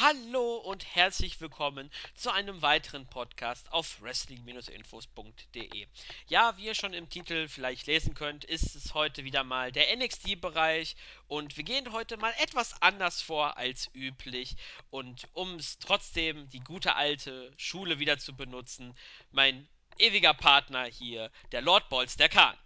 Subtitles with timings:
[0.00, 5.86] Hallo und herzlich willkommen zu einem weiteren Podcast auf wrestling-infos.de.
[6.26, 9.96] Ja, wie ihr schon im Titel vielleicht lesen könnt, ist es heute wieder mal der
[9.96, 10.96] NXT-Bereich
[11.28, 14.56] und wir gehen heute mal etwas anders vor als üblich.
[14.90, 18.96] Und um es trotzdem die gute alte Schule wieder zu benutzen,
[19.30, 19.68] mein
[19.98, 22.58] ewiger Partner hier, der Lord Balls, der Kahn.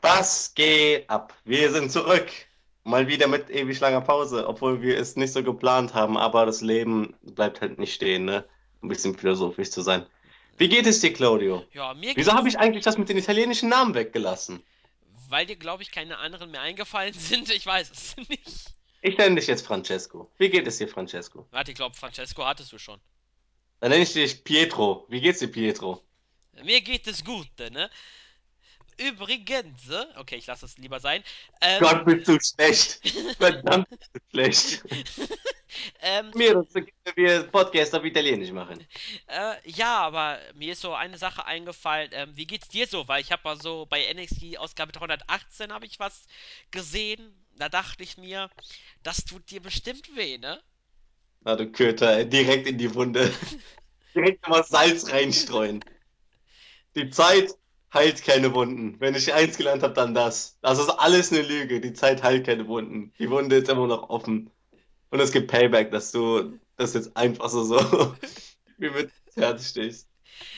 [0.00, 1.32] Was geht ab?
[1.44, 2.32] Wir sind zurück.
[2.84, 6.60] Mal wieder mit ewig langer Pause, obwohl wir es nicht so geplant haben, aber das
[6.62, 8.44] Leben bleibt halt nicht stehen, ne?
[8.82, 10.06] Ein bisschen philosophisch zu sein.
[10.56, 11.64] Wie geht es dir, Claudio?
[11.72, 14.62] Ja, mir Wieso habe geht's, ich eigentlich das mit den italienischen Namen weggelassen?
[15.28, 17.50] weil dir, glaube ich, keine anderen mehr eingefallen sind.
[17.50, 18.74] Ich weiß es nicht.
[19.02, 20.30] Ich nenne dich jetzt Francesco.
[20.38, 21.46] Wie geht es dir, Francesco?
[21.50, 23.00] Warte, ich glaube, Francesco hattest du schon.
[23.80, 25.04] Dann nenne ich dich Pietro.
[25.08, 26.02] Wie geht's dir, Pietro?
[26.64, 27.90] Mir geht es gut, ne?
[28.98, 31.22] Übrigens, äh, okay, ich lasse es lieber sein.
[31.60, 33.00] Ähm, Gott, bist du schlecht.
[33.38, 34.82] Verdammt bist du schlecht.
[36.02, 36.84] ähm, Mir, das
[37.14, 38.84] wir Podcast auf Italienisch machen.
[39.28, 42.10] äh, ja, aber mir ist so eine Sache eingefallen.
[42.12, 43.06] Ähm, wie geht's dir so?
[43.08, 46.26] Weil ich habe mal so bei NXT Ausgabe 318 habe ich was
[46.70, 47.32] gesehen.
[47.56, 48.50] Da dachte ich mir,
[49.02, 50.60] das tut dir bestimmt weh, ne?
[51.40, 53.32] Na, du Köter, direkt in die Wunde.
[54.14, 55.84] Direkt mal Salz reinstreuen.
[56.96, 57.54] Die Zeit
[57.92, 59.00] heilt keine Wunden.
[59.00, 60.58] Wenn ich eins gelernt habe, dann das.
[60.62, 61.80] Das ist alles eine Lüge.
[61.80, 63.12] Die Zeit heilt keine Wunden.
[63.18, 64.50] Die Wunde ist immer noch offen.
[65.10, 67.78] Und es gibt Payback, dass du das jetzt einfach so, so
[68.78, 70.08] wie mit Herz stichst.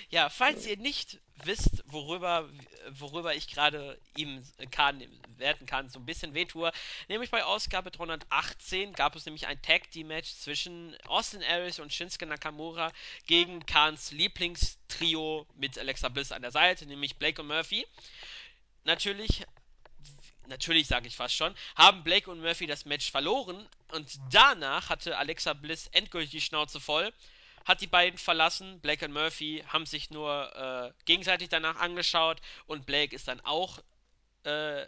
[0.09, 2.49] Ja, falls ihr nicht wisst, worüber,
[2.91, 5.03] worüber ich gerade ihm kann,
[5.37, 6.73] werten kann, so ein bisschen wehtue,
[7.09, 11.93] nämlich bei Ausgabe 318 gab es nämlich ein Tag Team Match zwischen Austin Aries und
[11.93, 12.93] Shinsuke Nakamura
[13.27, 17.87] gegen Kahns Lieblingstrio mit Alexa Bliss an der Seite, nämlich Blake und Murphy.
[18.85, 19.45] Natürlich
[20.51, 25.17] natürlich sage ich fast schon, haben Blake und Murphy das Match verloren und danach hatte
[25.17, 27.13] Alexa Bliss endgültig die Schnauze voll,
[27.65, 28.81] hat die beiden verlassen.
[28.81, 33.79] Blake und Murphy haben sich nur äh, gegenseitig danach angeschaut und Blake ist dann auch
[34.45, 34.87] äh,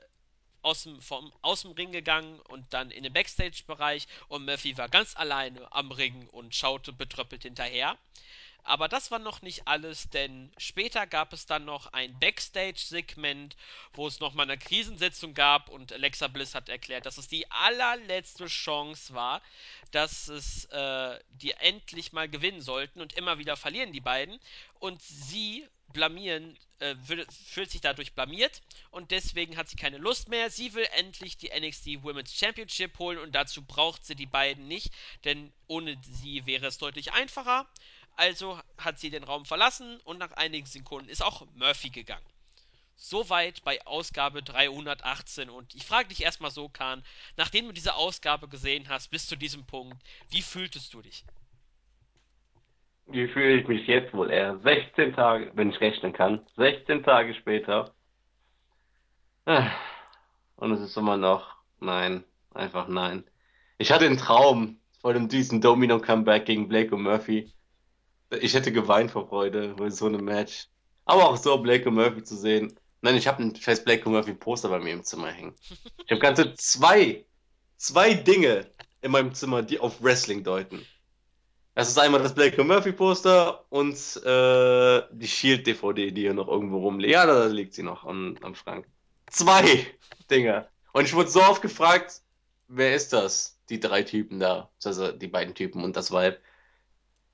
[0.63, 4.89] aus dem, vom, aus dem Ring gegangen und dann in den Backstage-Bereich und Murphy war
[4.89, 7.99] ganz alleine am Ring und schaute betröppelt hinterher.
[8.65, 13.57] Aber das war noch nicht alles, denn später gab es dann noch ein Backstage-Segment,
[13.93, 18.47] wo es nochmal eine Krisensitzung gab und Alexa Bliss hat erklärt, dass es die allerletzte
[18.47, 19.43] Chance war,
[19.91, 24.39] dass es äh, die endlich mal gewinnen sollten und immer wieder verlieren die beiden.
[24.79, 26.97] Und sie blamieren, äh,
[27.47, 30.51] fühlt sich dadurch blamiert und deswegen hat sie keine Lust mehr.
[30.51, 34.93] Sie will endlich die NXT Women's Championship holen und dazu braucht sie die beiden nicht,
[35.25, 37.69] denn ohne sie wäre es deutlich einfacher.
[38.17, 42.27] Also hat sie den Raum verlassen und nach einigen Sekunden ist auch Murphy gegangen.
[42.97, 47.03] Soweit bei Ausgabe 318 und ich frage dich erstmal so, Kahn,
[47.37, 49.97] nachdem du diese Ausgabe gesehen hast bis zu diesem Punkt,
[50.31, 51.25] wie fühltest du dich?
[53.07, 54.59] Wie fühle ich mich jetzt wohl eher?
[54.61, 56.47] 16 Tage, wenn ich rechnen kann.
[56.57, 57.93] 16 Tage später.
[59.47, 59.71] Ah,
[60.57, 62.25] Und es ist immer noch nein.
[62.55, 63.25] Einfach nein.
[63.79, 67.53] Ich hatte einen Traum vor dem diesen Domino-Comeback gegen Blake und Murphy.
[68.41, 70.69] Ich hätte geweint vor Freude bei so einem Match.
[71.05, 72.79] Aber auch so Blake und Murphy zu sehen.
[73.01, 75.55] Nein, ich habe ein scheiß Blake und Murphy Poster bei mir im Zimmer hängen.
[76.05, 77.25] Ich habe ganze zwei,
[77.77, 78.71] zwei Dinge
[79.01, 80.87] in meinem Zimmer, die auf Wrestling deuten.
[81.75, 83.95] Das ist einmal das Blake und Murphy Poster und
[84.25, 87.15] äh, die Shield DVD, die hier noch irgendwo rumliegt.
[87.15, 88.87] Ja, da liegt sie noch am, am Schrank.
[89.31, 89.87] Zwei
[90.31, 90.69] Dinge.
[90.93, 92.21] Und ich wurde so oft gefragt,
[92.69, 93.59] wer ist das?
[93.71, 94.71] Die drei Typen da.
[94.85, 96.41] Also die beiden Typen und das Weib.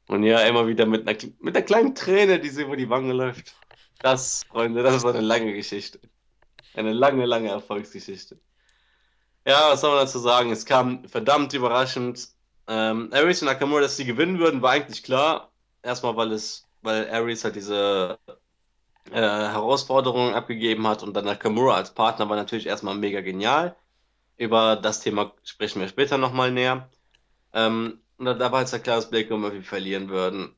[0.09, 3.13] Und ja, immer wieder mit einer, mit einer kleinen Träne, die so über die Wange
[3.13, 3.55] läuft.
[4.01, 6.01] Das, Freunde, das ist eine lange Geschichte.
[6.75, 8.39] Eine lange, lange Erfolgsgeschichte.
[9.47, 10.51] Ja, was soll man dazu sagen?
[10.51, 12.29] Es kam verdammt überraschend.
[12.67, 15.53] Ähm, Aries und Nakamura, dass sie gewinnen würden, war eigentlich klar.
[15.83, 18.19] Erstmal, weil es, weil Aries halt diese
[19.11, 23.77] äh, Herausforderung abgegeben hat und dann Nakamura als Partner war natürlich erstmal mega genial.
[24.37, 26.89] Über das Thema sprechen wir später nochmal näher.
[27.53, 30.55] Ähm, und da war jetzt ja klar, dass Blake und Murphy verlieren würden.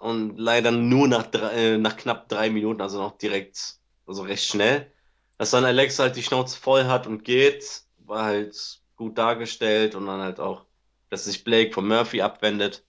[0.00, 3.76] Und leider nur nach, drei, äh, nach knapp drei Minuten, also noch direkt,
[4.06, 4.90] also recht schnell.
[5.38, 10.06] Dass dann Alex halt die Schnauze voll hat und geht, war halt gut dargestellt und
[10.06, 10.64] dann halt auch,
[11.10, 12.84] dass sich Blake von Murphy abwendet.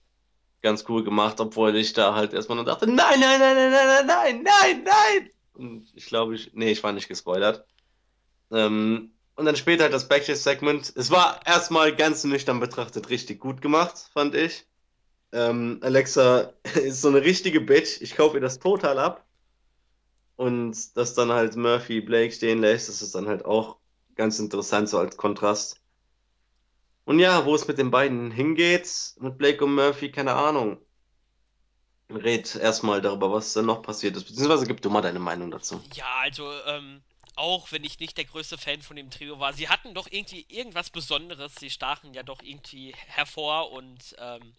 [0.62, 4.06] Ganz cool gemacht, obwohl ich da halt erstmal nur dachte, nein, nein, nein, nein, nein,
[4.06, 5.30] nein, nein, nein.
[5.52, 7.66] Und ich glaube, ich, nee, ich war nicht gespoilert.
[8.50, 10.92] Ähm, und dann später halt das Backstage-Segment.
[10.96, 14.66] Es war erstmal ganz nüchtern betrachtet richtig gut gemacht, fand ich.
[15.32, 18.00] Ähm, Alexa ist so eine richtige Bitch.
[18.00, 19.24] Ich kaufe ihr das total ab.
[20.36, 23.76] Und dass dann halt Murphy Blake stehen lässt, das ist dann halt auch
[24.16, 25.80] ganz interessant, so als Kontrast.
[27.04, 30.78] Und ja, wo es mit den beiden hingeht, mit Blake und Murphy, keine Ahnung.
[32.10, 35.80] Red erstmal darüber, was da noch passiert ist, beziehungsweise gib du mal deine Meinung dazu.
[35.94, 37.02] Ja, also, ähm,
[37.36, 40.46] auch wenn ich nicht der größte Fan von dem Trio war, sie hatten doch irgendwie
[40.48, 41.58] irgendwas Besonderes.
[41.58, 44.54] Sie stachen ja doch irgendwie hervor und ähm,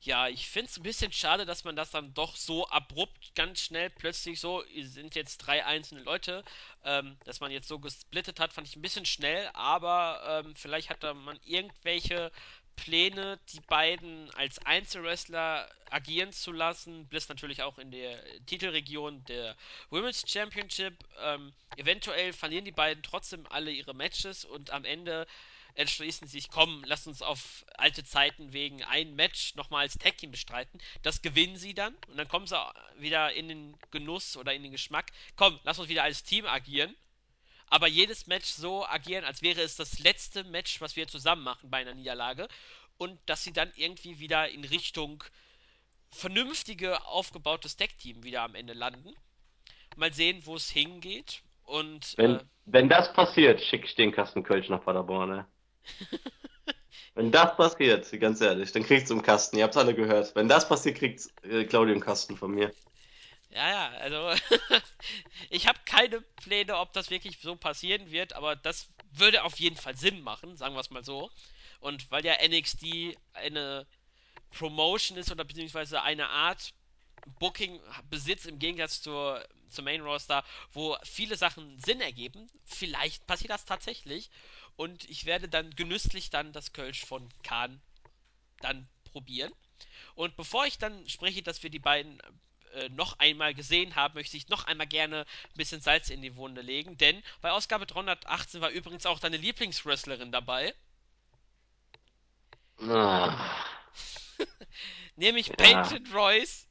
[0.00, 3.60] Ja, ich finde es ein bisschen schade, dass man das dann doch so abrupt ganz
[3.60, 6.44] schnell plötzlich so, sind jetzt drei einzelne Leute,
[6.84, 10.90] ähm, dass man jetzt so gesplittet hat, fand ich ein bisschen schnell, aber ähm, vielleicht
[10.90, 12.30] hat da man irgendwelche
[12.76, 17.06] Pläne, die beiden als Einzelwrestler agieren zu lassen.
[17.08, 19.56] Bliss natürlich auch in der Titelregion der
[19.90, 20.94] Women's Championship.
[21.20, 25.26] Ähm, eventuell verlieren die beiden trotzdem alle ihre Matches und am Ende
[25.74, 30.30] entschließen sich, komm, lass uns auf alte Zeiten wegen ein Match nochmal als Tag Team
[30.30, 30.80] bestreiten.
[31.02, 32.56] Das gewinnen sie dann und dann kommen sie
[32.98, 35.10] wieder in den Genuss oder in den Geschmack.
[35.36, 36.94] Komm, lass uns wieder als Team agieren.
[37.74, 41.70] Aber jedes Match so agieren, als wäre es das letzte Match, was wir zusammen machen
[41.70, 42.46] bei einer Niederlage.
[42.98, 45.24] Und dass sie dann irgendwie wieder in Richtung
[46.12, 49.12] vernünftige, aufgebautes Tag-Team wieder am Ende landen.
[49.96, 51.42] Mal sehen, wo es hingeht.
[51.64, 55.46] Und äh, Wenn, wenn das passiert, schicke ich den Kasten Kölsch nach Paderborn, ne?
[57.16, 59.56] Wenn das passiert, ganz ehrlich, dann kriegt's im Kasten.
[59.56, 60.36] Ihr habt's alle gehört.
[60.36, 62.72] Wenn das passiert, kriegt's äh, Claudio im Kasten von mir.
[63.54, 64.32] Ja, ja, also
[65.50, 69.76] ich habe keine Pläne, ob das wirklich so passieren wird, aber das würde auf jeden
[69.76, 71.30] Fall Sinn machen, sagen wir es mal so.
[71.78, 73.86] Und weil ja NXT eine
[74.50, 76.74] Promotion ist oder beziehungsweise eine Art
[77.40, 77.80] Booking
[78.10, 83.66] besitzt im Gegensatz zur, zur Main Roster, wo viele Sachen Sinn ergeben, vielleicht passiert das
[83.66, 84.30] tatsächlich
[84.76, 87.82] und ich werde dann genüsslich dann das Kölsch von Kahn
[88.60, 89.52] dann probieren.
[90.14, 92.20] Und bevor ich dann spreche, dass wir die beiden
[92.74, 96.36] äh, noch einmal gesehen haben, möchte ich noch einmal gerne ein bisschen Salz in die
[96.36, 100.74] Wunde legen, denn bei Ausgabe 318 war übrigens auch deine Lieblingswrestlerin dabei,
[102.80, 103.36] Ah,
[105.16, 105.54] nämlich ja.
[105.54, 106.66] Peyton Royce,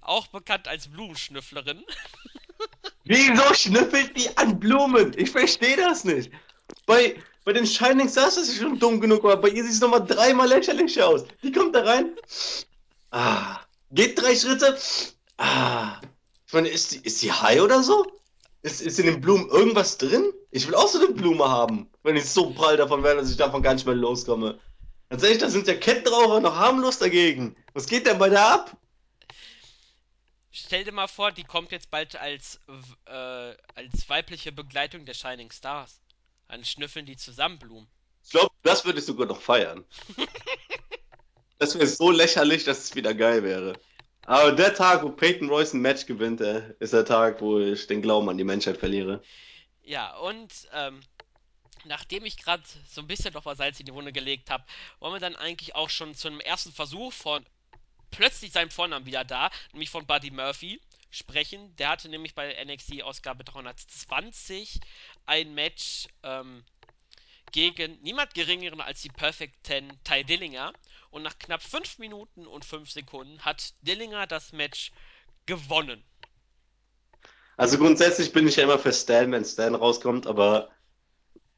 [0.00, 1.84] auch bekannt als Blumenschnüfflerin.
[3.04, 5.12] Wieso schnüffelt die an Blumen?
[5.18, 6.30] Ich verstehe das nicht.
[6.86, 9.80] Bei, bei den Shining Stars ist sie schon dumm genug, aber bei ihr sieht es
[9.80, 11.24] nochmal dreimal lächerlicher aus.
[11.42, 12.16] Die kommt da rein,
[13.10, 13.60] ah,
[13.90, 14.78] geht drei Schritte,
[15.42, 16.00] ah.
[16.46, 18.06] Ich meine, ist, die- ist sie high oder so?
[18.62, 20.32] Ist, ist in den Blumen irgendwas drin?
[20.50, 23.36] Ich will auch so eine Blume haben, wenn ich so prall davon werde, dass ich
[23.36, 24.60] davon gar nicht mehr loskomme.
[25.10, 27.56] Ehrlich, da sind ja Kettenraucher noch harmlos dagegen.
[27.74, 28.76] Was geht denn bei der ab?
[30.50, 32.60] Stell dir mal vor, die kommt jetzt bald als,
[33.06, 33.10] äh,
[33.74, 36.00] als weibliche Begleitung der Shining Stars.
[36.48, 37.88] Dann schnüffeln die zusammen Blumen.
[38.24, 39.84] Ich glaube, das würde ich sogar noch feiern.
[41.58, 43.74] Das wäre so lächerlich, dass es wieder geil wäre.
[44.26, 47.86] Aber der Tag, wo Peyton Royce ein Match gewinnt, äh, ist der Tag, wo ich
[47.86, 49.22] den Glauben an die Menschheit verliere.
[49.82, 51.00] Ja, und ähm,
[51.84, 54.64] nachdem ich gerade so ein bisschen noch mal Salz in die Wunde gelegt habe,
[55.00, 57.44] wollen wir dann eigentlich auch schon zu einem ersten Versuch von
[58.10, 60.80] plötzlich seinem Vornamen wieder da, nämlich von Buddy Murphy,
[61.10, 61.74] sprechen.
[61.76, 64.80] Der hatte nämlich bei NXT Ausgabe 320
[65.26, 66.64] ein Match ähm,
[67.52, 70.72] gegen niemand geringeren als die Perfect Ten Ty Dillinger.
[71.12, 74.92] Und nach knapp 5 Minuten und 5 Sekunden hat Dillinger das Match
[75.44, 76.02] gewonnen.
[77.58, 80.70] Also grundsätzlich bin ich ja immer für Stan, wenn Stan rauskommt, aber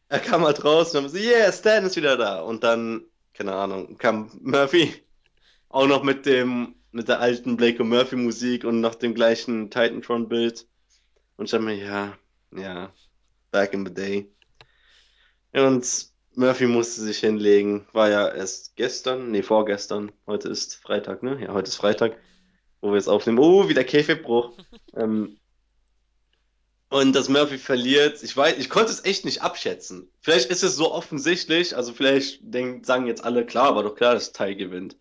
[0.08, 2.40] er kam halt raus und dann so, yeah, Stan ist wieder da.
[2.40, 5.04] Und dann, keine Ahnung, kam Murphy
[5.68, 9.70] auch noch mit dem, mit der alten Blake und Murphy Musik und noch dem gleichen
[9.70, 10.66] Titantron-Bild.
[11.36, 12.18] Und ich dachte mir, ja,
[12.50, 12.92] ja,
[13.52, 14.28] back in the day.
[15.52, 17.86] Und Murphy musste sich hinlegen.
[17.92, 20.12] War ja erst gestern, nee, vorgestern.
[20.26, 21.38] Heute ist Freitag, ne?
[21.40, 21.76] Ja, heute ist.
[21.76, 22.16] Freitag,
[22.80, 23.38] wo wir jetzt aufnehmen.
[23.38, 24.52] Oh, wieder Käfigbruch.
[24.96, 25.38] Ähm,
[26.88, 30.08] und dass Murphy verliert, ich weiß, ich konnte es echt nicht abschätzen.
[30.20, 34.14] Vielleicht ist es so offensichtlich, also vielleicht denken, sagen jetzt alle, klar, war doch klar,
[34.14, 34.96] dass Ty gewinnt.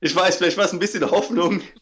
[0.00, 1.62] Ich weiß, vielleicht war es ein bisschen Hoffnung.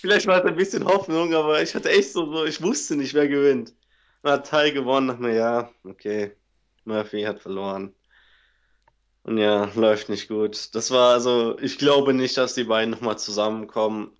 [0.00, 3.26] Vielleicht war es ein bisschen Hoffnung, aber ich hatte echt so, ich wusste nicht, wer
[3.26, 3.74] gewinnt.
[4.22, 6.36] Dann hat Ty gewonnen, dachte mir, ja, okay,
[6.84, 7.92] Murphy hat verloren.
[9.28, 10.74] Und ja, läuft nicht gut.
[10.74, 14.16] Das war also, ich glaube nicht, dass die beiden nochmal zusammenkommen,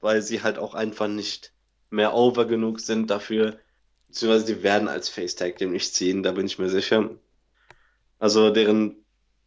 [0.00, 1.52] weil sie halt auch einfach nicht
[1.90, 3.60] mehr over genug sind dafür.
[4.08, 7.10] Beziehungsweise die werden als Face Tag Team nicht ziehen, da bin ich mir sicher.
[8.18, 8.96] Also deren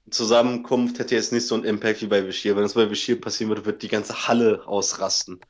[0.10, 2.56] Zusammenkunft hätte jetzt nicht so einen Impact wie bei Bashir.
[2.56, 5.42] Wenn das bei Bashir passieren würde, wird die ganze Halle ausrasten.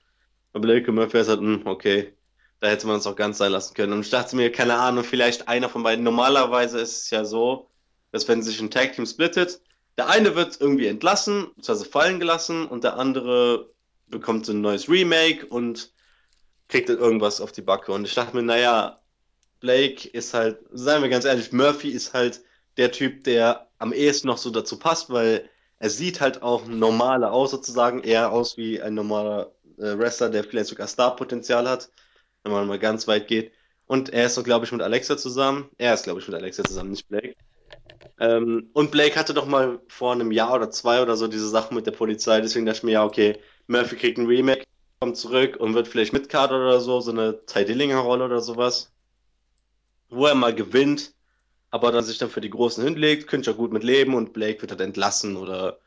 [0.54, 2.14] Aber Blake Murphy ist halt, hm, okay,
[2.62, 3.94] da hätte man es auch ganz sein lassen können.
[3.94, 6.04] Und ich dachte mir, keine Ahnung, vielleicht einer von beiden.
[6.04, 7.70] Normalerweise ist es ja so,
[8.16, 9.60] dass wenn sich ein Tag Team splittet,
[9.98, 13.70] der eine wird irgendwie entlassen, beziehungsweise fallen gelassen und der andere
[14.08, 15.92] bekommt so ein neues Remake und
[16.70, 17.92] kriegt dann irgendwas auf die Backe.
[17.92, 19.02] Und ich dachte mir, naja,
[19.60, 22.42] Blake ist halt, seien wir ganz ehrlich, Murphy ist halt
[22.78, 27.34] der Typ, der am ehesten noch so dazu passt, weil er sieht halt auch normaler
[27.34, 31.90] aus, sozusagen, eher aus wie ein normaler äh, Wrestler, der vielleicht sogar Star-Potenzial hat,
[32.44, 33.52] wenn man mal ganz weit geht.
[33.88, 35.70] Und er ist glaube ich, mit Alexa zusammen.
[35.78, 37.36] Er ist, glaube ich, mit Alexa zusammen, nicht Blake.
[38.20, 41.74] Ähm, und Blake hatte doch mal vor einem Jahr oder zwei oder so diese Sache
[41.74, 42.42] mit der Polizei.
[42.42, 44.64] Deswegen dachte ich mir, ja, okay, Murphy kriegt ein Remake,
[45.00, 48.92] kommt zurück und wird vielleicht mit Carter oder so, so eine Ty Dillinger-Rolle oder sowas.
[50.10, 51.14] Wo er mal gewinnt,
[51.72, 54.62] aber dann sich dann für die Großen hinlegt, könnte ja gut mit leben und Blake
[54.62, 55.80] wird halt entlassen oder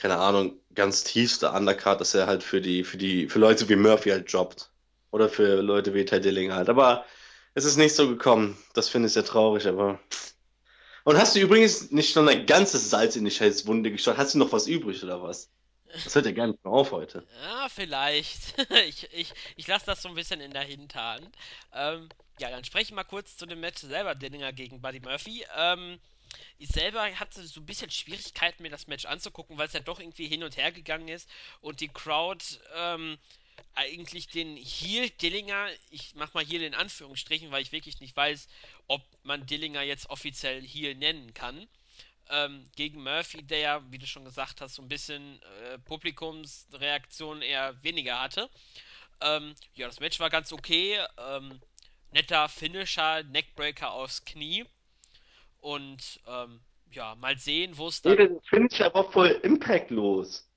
[0.00, 3.76] keine Ahnung, ganz tiefste Undercard, dass er halt für die, für die, für Leute wie
[3.76, 4.72] Murphy halt jobbt.
[5.10, 6.68] Oder für Leute wie Ty Dillinger halt.
[6.70, 7.04] Aber
[7.54, 8.56] es ist nicht so gekommen.
[8.74, 9.98] Das finde ich sehr traurig, aber.
[11.04, 14.16] Und hast du übrigens nicht schon ein ganzes Salz in die Scheißwunde gestreut?
[14.16, 15.50] Hast du noch was übrig oder was?
[16.04, 17.26] Das hört ja gar nicht mehr auf heute.
[17.42, 18.54] Ja, vielleicht.
[18.88, 21.28] ich ich, ich lasse das so ein bisschen in der Hinterhand.
[21.74, 25.44] Ähm, ja, dann spreche ich mal kurz zu dem Match selber, Dillinger gegen Buddy Murphy.
[25.56, 25.98] Ähm,
[26.58, 29.98] ich selber hatte so ein bisschen Schwierigkeiten, mir das Match anzugucken, weil es ja doch
[29.98, 31.28] irgendwie hin und her gegangen ist
[31.60, 32.44] und die Crowd
[32.76, 33.18] ähm,
[33.74, 38.48] eigentlich den Heel Dillinger, ich mach mal hier in Anführungsstrichen, weil ich wirklich nicht weiß,
[38.86, 41.68] ob man Dillinger jetzt offiziell Heel nennen kann,
[42.30, 47.42] ähm, gegen Murphy, der ja, wie du schon gesagt hast, so ein bisschen äh, Publikumsreaktion
[47.42, 48.48] eher weniger hatte.
[49.20, 50.98] Ähm, ja, das Match war ganz okay.
[51.18, 51.60] Ähm,
[52.12, 54.64] netter Finisher, Neckbreaker aufs Knie.
[55.58, 58.34] Und ähm, ja, mal sehen, wo es Nee, dann.
[58.34, 60.49] das finde ich aber voll impactlos.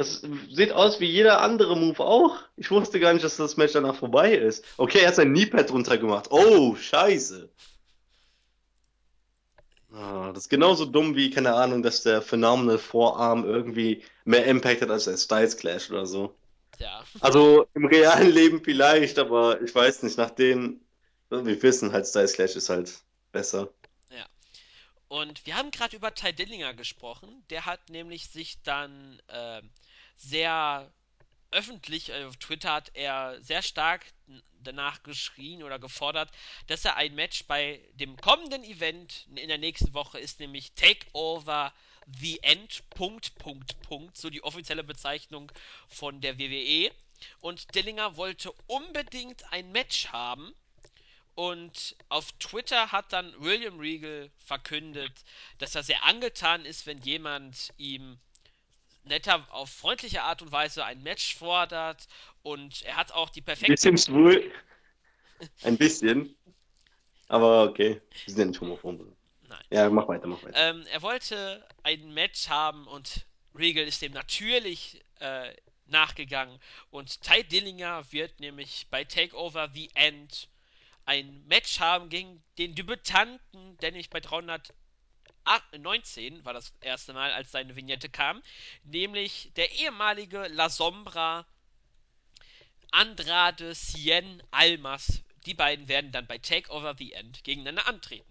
[0.00, 2.38] Das sieht aus wie jeder andere Move auch.
[2.56, 4.64] Ich wusste gar nicht, dass das Match danach vorbei ist.
[4.78, 6.28] Okay, er hat sein Kneepad runter gemacht.
[6.30, 7.50] Oh, scheiße.
[9.92, 14.82] Ah, das ist genauso dumm wie, keine Ahnung, dass der Phenomenal Vorarm irgendwie mehr Impact
[14.82, 16.34] hat als der Styles Clash oder so.
[16.78, 20.80] Ja, Also im realen Leben vielleicht, aber ich weiß nicht, nach denen,
[21.28, 23.74] wir wissen halt, Styles Clash ist halt besser.
[24.10, 24.26] ja.
[25.08, 27.44] Und wir haben gerade über Ty Dillinger gesprochen.
[27.50, 29.70] Der hat nämlich sich dann ähm,
[30.20, 30.92] sehr
[31.50, 34.04] öffentlich, äh, auf Twitter hat er sehr stark
[34.62, 36.30] danach geschrien oder gefordert,
[36.66, 41.72] dass er ein Match bei dem kommenden Event in der nächsten Woche ist, nämlich Takeover
[42.18, 42.82] The End.
[42.90, 45.50] Punkt, Punkt, Punkt, so die offizielle Bezeichnung
[45.88, 46.92] von der WWE.
[47.40, 50.54] Und Dillinger wollte unbedingt ein Match haben.
[51.34, 55.12] Und auf Twitter hat dann William Regal verkündet,
[55.58, 58.18] dass er sehr angetan ist, wenn jemand ihm
[59.04, 62.06] netter, auf freundliche Art und Weise ein Match fordert.
[62.42, 63.72] Und er hat auch die Ein perfekte.
[63.72, 64.52] bisschen schwul,
[65.62, 66.36] ein bisschen,
[67.28, 69.00] aber okay, wir sind ja nicht homophob.
[69.48, 69.64] Nein.
[69.70, 70.56] Ja, mach weiter, mach weiter.
[70.56, 75.52] Ähm, er wollte ein Match haben und Regal ist dem natürlich äh,
[75.86, 76.58] nachgegangen.
[76.90, 80.48] Und Ty Dillinger wird nämlich bei Takeover The End
[81.04, 84.20] ein Match haben gegen den Debütanten, der nämlich bei
[85.44, 88.42] 319 war das erste Mal, als seine Vignette kam,
[88.84, 91.46] nämlich der ehemalige La Sombra
[92.90, 95.22] Andrade Cien Almas.
[95.46, 98.26] Die beiden werden dann bei Takeover The End gegeneinander antreten.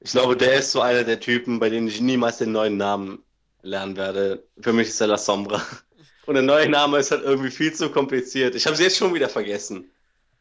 [0.00, 3.24] Ich glaube, der ist so einer der Typen, bei denen ich niemals den neuen Namen
[3.62, 4.44] lernen werde.
[4.60, 5.64] Für mich ist er La Sombra.
[6.26, 8.54] Und der neue Name ist halt irgendwie viel zu kompliziert.
[8.54, 9.90] Ich habe es jetzt schon wieder vergessen.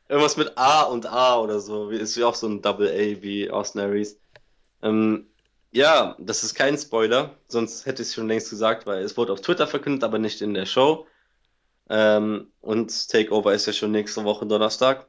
[0.09, 1.89] Irgendwas mit A und A oder so.
[1.89, 4.19] Ist ja auch so ein Double A wie Austin Aries.
[4.81, 5.27] Ähm,
[5.71, 9.33] ja, das ist kein Spoiler, sonst hätte ich es schon längst gesagt, weil es wurde
[9.33, 11.07] auf Twitter verkündet, aber nicht in der Show.
[11.89, 15.07] Ähm, und Takeover ist ja schon nächste Woche Donnerstag.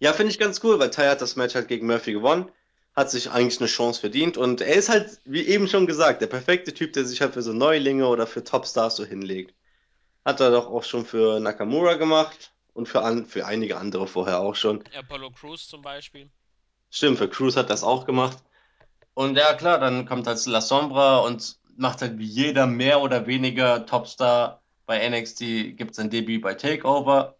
[0.00, 2.50] Ja, finde ich ganz cool, weil Ty hat das Match halt gegen Murphy gewonnen,
[2.94, 6.26] hat sich eigentlich eine Chance verdient und er ist halt, wie eben schon gesagt, der
[6.26, 9.54] perfekte Typ, der sich halt für so Neulinge oder für Topstars so hinlegt.
[10.24, 14.40] Hat er doch auch schon für Nakamura gemacht und für, an, für einige andere vorher
[14.40, 14.82] auch schon.
[14.94, 16.30] Apollo Crews zum Beispiel.
[16.90, 18.38] Stimmt, für Cruz hat das auch gemacht.
[19.14, 23.26] Und ja, klar, dann kommt halt La Sombra und macht halt wie jeder mehr oder
[23.26, 27.36] weniger Topstar bei NXT, gibt sein Debüt bei Takeover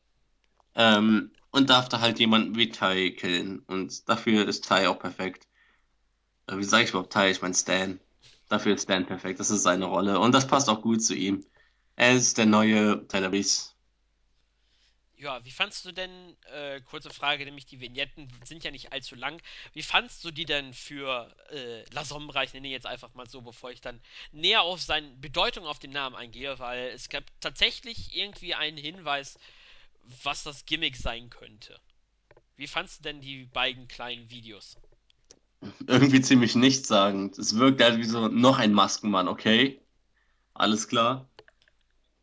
[0.74, 3.60] ähm, und darf da halt jemanden wie Ty killen.
[3.60, 5.48] Und dafür ist Ty auch perfekt.
[6.46, 7.30] Äh, wie sage ich überhaupt Ty?
[7.30, 8.00] Ich meine Stan.
[8.48, 10.18] Dafür ist Stan perfekt, das ist seine Rolle.
[10.18, 11.44] Und das passt auch gut zu ihm.
[11.96, 13.32] Er ist der neue Tyler.
[15.22, 19.14] Ja, wie fandst du denn, äh, kurze Frage, nämlich die Vignetten sind ja nicht allzu
[19.14, 19.40] lang.
[19.72, 22.42] Wie fandst du die denn für äh, La Sombra?
[22.42, 24.00] Ich nenne ihn jetzt einfach mal so, bevor ich dann
[24.32, 29.38] näher auf seine Bedeutung auf den Namen eingehe, weil es gab tatsächlich irgendwie einen Hinweis,
[30.24, 31.78] was das Gimmick sein könnte.
[32.56, 34.76] Wie fandst du denn die beiden kleinen Videos?
[35.86, 37.38] Irgendwie ziemlich nichtssagend.
[37.38, 39.80] Es wirkt halt wie so noch ein Maskenmann, okay?
[40.52, 41.28] Alles klar.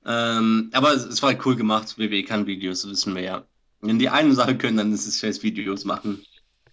[0.09, 1.99] Ähm, aber es, es war cool gemacht.
[1.99, 3.45] WWE kann Videos, wissen wir ja.
[3.81, 6.23] Wenn die eine Sache können, dann ist es scheiß Videos machen.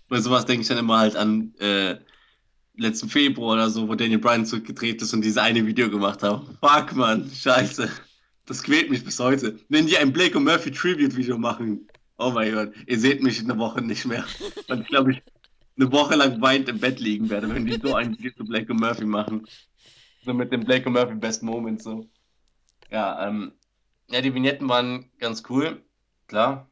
[0.08, 1.96] Bei sowas denke ich dann immer halt an äh,
[2.76, 6.56] letzten Februar oder so, wo Daniel Bryan zurückgedreht ist und dieses eine Video gemacht haben.
[6.60, 7.90] Fuck, man, scheiße.
[8.46, 9.58] Das quält mich bis heute.
[9.68, 13.50] Wenn die ein Blake und Murphy Tribute-Video machen, oh mein Gott, ihr seht mich in
[13.50, 14.24] einer Woche nicht mehr.
[14.68, 15.22] Und ich glaube, ich
[15.78, 18.72] eine Woche lang weint im Bett liegen werde, wenn die so ein Video zu Blake
[18.72, 19.46] und Murphy machen.
[20.24, 22.08] So mit dem Blake und Murphy Best Moment so.
[22.90, 23.52] Ja, ähm,
[24.08, 25.82] ja, die Vignetten waren ganz cool,
[26.28, 26.68] klar.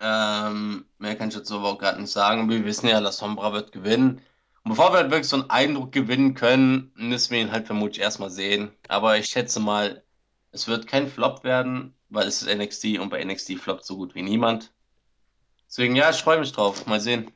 [0.00, 2.48] Ähm, mehr kann ich jetzt aber auch gerade nicht sagen.
[2.48, 4.20] Wir wissen ja, La Sombra wird gewinnen.
[4.64, 8.00] Und bevor wir halt wirklich so einen Eindruck gewinnen können, müssen wir ihn halt vermutlich
[8.00, 8.72] erstmal sehen.
[8.88, 10.02] Aber ich schätze mal,
[10.52, 14.14] es wird kein Flop werden, weil es ist NXT und bei NXT floppt so gut
[14.14, 14.72] wie niemand.
[15.66, 16.86] Deswegen, ja, ich freue mich drauf.
[16.86, 17.30] Mal sehen.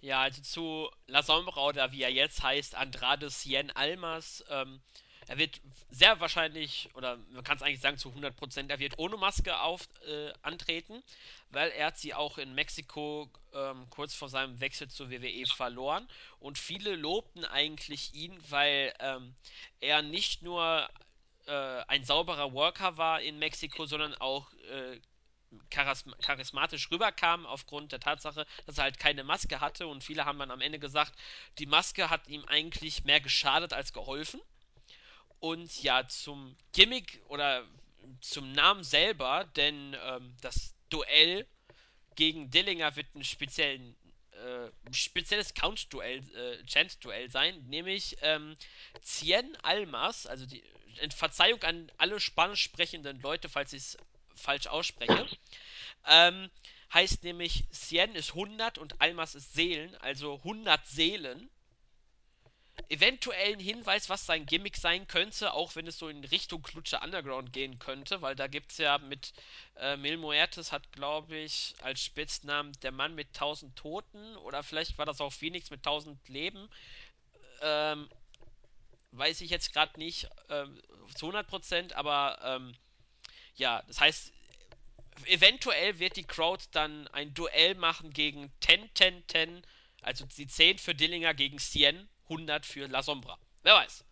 [0.00, 4.44] Ja, also zu La Sombra oder wie er jetzt heißt, Andrade Cien Almas.
[4.48, 4.80] Ähm,
[5.28, 9.16] er wird sehr wahrscheinlich, oder man kann es eigentlich sagen zu 100%, er wird ohne
[9.16, 11.02] Maske auf, äh, antreten,
[11.50, 16.08] weil er hat sie auch in Mexiko ähm, kurz vor seinem Wechsel zur WWE verloren.
[16.40, 19.34] Und viele lobten eigentlich ihn, weil ähm,
[19.80, 20.88] er nicht nur
[21.46, 25.00] äh, ein sauberer Worker war in Mexiko, sondern auch äh,
[25.70, 30.50] charismatisch rüberkam aufgrund der Tatsache, dass er halt keine Maske hatte und viele haben dann
[30.50, 31.14] am Ende gesagt,
[31.58, 34.40] die Maske hat ihm eigentlich mehr geschadet als geholfen.
[35.40, 37.64] Und ja, zum Gimmick oder
[38.20, 41.46] zum Namen selber, denn ähm, das Duell
[42.16, 43.94] gegen Dillinger wird ein speziellen,
[44.32, 48.56] äh, spezielles Count-Duell, äh, Chant-Duell sein, nämlich ähm,
[49.02, 50.64] Cien Almas, also die
[51.14, 53.98] Verzeihung an alle spanisch sprechenden Leute, falls ich es
[54.34, 55.26] falsch ausspreche.
[56.06, 56.50] Ähm,
[56.92, 61.50] heißt nämlich, Cien ist 100 und Almas ist Seelen, also 100 Seelen
[62.88, 67.00] eventuell ein Hinweis, was sein Gimmick sein könnte, auch wenn es so in Richtung Klutsche
[67.00, 69.32] Underground gehen könnte, weil da gibt es ja mit
[69.76, 74.96] äh, Mil Muertes hat, glaube ich, als Spitznamen der Mann mit 1000 Toten oder vielleicht
[74.96, 76.68] war das auch Phoenix mit 1000 Leben.
[77.60, 78.08] Ähm,
[79.12, 80.80] weiß ich jetzt gerade nicht ähm,
[81.14, 82.74] zu 100%, aber ähm,
[83.56, 84.32] ja, das heißt,
[85.26, 89.62] eventuell wird die Crowd dann ein Duell machen gegen 10, 10, 10,
[90.02, 93.38] also die 10 für Dillinger gegen Cien 100 für La Sombra.
[93.62, 94.04] Wer weiß.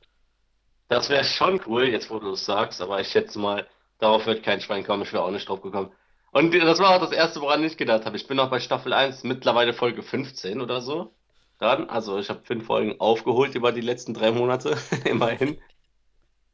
[0.89, 3.67] Das wäre schon cool, jetzt wo du es sagst, aber ich schätze mal,
[3.99, 5.93] darauf wird kein Schwein kommen, ich wäre auch nicht drauf gekommen.
[6.33, 8.17] Und das war auch das erste, woran ich gedacht habe.
[8.17, 11.15] Ich bin noch bei Staffel 1, mittlerweile Folge 15 oder so
[11.59, 11.89] dran.
[11.89, 15.59] Also ich habe fünf Folgen aufgeholt über die letzten drei Monate, immerhin.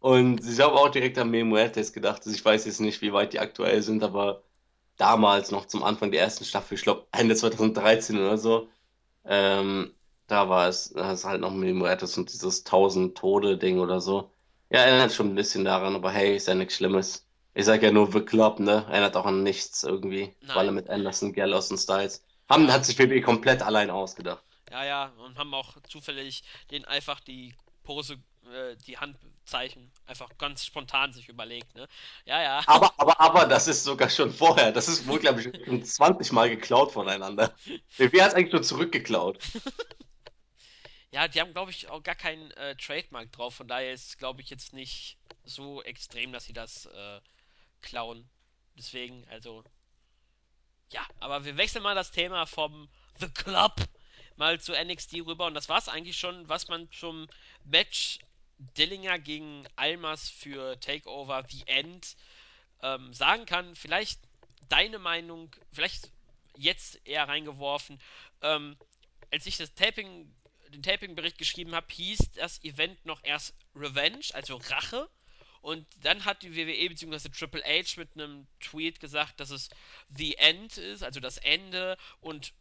[0.01, 2.27] Und ich habe auch direkt an Memuertes gedacht.
[2.27, 4.43] Ich weiß jetzt nicht, wie weit die aktuell sind, aber
[4.97, 8.69] damals noch zum Anfang der ersten Staffel, ich glaube Ende 2013 oder so,
[9.25, 9.95] ähm,
[10.33, 14.31] da war es, da ist halt noch Memorettes und dieses 1000 Tode-Ding oder so.
[14.71, 17.27] Ja, erinnert schon ein bisschen daran, aber hey, ist ja nichts Schlimmes.
[17.53, 18.87] Ich sag ja nur The Club, ne?
[18.89, 20.35] Erinnert auch an nichts irgendwie.
[20.41, 20.51] Nein.
[20.51, 22.25] Vor allem mit Anderson, Gallows und Styles.
[22.49, 22.73] Haben, Ja.
[22.73, 24.43] hat sich WWE komplett allein ausgedacht.
[24.71, 28.15] Ja, ja, und haben auch zufällig den einfach die Pose,
[28.51, 31.87] äh, die Handzeichen einfach ganz spontan sich überlegt, ne?
[32.25, 32.63] Ja, ja.
[32.67, 34.73] Aber, aber, aber, das ist sogar schon vorher.
[34.73, 37.55] Das ist wohl, glaube ich, schon 20 Mal geklaut voneinander.
[37.99, 39.39] WWE hat es eigentlich nur zurückgeklaut.
[41.13, 44.41] Ja, die haben, glaube ich, auch gar keinen äh, Trademark drauf, von daher ist, glaube
[44.41, 47.21] ich, jetzt nicht so extrem, dass sie das äh,
[47.83, 48.29] klauen.
[48.77, 49.63] Deswegen, also,
[50.91, 52.89] ja, aber wir wechseln mal das Thema vom
[53.21, 53.77] The Club
[54.37, 57.29] mal zu NXT rüber und das war es eigentlich schon, was man zum
[57.65, 58.19] Match
[58.59, 62.17] Dillinger gegen Almas für Takeover The End
[62.83, 63.77] ähm, sagen kann.
[63.77, 64.21] Vielleicht
[64.69, 66.11] deine Meinung, vielleicht
[66.57, 68.01] jetzt eher reingeworfen.
[68.41, 68.77] Ähm,
[69.31, 70.33] als ich das Taping,
[70.73, 75.09] den Taping-Bericht geschrieben habe, hieß das Event noch erst Revenge, also Rache.
[75.61, 77.29] Und dann hat die WWE bzw.
[77.29, 79.71] Triple H mit einem Tweet gesagt, dass es
[80.09, 82.53] The End ist, also das Ende und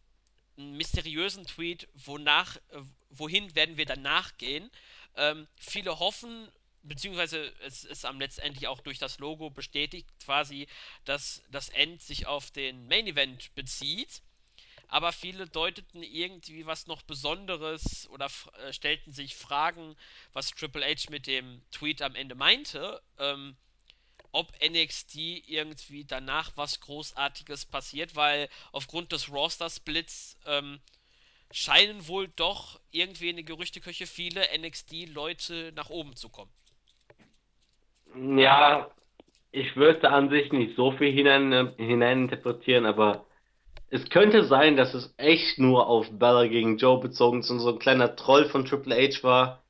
[0.57, 4.69] einen mysteriösen Tweet, wonach, äh, wohin werden wir danach gehen.
[5.15, 6.47] Ähm, viele hoffen,
[6.83, 10.67] beziehungsweise es ist am letztendlich auch durch das Logo bestätigt quasi,
[11.05, 14.21] dass das End sich auf den Main Event bezieht.
[14.91, 18.27] Aber viele deuteten irgendwie was noch Besonderes oder
[18.59, 19.95] äh, stellten sich Fragen,
[20.33, 23.01] was Triple H mit dem Tweet am Ende meinte.
[23.17, 23.55] Ähm,
[24.33, 30.81] ob NXT irgendwie danach was Großartiges passiert, weil aufgrund des Roster-Splits ähm,
[31.53, 36.51] scheinen wohl doch irgendwie in die Gerüchteküche viele NXT-Leute nach oben zu kommen.
[38.37, 38.91] Ja,
[39.53, 43.25] ich würde an sich nicht so viel hinein, hineininterpretieren, aber
[43.91, 47.73] es könnte sein, dass es echt nur auf Bella gegen Joe bezogen ist und so
[47.73, 49.63] ein kleiner Troll von Triple H war.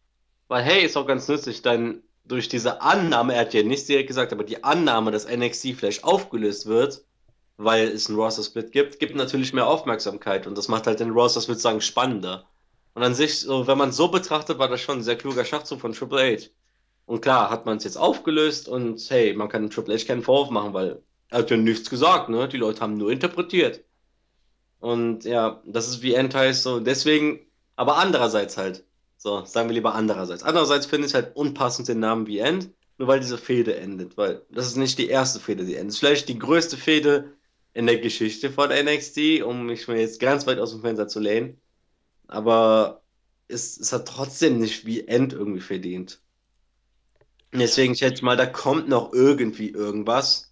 [0.47, 4.07] Weil, hey, ist auch ganz nützlich, denn durch diese Annahme, er hat ja nicht direkt
[4.07, 7.03] gesagt, aber die Annahme, dass NXT vielleicht aufgelöst wird,
[7.57, 11.41] weil es einen Roster-Split gibt, gibt natürlich mehr Aufmerksamkeit und das macht halt den Roster,
[11.41, 12.45] würde ich sagen, spannender.
[12.93, 15.79] Und an sich, so, wenn man so betrachtet, war das schon ein sehr kluger Schachzug
[15.79, 16.49] von Triple H.
[17.07, 20.51] Und klar, hat man es jetzt aufgelöst und hey, man kann Triple H keinen Vorwurf
[20.51, 22.47] machen, weil er hat ja nichts gesagt, ne?
[22.47, 23.84] Die Leute haben nur interpretiert.
[24.82, 26.80] Und ja, das ist wie End heißt so.
[26.80, 27.39] Deswegen,
[27.78, 28.84] aber andererseits halt.
[29.15, 30.41] So, sagen wir lieber andererseits.
[30.41, 34.41] Andererseits finde ich halt unpassend den Namen wie End, nur weil diese Fehde endet, weil
[34.50, 35.96] das ist nicht die erste Fehde, die endet.
[35.96, 37.32] Vielleicht die größte Fehde
[37.74, 41.20] in der Geschichte von NXT, um mich mal jetzt ganz weit aus dem Fenster zu
[41.20, 41.62] lehnen.
[42.28, 43.04] Aber
[43.48, 46.20] es, es hat trotzdem nicht wie End irgendwie verdient.
[47.54, 50.50] Deswegen schätze ich mal, da kommt noch irgendwie irgendwas.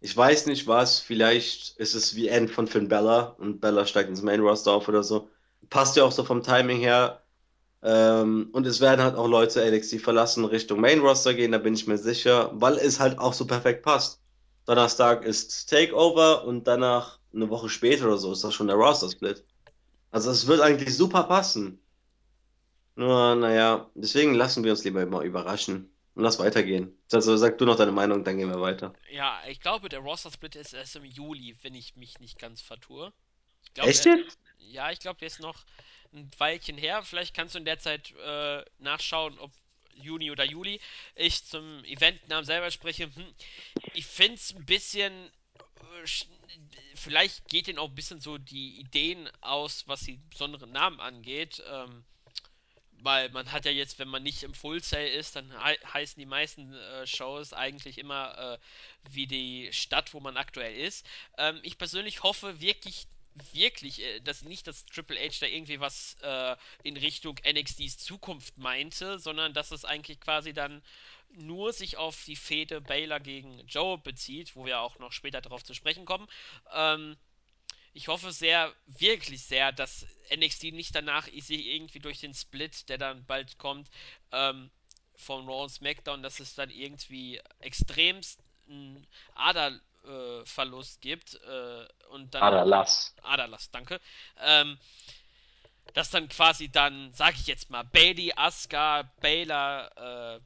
[0.00, 4.08] Ich weiß nicht was, vielleicht ist es wie End von Finn Bella und Bella steigt
[4.08, 5.28] ins Main Roster auf oder so.
[5.68, 7.22] Passt ja auch so vom Timing her.
[7.82, 11.74] Ähm, und es werden halt auch Leute NXT verlassen, Richtung Main Roster gehen, da bin
[11.74, 14.20] ich mir sicher, weil es halt auch so perfekt passt.
[14.66, 19.10] Donnerstag ist Takeover und danach eine Woche später oder so ist das schon der Roster
[19.10, 19.44] Split.
[20.10, 21.80] Also es wird eigentlich super passen.
[22.96, 26.96] Nur, naja, deswegen lassen wir uns lieber mal überraschen und lass weitergehen.
[27.12, 28.98] Also sag du noch deine Meinung, dann gehen wir weiter.
[29.10, 33.12] Ja, ich glaube, der Roster-Split ist erst im Juli, wenn ich mich nicht ganz vertue.
[33.64, 34.38] Ich glaube, Echt er, jetzt?
[34.58, 35.64] ja, ich glaube, der ist noch
[36.12, 37.02] ein Weilchen her.
[37.02, 39.52] Vielleicht kannst du in der Zeit äh, nachschauen, ob
[39.94, 40.80] Juni oder Juli.
[41.14, 43.04] Ich zum Eventnamen selber spreche.
[43.14, 43.34] Hm,
[43.94, 45.12] ich finde es ein bisschen.
[45.92, 46.06] äh,
[46.94, 51.62] Vielleicht geht denen auch ein bisschen so die Ideen aus, was die besonderen Namen angeht.
[51.70, 52.04] Ähm,
[53.02, 56.20] weil man hat ja jetzt, wenn man nicht im Full Sail ist, dann hei heißen
[56.20, 58.58] die meisten äh, Shows eigentlich immer äh,
[59.10, 61.06] wie die Stadt, wo man aktuell ist.
[61.38, 63.06] Ähm, ich persönlich hoffe wirklich,
[63.52, 68.58] wirklich, äh, dass nicht, dass Triple H da irgendwie was äh, in Richtung NXTs Zukunft
[68.58, 70.82] meinte, sondern dass es eigentlich quasi dann
[71.32, 75.62] nur sich auf die Fehde Baylor gegen Joe bezieht, wo wir auch noch später darauf
[75.64, 76.26] zu sprechen kommen.
[76.74, 77.16] Ähm,
[77.92, 82.98] ich hoffe sehr, wirklich sehr, dass NXT nicht danach sich irgendwie durch den Split, der
[82.98, 83.88] dann bald kommt,
[84.32, 84.70] ähm,
[85.16, 92.42] von Raw und SmackDown, dass es dann irgendwie extremst einen Aderverlust gibt äh, und dann
[92.42, 93.14] Aderlass.
[93.22, 94.00] Aderlass, danke.
[94.38, 94.78] Ähm,
[95.94, 100.40] dass dann quasi dann, sag ich jetzt mal, Bailey, Asuka, Baylor, äh,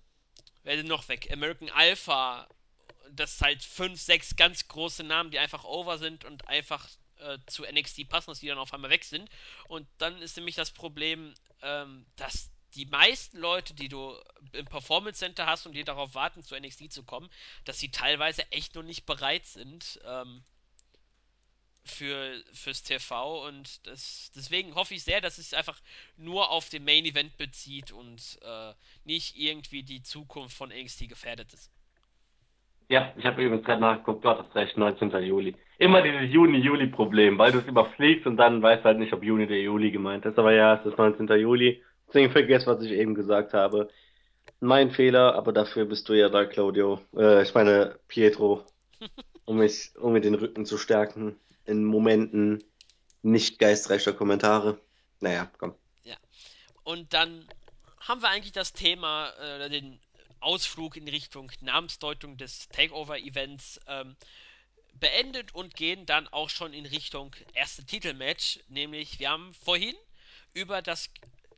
[0.62, 1.30] wer denn noch weg?
[1.30, 2.48] American Alpha
[3.10, 6.88] das halt fünf, sechs ganz große Namen, die einfach over sind und einfach
[7.24, 9.28] äh, zu NXT passen, dass die dann auf einmal weg sind.
[9.68, 14.16] Und dann ist nämlich das Problem, ähm, dass die meisten Leute, die du
[14.52, 17.30] im Performance Center hast und die darauf warten, zu NXT zu kommen,
[17.64, 20.44] dass sie teilweise echt noch nicht bereit sind ähm,
[21.84, 23.46] für, fürs TV.
[23.46, 25.80] Und das, deswegen hoffe ich sehr, dass es einfach
[26.16, 31.52] nur auf den Main Event bezieht und äh, nicht irgendwie die Zukunft von NXT gefährdet
[31.52, 31.70] ist.
[32.88, 35.10] Ja, ich habe übrigens gerade nachgeguckt, du hattest recht, 19.
[35.22, 35.56] Juli.
[35.78, 39.56] Immer dieses Juni-Juli-Problem, weil du es überfliegst und dann weißt halt nicht, ob Juni oder
[39.56, 40.38] Juli gemeint ist.
[40.38, 41.26] Aber ja, es ist 19.
[41.38, 41.82] Juli.
[42.08, 43.88] Deswegen vergiss, was ich eben gesagt habe.
[44.60, 47.00] Mein Fehler, aber dafür bist du ja da, Claudio.
[47.16, 48.64] Äh, ich meine, Pietro,
[49.46, 52.62] um mich, um mir den Rücken zu stärken in Momenten
[53.22, 54.78] nicht geistreicher Kommentare.
[55.20, 55.74] Naja, komm.
[56.04, 56.16] Ja.
[56.82, 57.48] Und dann
[58.00, 59.98] haben wir eigentlich das Thema, äh, den
[60.44, 64.16] Ausflug in Richtung Namensdeutung des Takeover-Events ähm,
[64.94, 68.60] beendet und gehen dann auch schon in Richtung erste Titelmatch.
[68.68, 69.96] Nämlich, wir haben vorhin
[70.52, 71.10] über das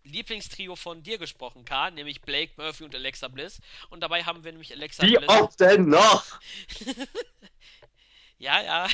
[0.05, 3.61] Lieblingstrio von dir gesprochen, K, nämlich Blake Murphy und Alexa Bliss.
[3.90, 5.29] Und dabei haben wir nämlich Alexa Wie Bliss.
[5.29, 6.25] oft denn noch?
[8.38, 8.88] Ja, ja.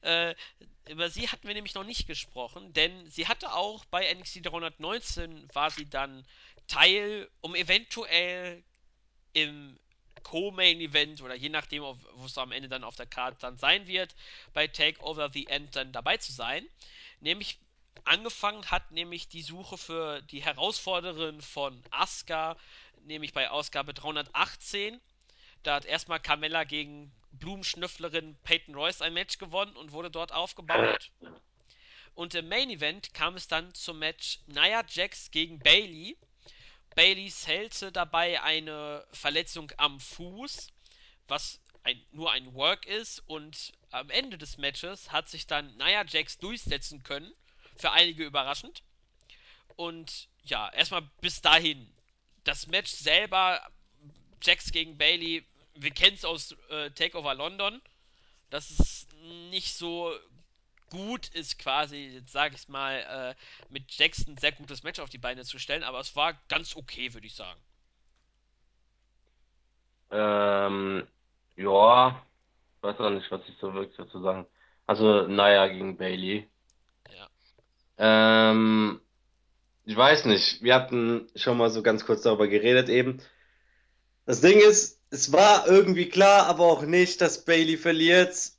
[0.00, 0.34] äh,
[0.88, 5.48] über sie hatten wir nämlich noch nicht gesprochen, denn sie hatte auch bei NXT 319
[5.52, 6.24] war sie dann
[6.66, 8.62] Teil, um eventuell
[9.32, 9.78] im
[10.22, 14.14] Co-Main-Event oder je nachdem, wo es am Ende dann auf der Karte dann sein wird,
[14.52, 16.68] bei Takeover the End dann dabei zu sein.
[17.20, 17.58] Nämlich
[18.04, 22.56] angefangen hat nämlich die Suche für die Herausforderin von Asuka,
[23.04, 25.00] nämlich bei Ausgabe 318.
[25.62, 31.10] Da hat erstmal Carmella gegen Blumenschnüfflerin Peyton Royce ein Match gewonnen und wurde dort aufgebaut.
[32.14, 36.16] Und im Main Event kam es dann zum Match Nia Jax gegen Bailey.
[36.98, 40.66] Bailey zählte dabei eine Verletzung am Fuß,
[41.28, 43.22] was ein, nur ein Work ist.
[43.28, 47.32] Und am Ende des Matches hat sich dann Nia Jax durchsetzen können.
[47.76, 48.82] Für einige überraschend.
[49.76, 51.88] Und ja, erstmal bis dahin.
[52.42, 53.64] Das Match selber,
[54.42, 57.80] Jax gegen Bailey, wir kennen es aus äh, Takeover London,
[58.50, 59.06] dass es
[59.50, 60.12] nicht so
[60.90, 65.10] gut ist, quasi, jetzt sage ich mal, äh, mit Jackson ein sehr gutes Match auf
[65.10, 67.60] die Beine zu stellen, aber es war ganz okay, würde ich sagen.
[70.10, 71.06] Ähm,
[71.56, 72.22] ja,
[72.76, 74.46] ich weiß auch nicht, was ich so wirklich dazu sagen.
[74.86, 76.48] Also, Nia gegen Bailey.
[77.10, 77.28] Ja.
[77.98, 79.00] Ähm,
[79.84, 83.20] ich weiß nicht, wir hatten schon mal so ganz kurz darüber geredet eben.
[84.24, 88.52] Das Ding ist, es war irgendwie klar, aber auch nicht, dass Bailey verliert.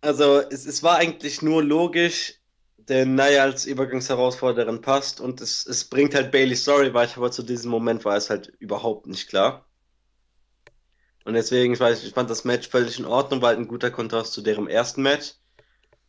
[0.00, 2.40] Also es, es war eigentlich nur logisch,
[2.78, 7.42] denn Nia als Übergangsherausforderin passt und es, es bringt halt Bailey's Story weiter, aber zu
[7.42, 9.66] diesem Moment war es halt überhaupt nicht klar.
[11.24, 13.90] Und deswegen, ich weiß, ich fand das Match völlig in Ordnung, war halt ein guter
[13.90, 15.34] Kontrast zu deren ersten Match,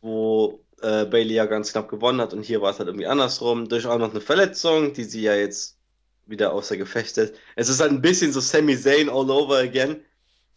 [0.00, 3.68] wo äh, Bailey ja ganz knapp gewonnen hat und hier war es halt irgendwie andersrum.
[3.68, 5.78] Durch auch noch eine Verletzung, die sie ja jetzt
[6.26, 7.34] wieder außer Gefecht ist.
[7.56, 10.02] Es ist halt ein bisschen so Sami Zayn all over again,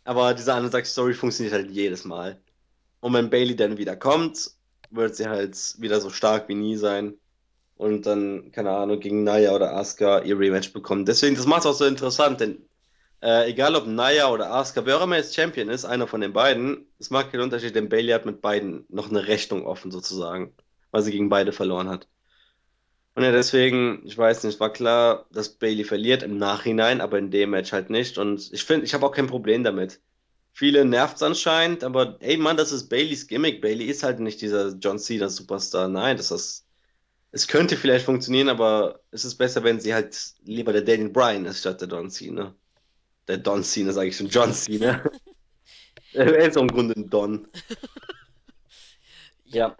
[0.05, 2.41] aber diese Underdog-Story funktioniert halt jedes Mal.
[3.05, 4.49] Und wenn Bailey dann wieder kommt,
[4.89, 7.13] wird sie halt wieder so stark wie nie sein
[7.75, 11.05] und dann, keine Ahnung, gegen Naya oder Asuka ihr Rematch bekommen.
[11.05, 12.67] Deswegen, das macht es auch so interessant, denn
[13.21, 16.33] äh, egal ob Naya oder Asuka, wer auch immer jetzt Champion ist, einer von den
[16.33, 20.55] beiden, es macht keinen Unterschied, denn Bailey hat mit beiden noch eine Rechnung offen sozusagen,
[20.89, 22.07] weil sie gegen beide verloren hat.
[23.13, 27.29] Und ja, deswegen, ich weiß nicht, war klar, dass Bailey verliert im Nachhinein, aber in
[27.29, 28.17] dem Match halt nicht.
[28.17, 30.01] Und ich finde, ich habe auch kein Problem damit.
[30.57, 33.61] Viele nervt's anscheinend, aber ey Mann, das ist Baileys Gimmick.
[33.61, 35.89] Bailey ist halt nicht dieser John Cena Superstar.
[35.89, 36.65] Nein, das ist,
[37.33, 41.43] es könnte vielleicht funktionieren, aber es ist besser, wenn sie halt lieber der Daniel Bryan
[41.43, 42.55] ist statt der Don Cena.
[43.27, 45.03] Der Don Cena, sage ich schon, John Cena.
[46.13, 47.47] er ist auch im Grunde ein Don.
[49.47, 49.75] Ja,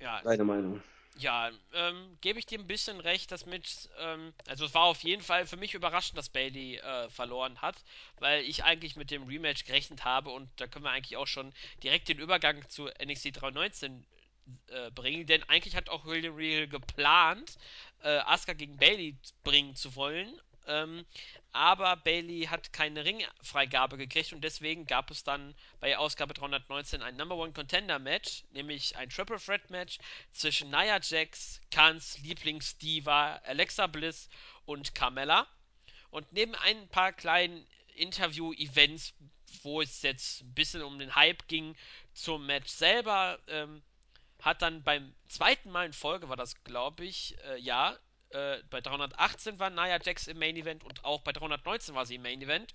[0.00, 0.82] Ja, deine Meinung.
[1.18, 5.02] Ja, ähm, gebe ich dir ein bisschen recht, dass Mitch, ähm, also es war auf
[5.02, 7.76] jeden Fall für mich überraschend, dass Bailey äh, verloren hat,
[8.18, 11.54] weil ich eigentlich mit dem Rematch gerechnet habe und da können wir eigentlich auch schon
[11.82, 14.04] direkt den Übergang zu NXT 319
[14.68, 17.56] äh, bringen, denn eigentlich hat auch William Regal geplant,
[18.02, 21.06] äh, Asuka gegen Bailey bringen zu wollen, ähm,
[21.56, 27.16] aber Bailey hat keine Ringfreigabe gekriegt und deswegen gab es dann bei Ausgabe 319 ein
[27.16, 29.98] Number One Contender Match, nämlich ein Triple Threat Match
[30.32, 34.28] zwischen Nia Jax, Kans Lieblingsdiva Alexa Bliss
[34.66, 35.46] und Carmella.
[36.10, 39.14] Und neben ein paar kleinen Interview-Events,
[39.62, 41.74] wo es jetzt ein bisschen um den Hype ging
[42.12, 43.82] zum Match selber, ähm,
[44.42, 47.98] hat dann beim zweiten Mal in Folge, war das glaube ich, äh, ja,
[48.36, 52.16] äh, bei 318 war Nia Jax im Main Event und auch bei 319 war sie
[52.16, 52.74] im Main Event.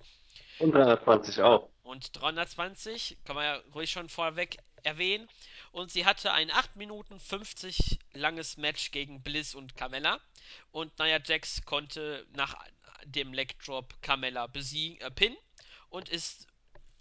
[0.60, 1.70] Und 320 auch.
[1.84, 5.30] Und 320 kann man ja ruhig schon vorweg erwähnen.
[5.72, 10.20] Und sie hatte ein 8 Minuten 50 langes Match gegen Bliss und Carmella.
[10.72, 12.56] Und Nia Jax konnte nach
[13.06, 15.38] dem Leg Drop Carmella besiegen, äh, pinnen
[15.90, 16.48] und ist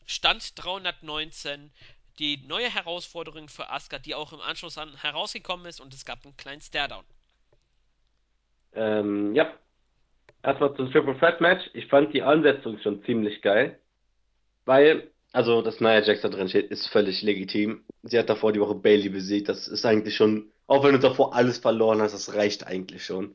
[0.07, 1.73] Stand 319
[2.19, 6.25] die neue Herausforderin für Asuka, die auch im Anschluss an herausgekommen ist und es gab
[6.25, 7.05] einen kleinen Staredown.
[8.75, 9.53] Ähm, ja,
[10.43, 11.69] erstmal zum Triple Threat Match.
[11.75, 13.79] Ich fand die Ansetzung schon ziemlich geil,
[14.65, 17.85] weil, also, dass Nia Jax da drin steht, ist völlig legitim.
[18.03, 19.49] Sie hat davor die Woche Bailey besiegt.
[19.49, 23.35] Das ist eigentlich schon, auch wenn du davor alles verloren hast, das reicht eigentlich schon,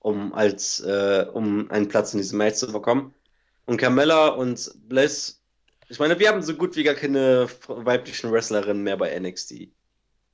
[0.00, 3.14] um als, äh, um einen Platz in diesem Match zu bekommen.
[3.66, 5.42] Und Carmella und Bliss,
[5.88, 9.68] ich meine, wir haben so gut wie gar keine weiblichen Wrestlerinnen mehr bei NXT.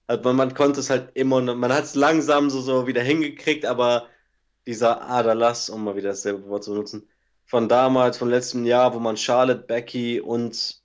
[0.06, 3.64] Also man, man konnte es halt immer, man hat es langsam so, so wieder hingekriegt,
[3.64, 4.08] aber
[4.66, 7.08] dieser Aderlass, um mal wieder dasselbe Wort zu benutzen,
[7.44, 10.80] von damals, von letztem Jahr, wo man Charlotte, Becky und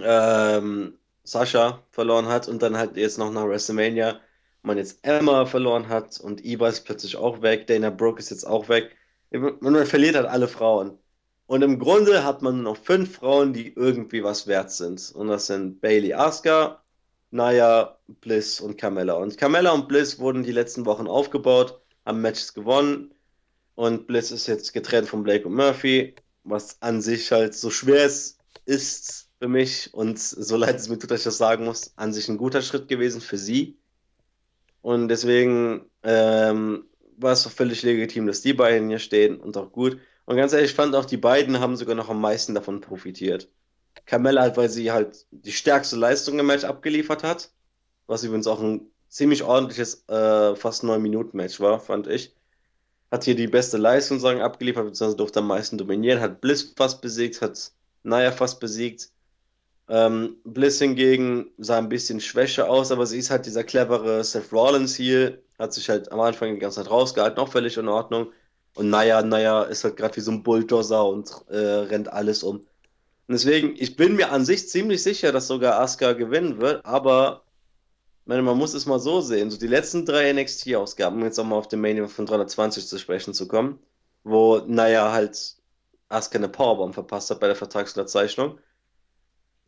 [0.00, 4.20] ähm, Sascha verloren hat und dann halt jetzt noch nach WrestleMania
[4.62, 8.46] man jetzt Emma verloren hat und Iva ist plötzlich auch weg, Dana Brooke ist jetzt
[8.46, 8.96] auch weg.
[9.30, 10.98] Man verliert halt alle Frauen.
[11.46, 15.10] Und im Grunde hat man nur noch fünf Frauen, die irgendwie was wert sind.
[15.14, 16.82] Und das sind Bailey Asuka,
[17.30, 19.14] Nia, Bliss und Carmella.
[19.14, 23.14] Und Carmella und Bliss wurden die letzten Wochen aufgebaut, haben Matches gewonnen.
[23.74, 28.04] Und Bliss ist jetzt getrennt von Blake und Murphy, was an sich halt so schwer
[28.06, 31.92] ist, ist für mich und so leid es mir tut, dass ich das sagen muss,
[31.96, 33.78] an sich ein guter Schritt gewesen für sie.
[34.82, 36.86] Und deswegen ähm,
[37.18, 40.00] war es doch völlig legitim, dass die beiden hier stehen und auch gut.
[40.24, 43.48] Und ganz ehrlich, ich fand auch, die beiden haben sogar noch am meisten davon profitiert.
[44.06, 47.52] Carmella halt, weil sie halt die stärkste Leistung im Match abgeliefert hat,
[48.06, 52.34] was übrigens auch ein ziemlich ordentliches, äh, fast 9-Minuten-Match war, fand ich.
[53.10, 57.00] Hat hier die beste Leistung sagen, abgeliefert, beziehungsweise durfte am meisten dominieren, hat Bliss fast
[57.00, 59.10] besiegt, hat Nia fast besiegt.
[59.88, 64.52] Ähm, Bliss hingegen sah ein bisschen schwächer aus, aber sie ist halt dieser clevere Seth
[64.52, 68.32] Rollins hier, hat sich halt am Anfang die ganze Zeit rausgehalten, auch völlig in Ordnung.
[68.74, 72.56] Und Nia, Nia ist halt gerade wie so ein Bulldozer und äh, rennt alles um.
[72.58, 72.66] Und
[73.34, 77.42] deswegen, ich bin mir an sich ziemlich sicher, dass sogar Asuka gewinnen wird, aber
[78.28, 79.50] meine, man muss es mal so sehen.
[79.50, 82.86] So die letzten drei NXT-Ausgaben, um jetzt auch mal auf den Main Event von 320
[82.86, 83.80] zu sprechen zu kommen,
[84.22, 85.56] wo Nia halt
[86.10, 88.58] Asuka eine Powerbomb verpasst hat bei der Vertragsunterzeichnung.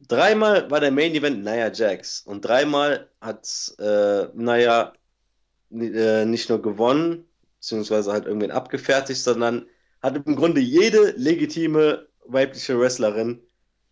[0.06, 4.92] Dreimal war der Main Event Nia Jax und dreimal hat äh, Nia
[5.72, 7.24] äh, nicht nur gewonnen,
[7.56, 9.66] beziehungsweise halt irgendwen abgefertigt, sondern
[10.02, 13.40] hat im Grunde jede legitime weibliche Wrestlerin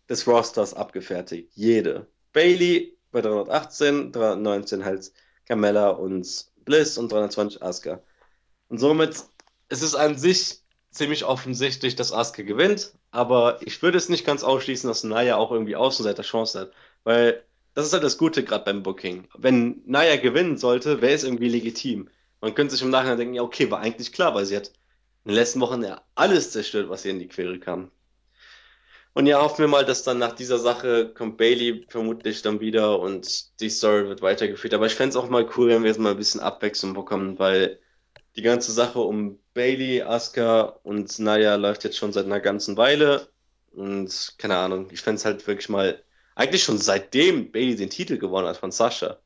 [0.07, 1.51] des Rosters abgefertigt.
[1.55, 2.07] Jede.
[2.33, 5.11] Bailey bei 318, 319 halt
[5.47, 8.01] Carmella und Bliss und 320 Asuka.
[8.69, 9.15] Und somit
[9.69, 14.43] ist es an sich ziemlich offensichtlich, dass Asuka gewinnt, aber ich würde es nicht ganz
[14.43, 16.71] ausschließen, dass Naya auch irgendwie Außenseiter Chance hat,
[17.03, 17.43] weil
[17.73, 19.27] das ist halt das Gute gerade beim Booking.
[19.37, 22.09] Wenn Naya gewinnen sollte, wäre es irgendwie legitim.
[22.41, 24.67] Man könnte sich im Nachhinein denken, ja, okay, war eigentlich klar, weil sie hat
[25.25, 27.91] in den letzten Wochen ja alles zerstört, was ihr in die Quere kam.
[29.13, 32.99] Und ja, hoffen wir mal, dass dann nach dieser Sache kommt Bailey vermutlich dann wieder
[32.99, 34.73] und die Story wird weitergeführt.
[34.73, 37.39] Aber ich fände es auch mal cool, wenn wir jetzt mal ein bisschen Abwechslung bekommen,
[37.39, 37.79] weil
[38.35, 43.27] die ganze Sache um Bailey, Asuka und Naya läuft jetzt schon seit einer ganzen Weile.
[43.71, 46.03] Und keine Ahnung, ich fände es halt wirklich mal,
[46.35, 49.17] eigentlich schon seitdem Bailey den Titel gewonnen hat von Sascha.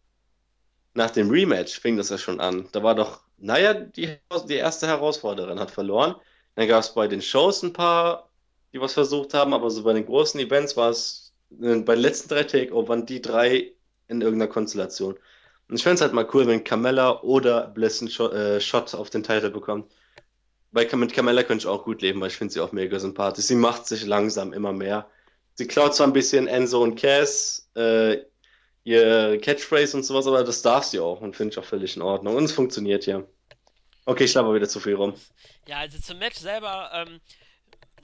[0.95, 2.69] Nach dem Rematch fing das ja schon an.
[2.71, 4.17] Da war doch Naya die,
[4.47, 6.15] die erste Herausforderin, hat verloren.
[6.55, 8.29] Dann gab es bei den Shows ein paar
[8.73, 12.01] die was versucht haben, aber so bei den großen Events war es äh, bei den
[12.01, 13.71] letzten drei Takeovern die drei
[14.07, 15.17] in irgendeiner Konstellation.
[15.69, 18.93] Und ich fände es halt mal cool, wenn Carmella oder Bliss einen Shot, äh, Shot
[18.93, 19.91] auf den Titel bekommt.
[20.71, 23.45] Weil mit Carmella könnte ich auch gut leben, weil ich finde sie auch mega sympathisch.
[23.45, 25.07] Sie macht sich langsam immer mehr.
[25.53, 28.17] Sie klaut zwar ein bisschen Enzo und Cass, äh,
[28.83, 32.01] ihr Catchphrase und sowas, aber das darf sie auch und finde ich auch völlig in
[32.01, 32.35] Ordnung.
[32.35, 33.23] Und es funktioniert ja.
[34.05, 35.13] Okay, ich laber wieder zu viel rum.
[35.67, 37.21] Ja, also zum Match selber, ähm,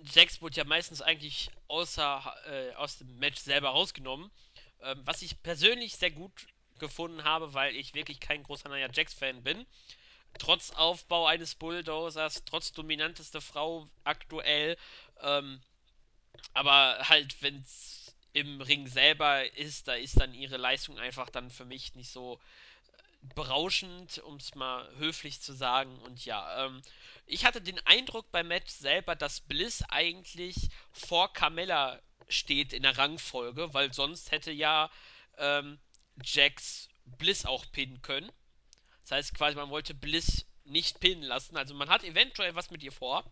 [0.04, 4.32] Jax wurde ja meistens eigentlich außer, äh, aus dem Match selber rausgenommen.
[4.82, 6.48] Ähm, was ich persönlich sehr gut
[6.80, 9.66] gefunden habe, weil ich wirklich kein großer Nia Jax-Fan bin.
[10.38, 14.78] Trotz Aufbau eines Bulldozers, trotz dominanteste Frau aktuell.
[15.22, 15.62] Ähm,
[16.54, 21.50] aber halt, wenn es im Ring selber ist, da ist dann ihre Leistung einfach dann
[21.50, 22.40] für mich nicht so
[23.22, 25.98] berauschend, um es mal höflich zu sagen.
[26.00, 26.82] Und ja, ähm,
[27.26, 32.98] ich hatte den Eindruck beim Match selber, dass Bliss eigentlich vor Carmella steht in der
[32.98, 34.90] Rangfolge, weil sonst hätte ja
[35.38, 35.80] ähm,
[36.24, 38.32] Jax Bliss auch pinnen können.
[39.02, 41.58] Das heißt quasi, man wollte Bliss nicht pinnen lassen.
[41.58, 43.24] Also man hat eventuell was mit ihr vor.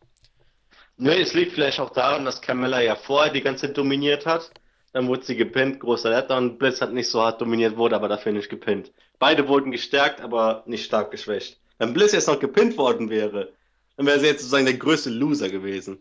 [0.98, 4.50] Nö, es liegt vielleicht auch daran, dass Carmella ja vorher die ganze Zeit dominiert hat.
[4.94, 8.08] Dann wurde sie gepinnt, großer Letter und Bliss hat nicht so hart dominiert, wurde aber
[8.08, 8.92] dafür nicht gepinnt.
[9.20, 11.60] Beide wurden gestärkt, aber nicht stark geschwächt.
[11.78, 13.54] Wenn Bliss jetzt noch gepinnt worden wäre,
[13.96, 16.00] dann wäre sie jetzt sozusagen der größte Loser gewesen.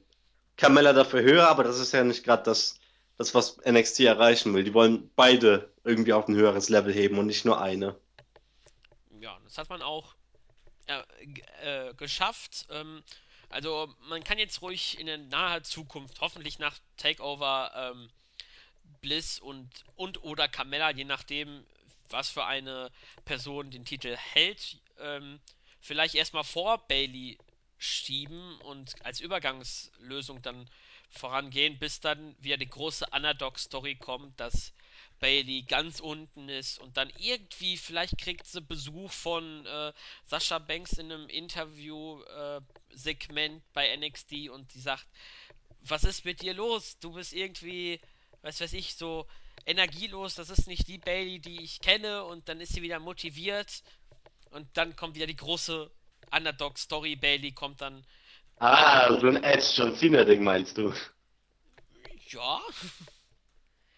[0.56, 2.78] Carmella dafür höher, aber das ist ja nicht gerade das,
[3.18, 4.64] das, was NXT erreichen will.
[4.64, 7.96] Die wollen beide irgendwie auf ein höheres Level heben und nicht nur eine.
[9.20, 10.14] Ja, das hat man auch
[10.86, 11.02] äh,
[11.62, 12.66] äh, geschafft.
[12.70, 13.02] Ähm,
[13.48, 18.08] also man kann jetzt ruhig in der naher Zukunft, hoffentlich nach Takeover, ähm,
[19.00, 21.64] Bliss und, und oder Carmella, je nachdem,
[22.10, 22.90] was für eine
[23.24, 25.40] Person den Titel hält, ähm,
[25.80, 27.38] vielleicht erstmal vor Bailey
[27.78, 30.68] schieben und als Übergangslösung dann
[31.10, 34.72] vorangehen, bis dann wieder die große Underdog-Story kommt, dass
[35.18, 39.92] Bailey ganz unten ist und dann irgendwie, vielleicht kriegt sie Besuch von äh,
[40.26, 45.06] Sascha Banks in einem Interview-Segment äh, bei NXT und die sagt,
[45.80, 46.98] was ist mit dir los?
[46.98, 48.00] Du bist irgendwie,
[48.46, 49.26] was weiß ich, so
[49.66, 53.82] energielos, das ist nicht die Bailey, die ich kenne und dann ist sie wieder motiviert
[54.50, 55.90] und dann kommt wieder die große
[56.30, 58.06] Underdog-Story, Bailey kommt dann.
[58.58, 60.94] Ah, so ein Edge John Cena-Ding meinst du?
[62.28, 62.60] Ja.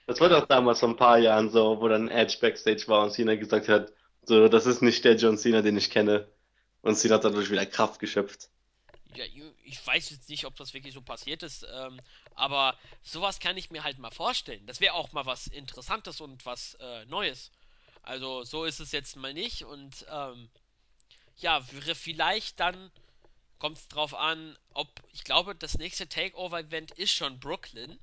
[0.06, 3.12] Das war doch damals vor ein paar Jahren so, wo dann Edge Backstage war und
[3.12, 6.26] Cena gesagt hat, so, das ist nicht der John Cena, den ich kenne.
[6.80, 8.48] Und Cena hat dadurch wieder Kraft geschöpft.
[9.14, 9.24] Ja,
[9.64, 11.98] ich weiß jetzt nicht, ob das wirklich so passiert ist, ähm,
[12.34, 14.66] aber sowas kann ich mir halt mal vorstellen.
[14.66, 17.50] Das wäre auch mal was Interessantes und was äh, Neues.
[18.02, 20.50] Also so ist es jetzt mal nicht und ähm,
[21.38, 22.90] ja, vielleicht dann
[23.58, 27.98] kommt es drauf an, ob ich glaube, das nächste Takeover-Event ist schon Brooklyn.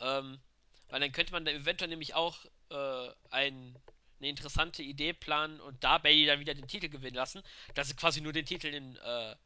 [0.00, 0.40] Ähm,
[0.88, 2.36] weil dann könnte man da eventuell nämlich auch
[2.70, 3.74] äh, ein,
[4.18, 7.42] eine interessante Idee planen und da Bailey dann wieder den Titel gewinnen lassen,
[7.74, 9.36] dass sie quasi nur den Titel in, äh,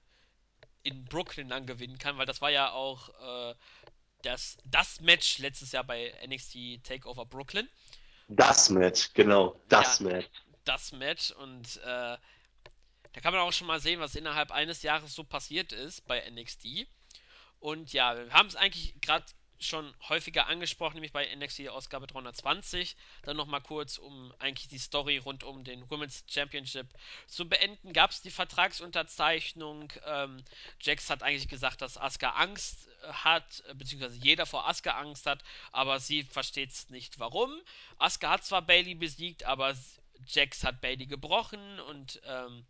[0.86, 3.08] in Brooklyn dann gewinnen kann, weil das war ja auch
[3.50, 3.54] äh,
[4.22, 7.68] das, das Match letztes Jahr bei NXT Takeover Brooklyn.
[8.28, 10.28] Das Match, genau, das ja, Match.
[10.64, 12.16] Das Match und äh,
[13.12, 16.28] da kann man auch schon mal sehen, was innerhalb eines Jahres so passiert ist bei
[16.30, 16.86] NXT.
[17.60, 19.24] Und ja, wir haben es eigentlich gerade
[19.58, 22.96] schon häufiger angesprochen, nämlich bei NXT Ausgabe 320.
[23.22, 26.86] Dann nochmal kurz, um eigentlich die Story rund um den Women's Championship
[27.26, 27.92] zu beenden.
[27.92, 29.92] Gab es die Vertragsunterzeichnung.
[30.04, 30.42] Ähm,
[30.80, 35.42] Jax hat eigentlich gesagt, dass Asuka Angst hat, beziehungsweise jeder vor Asuka Angst hat,
[35.72, 37.52] aber sie versteht es nicht warum.
[37.98, 39.74] Asuka hat zwar Bailey besiegt, aber
[40.26, 42.66] Jax hat Bailey gebrochen und ähm,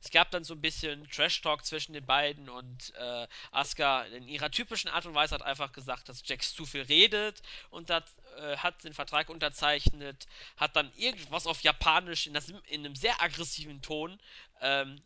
[0.00, 4.50] es gab dann so ein bisschen Trash-Talk zwischen den beiden und äh, Asuka in ihrer
[4.50, 8.04] typischen Art und Weise hat einfach gesagt, dass Jax zu viel redet und hat,
[8.36, 10.26] äh, hat den Vertrag unterzeichnet,
[10.56, 14.18] hat dann irgendwas auf Japanisch in, das, in einem sehr aggressiven Ton
[14.60, 15.00] ähm,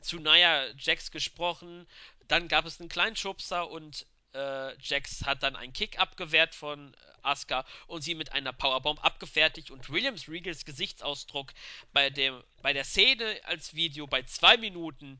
[0.00, 1.86] zu Naya Jax gesprochen.
[2.26, 4.06] Dann gab es einen kleinen Schubser und
[4.38, 9.70] äh, Jax hat dann einen Kick abgewehrt von Asuka und sie mit einer Powerbomb abgefertigt
[9.70, 11.52] und Williams Regals Gesichtsausdruck
[11.92, 15.18] bei, dem, bei der Szene als Video bei zwei Minuten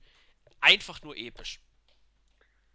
[0.60, 1.60] einfach nur episch.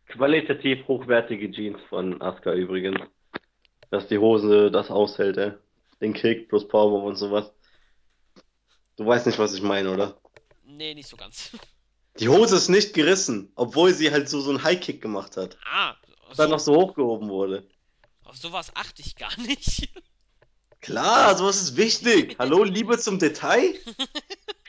[0.08, 3.00] Qualitativ hochwertige Jeans von Asuka übrigens.
[3.90, 5.52] Dass die Hose das aushält, ey.
[6.02, 7.54] Den Kick plus Powerbomb und sowas.
[8.98, 10.20] Du weißt nicht, was ich meine, oder?
[10.66, 11.56] Nee, nicht so ganz.
[12.20, 15.58] Die Hose ist nicht gerissen, obwohl sie halt so, so einen High-Kick gemacht hat.
[15.66, 15.96] Ah,
[16.38, 17.68] Dann noch so hochgehoben wurde.
[18.24, 19.90] Auf sowas achte ich gar nicht.
[20.82, 22.36] Klar, sowas ist wichtig.
[22.40, 23.74] Hallo, Liebe zum Detail?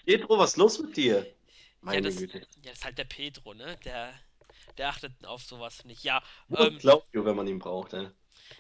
[0.05, 1.27] Pietro, was ist los mit dir?
[1.81, 2.39] Meine ja, das, Güte.
[2.39, 3.77] ja, das ist halt der Pedro, ne?
[3.85, 4.15] Der,
[4.79, 6.05] der achtet auf sowas nicht.
[6.05, 8.09] Ja, Nur ähm, Claudio, wenn man ihn braucht, ey.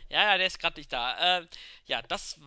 [0.09, 1.38] ja, ja, der ist gerade nicht da.
[1.38, 1.48] Ähm,
[1.86, 2.38] ja, das.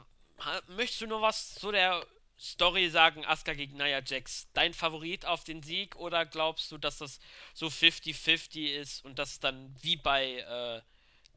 [0.67, 2.05] Möchtest du nur was zu der
[2.39, 4.47] Story sagen, Asuka gegen Nia Jax?
[4.53, 7.19] Dein Favorit auf den Sieg oder glaubst du, dass das
[7.53, 10.81] so 50-50 ist und dass es dann wie bei äh,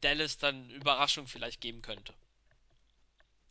[0.01, 2.13] Dallas dann Überraschung vielleicht geben könnte?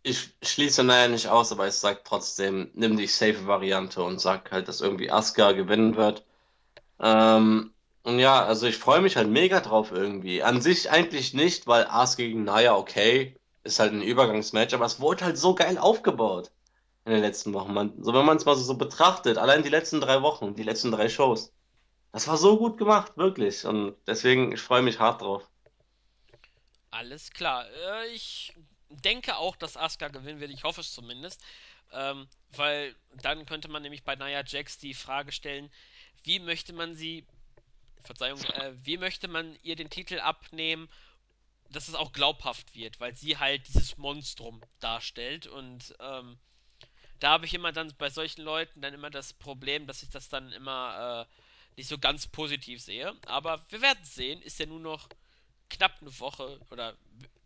[0.03, 4.51] Ich schließe Naya nicht aus, aber ich sag trotzdem, nimm die safe Variante und sag
[4.53, 6.25] halt, dass irgendwie Asuka gewinnen wird.
[7.01, 7.75] Ähm,
[8.05, 10.43] und ja, also ich freue mich halt mega drauf irgendwie.
[10.43, 15.01] An sich eigentlich nicht, weil Asuka gegen Naya, okay, ist halt ein Übergangsmatch, aber es
[15.01, 16.51] wurde halt so geil aufgebaut
[17.11, 17.75] in den letzten Wochen.
[17.75, 20.63] Man, so wenn man es mal so, so betrachtet, allein die letzten drei Wochen, die
[20.63, 21.53] letzten drei Shows,
[22.13, 23.65] das war so gut gemacht, wirklich.
[23.65, 25.49] Und deswegen, ich freue mich hart drauf.
[26.91, 27.67] Alles klar.
[27.69, 28.55] Äh, ich
[28.89, 30.51] denke auch, dass Asuka gewinnen wird.
[30.51, 31.41] Ich hoffe es zumindest.
[31.93, 35.71] Ähm, weil dann könnte man nämlich bei Nia Jax die Frage stellen,
[36.23, 37.27] wie möchte man sie,
[38.05, 40.89] Verzeihung, äh, wie möchte man ihr den Titel abnehmen,
[41.71, 45.47] dass es auch glaubhaft wird, weil sie halt dieses Monstrum darstellt.
[45.47, 46.39] Und ähm,
[47.21, 50.29] da habe ich immer dann bei solchen Leuten dann immer das Problem, dass ich das
[50.29, 53.15] dann immer äh, nicht so ganz positiv sehe.
[53.27, 54.43] Aber wir werden sehen.
[54.43, 55.09] Ist ja nur noch
[55.69, 56.97] knapp eine Woche oder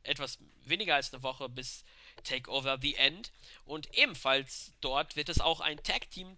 [0.02, 1.84] etwas weniger als eine Woche bis
[2.22, 3.32] Takeover The End.
[3.64, 6.36] Und ebenfalls dort wird es auch ein Tag Team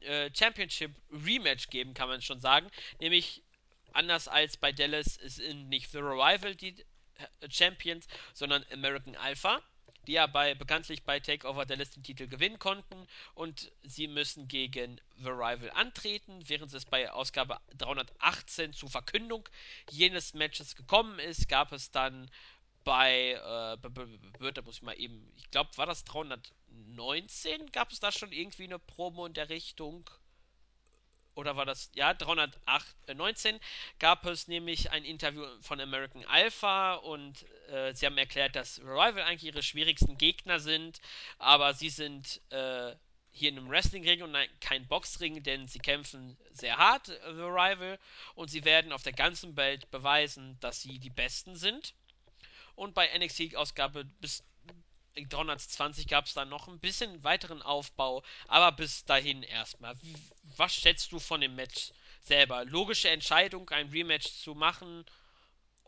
[0.00, 2.70] äh, Championship Rematch geben, kann man schon sagen.
[3.00, 3.42] Nämlich
[3.92, 6.76] anders als bei Dallas sind nicht The Revival die
[7.40, 9.62] äh, Champions, sondern American Alpha,
[10.06, 15.00] die ja bei, bekanntlich bei Takeover Dallas den Titel gewinnen konnten und sie müssen gegen
[15.16, 19.48] The Rival antreten, während es bei Ausgabe 318 zur Verkündung
[19.90, 22.30] jenes Matches gekommen ist, gab es dann
[22.84, 27.72] bei, äh, da muss ich mal eben, ich glaube, war das 319?
[27.72, 30.08] Gab es da schon irgendwie eine Promo in der Richtung?
[31.36, 33.60] Oder war das, ja, 319
[33.98, 39.22] gab es nämlich ein Interview von American Alpha und äh, sie haben erklärt, dass Revival
[39.22, 41.00] eigentlich ihre schwierigsten Gegner sind,
[41.38, 42.96] aber sie sind äh,
[43.30, 47.98] hier in einem Wrestling-Ring und kein Boxring, denn sie kämpfen sehr hart, äh, The Rival,
[48.34, 51.94] und sie werden auf der ganzen Welt beweisen, dass sie die Besten sind.
[52.74, 54.42] Und bei NXT-Ausgabe bis
[55.16, 59.96] 320 gab es dann noch ein bisschen weiteren Aufbau, aber bis dahin erstmal.
[60.56, 61.92] Was schätzt du von dem Match
[62.22, 62.64] selber?
[62.64, 65.04] Logische Entscheidung, ein Rematch zu machen,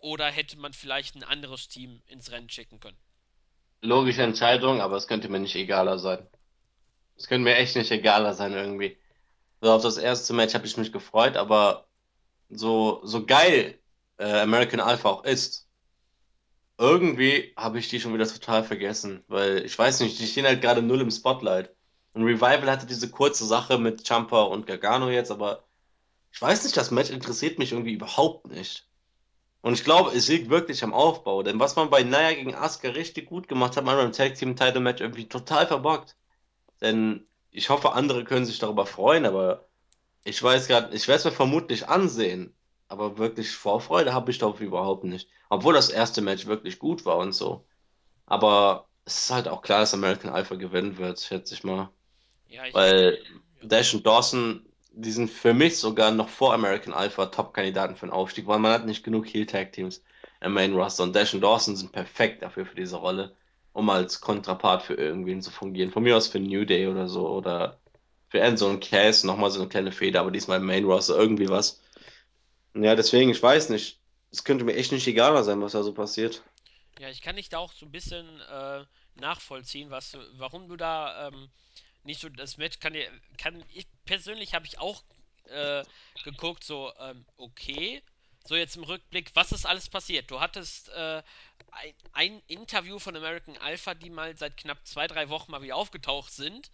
[0.01, 2.97] oder hätte man vielleicht ein anderes Team ins Rennen schicken können?
[3.81, 6.27] Logische Entscheidung, aber es könnte mir nicht egaler sein.
[7.17, 8.97] Es könnte mir echt nicht egaler sein irgendwie.
[9.61, 11.89] So auf das erste Match habe ich mich gefreut, aber
[12.49, 13.79] so, so geil
[14.19, 15.69] äh, American Alpha auch ist,
[16.79, 20.61] irgendwie habe ich die schon wieder total vergessen, weil ich weiß nicht, die stehen halt
[20.63, 21.75] gerade null im Spotlight.
[22.15, 25.65] Und Revival hatte diese kurze Sache mit Ciampa und Gargano jetzt, aber
[26.33, 28.89] ich weiß nicht, das Match interessiert mich irgendwie überhaupt nicht.
[29.61, 32.91] Und ich glaube, es liegt wirklich am Aufbau, denn was man bei Nia gegen Asuka
[32.91, 36.17] richtig gut gemacht hat, hat man beim Tag Team Title Match irgendwie total verbockt.
[36.81, 39.69] Denn ich hoffe, andere können sich darüber freuen, aber
[40.25, 42.55] ich weiß gerade, ich werde es mir vermutlich ansehen,
[42.89, 45.29] aber wirklich Vorfreude habe ich darauf überhaupt nicht.
[45.49, 47.67] Obwohl das erste Match wirklich gut war und so.
[48.27, 51.91] Aber es ist halt auch klar, dass American Alpha gewinnen wird, schätze ich mal.
[52.49, 52.75] Ja, ich.
[52.75, 53.19] Weil
[53.61, 53.69] Ja.
[53.69, 58.13] Dash und Dawson, die sind für mich sogar noch vor American Alpha Top-Kandidaten für den
[58.13, 60.03] Aufstieg, weil man hat nicht genug Heel-Tag-Teams
[60.41, 61.03] im Main Roster.
[61.03, 63.37] Und Dash und Dawson sind perfekt dafür, für diese Rolle,
[63.73, 65.91] um als Kontrapart für irgendwen zu fungieren.
[65.91, 67.79] Von mir aus für New Day oder so oder
[68.29, 71.49] für Enzo und Cass nochmal so eine kleine Feder, aber diesmal im Main Roster irgendwie
[71.49, 71.81] was.
[72.75, 74.01] Ja, deswegen, ich weiß nicht.
[74.31, 76.43] Es könnte mir echt nicht egaler sein, was da so passiert.
[76.99, 78.85] Ja, ich kann dich da auch so ein bisschen äh,
[79.15, 81.49] nachvollziehen, was, warum du da ähm,
[82.05, 85.03] nicht so das Match kann dir kann ich persönlich habe ich auch
[85.51, 85.85] äh,
[86.25, 88.03] geguckt, so, ähm, okay.
[88.47, 90.31] So jetzt im Rückblick, was ist alles passiert?
[90.31, 91.23] Du hattest äh,
[91.71, 95.77] ein, ein Interview von American Alpha, die mal seit knapp zwei, drei Wochen mal wieder
[95.77, 96.71] aufgetaucht sind.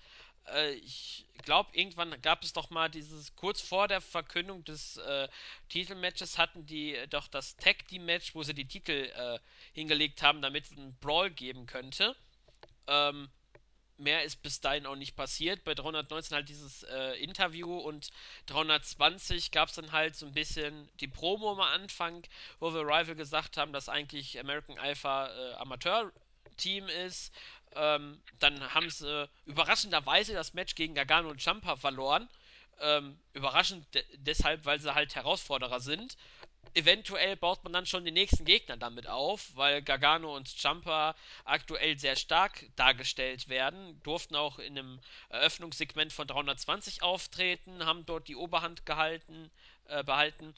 [0.47, 5.29] Äh, ich glaube, irgendwann gab es doch mal dieses, kurz vor der Verkündung des äh,
[5.69, 9.39] Titelmatches hatten die äh, doch das Tag Team Match, wo sie die Titel äh,
[9.73, 12.15] hingelegt haben, damit es einen Brawl geben könnte.
[12.87, 13.31] Ähm,
[13.99, 15.65] mehr ist bis dahin auch nicht passiert.
[15.65, 18.11] Bei 319 halt dieses äh, Interview und
[18.47, 22.23] 320 gab es dann halt so ein bisschen die Promo am Anfang,
[22.61, 27.33] wo wir Rival gesagt haben, dass eigentlich American Alpha äh, Amateur-Team ist.
[27.77, 32.29] Ähm, dann haben sie überraschenderweise das Match gegen Gargano und Champa verloren.
[32.81, 36.17] Ähm, überraschend de deshalb, weil sie halt Herausforderer sind
[36.75, 41.15] eventuell baut man dann schon den nächsten Gegner damit auf, weil Gargano und Champa
[41.45, 48.29] aktuell sehr stark dargestellt werden, durften auch in einem Eröffnungssegment von 320 auftreten, haben dort
[48.29, 49.51] die Oberhand gehalten,
[49.87, 50.55] äh, behalten.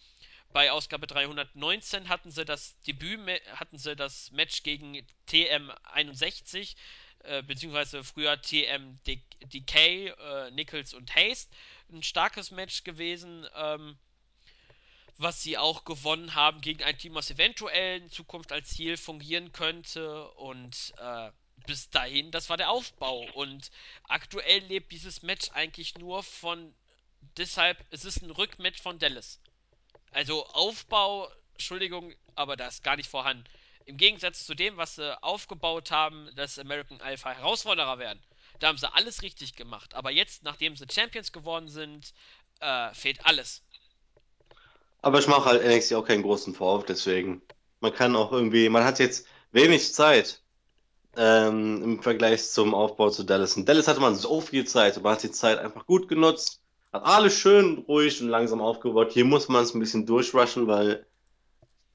[0.52, 3.20] Bei Ausgabe 319 hatten sie das Debüt,
[3.52, 6.76] hatten sie das Match gegen TM61,
[7.24, 11.54] äh, beziehungsweise früher TM Decay, äh, Nichols und Haste.
[11.92, 13.46] Ein starkes Match gewesen.
[13.54, 13.98] Ähm,
[15.18, 19.52] was sie auch gewonnen haben gegen ein Team, was eventuell in Zukunft als Ziel fungieren
[19.52, 20.30] könnte.
[20.32, 21.30] Und äh,
[21.66, 23.26] bis dahin, das war der Aufbau.
[23.34, 23.70] Und
[24.04, 26.74] aktuell lebt dieses Match eigentlich nur von.
[27.36, 29.40] Deshalb, es ist ein Rückmatch von Dallas.
[30.12, 33.44] Also Aufbau, Entschuldigung, aber das ist gar nicht vorhanden.
[33.84, 38.22] Im Gegensatz zu dem, was sie aufgebaut haben, dass American Alpha Herausforderer werden.
[38.58, 39.94] Da haben sie alles richtig gemacht.
[39.94, 42.12] Aber jetzt, nachdem sie Champions geworden sind,
[42.60, 43.62] äh, fehlt alles.
[45.02, 47.42] Aber ich mache halt NXT auch keinen großen Vorwurf, deswegen.
[47.80, 50.42] Man kann auch irgendwie, man hat jetzt wenig Zeit
[51.16, 53.56] ähm, im Vergleich zum Aufbau zu Dallas.
[53.56, 56.60] In Dallas hatte man so viel Zeit und man hat die Zeit einfach gut genutzt,
[56.92, 59.12] hat alles schön ruhig und langsam aufgebaut.
[59.12, 61.06] Hier muss man es ein bisschen durchrushen, weil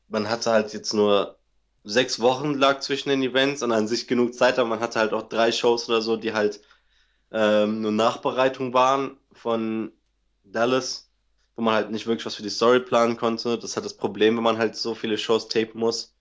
[0.07, 1.37] man hatte halt jetzt nur
[1.83, 5.13] sechs Wochen lag zwischen den Events und an sich genug Zeit, aber man hatte halt
[5.13, 6.61] auch drei Shows oder so, die halt
[7.31, 9.91] ähm, nur Nachbereitung waren von
[10.43, 11.10] Dallas
[11.61, 13.55] wo man halt nicht wirklich was für die Story planen konnte.
[13.55, 16.11] Das hat das Problem, wenn man halt so viele Shows tapen muss.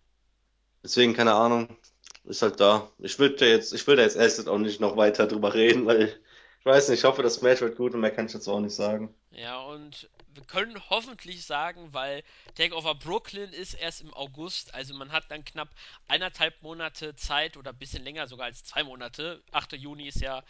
[0.84, 1.78] Deswegen, keine Ahnung,
[2.24, 2.90] ist halt da.
[2.98, 5.86] Ich will da jetzt, ich will da jetzt erst auch nicht noch weiter drüber reden,
[5.86, 6.20] weil
[6.58, 8.60] ich weiß nicht, ich hoffe, das Match wird gut und mehr kann ich jetzt auch
[8.60, 9.14] nicht sagen.
[9.30, 12.22] Ja, und wir können hoffentlich sagen, weil
[12.54, 15.70] Takeover Brooklyn ist erst im August, also man hat dann knapp
[16.06, 19.42] eineinhalb Monate Zeit oder ein bisschen länger, sogar als zwei Monate.
[19.52, 19.72] 8.
[19.72, 20.42] Juni ist ja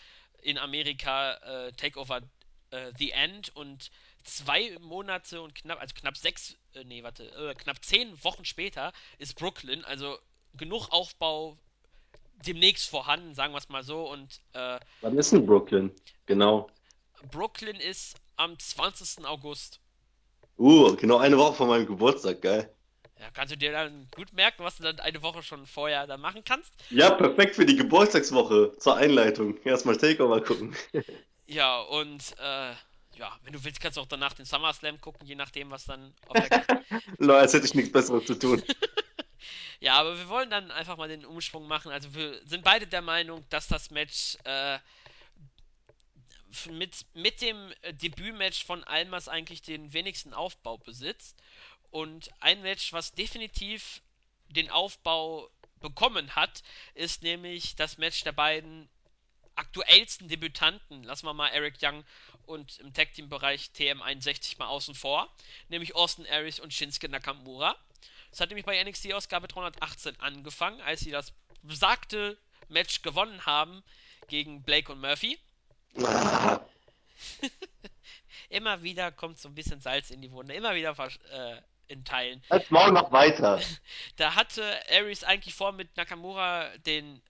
[0.43, 2.22] in Amerika äh, Takeover
[2.70, 3.93] äh, The End und
[4.24, 8.92] zwei Monate und knapp, also knapp sechs, äh, nee, warte, äh, knapp zehn Wochen später
[9.18, 10.18] ist Brooklyn, also
[10.54, 11.56] genug Aufbau
[12.46, 14.10] demnächst vorhanden, sagen wir es mal so.
[14.10, 15.90] Und äh, wann ist denn Brooklyn?
[16.26, 16.68] Genau.
[17.30, 19.26] Brooklyn ist am 20.
[19.26, 19.80] August.
[20.58, 22.74] Uh, genau eine Woche vor meinem Geburtstag, geil.
[23.18, 26.16] Ja, kannst du dir dann gut merken, was du dann eine Woche schon vorher da
[26.16, 26.72] machen kannst?
[26.88, 29.58] Ja, perfekt für die Geburtstagswoche zur Einleitung.
[29.64, 30.74] Erstmal Takeover gucken.
[31.46, 32.72] ja, und äh,
[33.20, 36.14] ja, wenn du willst, kannst du auch danach den SummerSlam gucken, je nachdem, was dann
[36.26, 36.64] auf der.
[37.18, 38.62] Leute, als hätte ich nichts Besseres zu tun.
[39.80, 41.92] ja, aber wir wollen dann einfach mal den Umschwung machen.
[41.92, 44.78] Also wir sind beide der Meinung, dass das Match äh,
[46.70, 51.36] mit, mit dem Debütmatch von Almas eigentlich den wenigsten Aufbau besitzt.
[51.90, 54.00] Und ein Match, was definitiv
[54.48, 55.50] den Aufbau
[55.80, 56.62] bekommen hat,
[56.94, 58.88] ist nämlich das Match der beiden
[59.60, 62.04] aktuellsten Debütanten, lassen wir mal Eric Young
[62.47, 65.28] und im Tag Team Bereich TM61 mal außen vor,
[65.68, 67.76] nämlich Austin Aries und Shinsuke Nakamura.
[68.30, 71.32] Das hat nämlich bei NXT Ausgabe 318 angefangen, als sie das
[71.62, 72.38] besagte
[72.68, 73.82] Match gewonnen haben
[74.28, 75.38] gegen Blake und Murphy.
[78.49, 80.97] immer wieder kommt so ein bisschen Salz in die Wunde, immer wieder
[81.30, 82.43] äh, in Teilen.
[82.49, 83.61] Als morgen noch weiter.
[84.16, 87.20] Da hatte Aries eigentlich vor, mit Nakamura den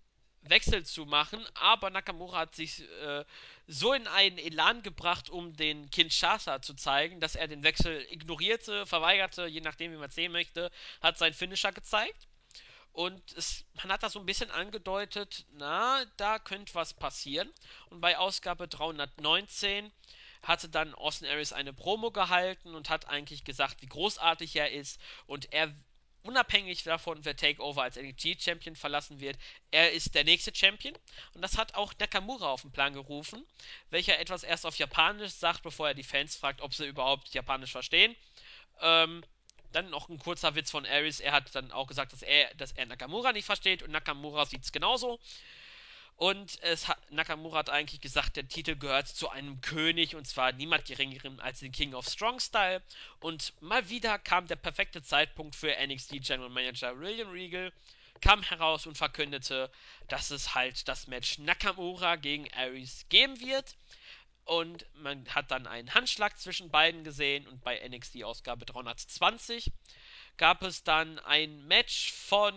[0.43, 3.25] Wechsel zu machen, aber Nakamura hat sich äh,
[3.67, 8.87] so in einen Elan gebracht, um den Kinshasa zu zeigen, dass er den Wechsel ignorierte,
[8.87, 10.71] verweigerte, je nachdem, wie man es sehen möchte,
[11.03, 12.27] hat seinen Finisher gezeigt.
[12.93, 17.53] Und es, man hat da so ein bisschen angedeutet, na, da könnte was passieren.
[17.89, 19.93] Und bei Ausgabe 319
[20.43, 25.01] hatte dann Austin Aries eine Promo gehalten und hat eigentlich gesagt, wie großartig er ist
[25.27, 25.73] und er
[26.23, 29.39] unabhängig davon, wer Takeover als NXT-Champion verlassen wird,
[29.71, 30.95] er ist der nächste Champion.
[31.35, 33.47] Und das hat auch Nakamura auf den Plan gerufen,
[33.91, 37.73] welcher etwas erst auf Japanisch sagt, bevor er die Fans fragt, ob sie überhaupt Japanisch
[37.73, 38.15] verstehen.
[38.81, 39.23] Ähm,
[39.73, 41.21] dann noch ein kurzer Witz von Aries.
[41.21, 44.65] Er hat dann auch gesagt, dass er, dass er Nakamura nicht versteht und Nakamura sieht
[44.65, 45.21] es genauso.
[46.21, 50.53] Und es hat, Nakamura hat eigentlich gesagt, der Titel gehört zu einem König und zwar
[50.53, 52.83] niemand geringeren als den King of Strong Style.
[53.21, 57.73] Und mal wieder kam der perfekte Zeitpunkt für NXT General Manager William Regal,
[58.21, 59.71] kam heraus und verkündete,
[60.09, 63.75] dass es halt das Match Nakamura gegen Aries geben wird.
[64.45, 69.73] Und man hat dann einen Handschlag zwischen beiden gesehen und bei NXT Ausgabe 320
[70.37, 72.55] gab es dann ein Match von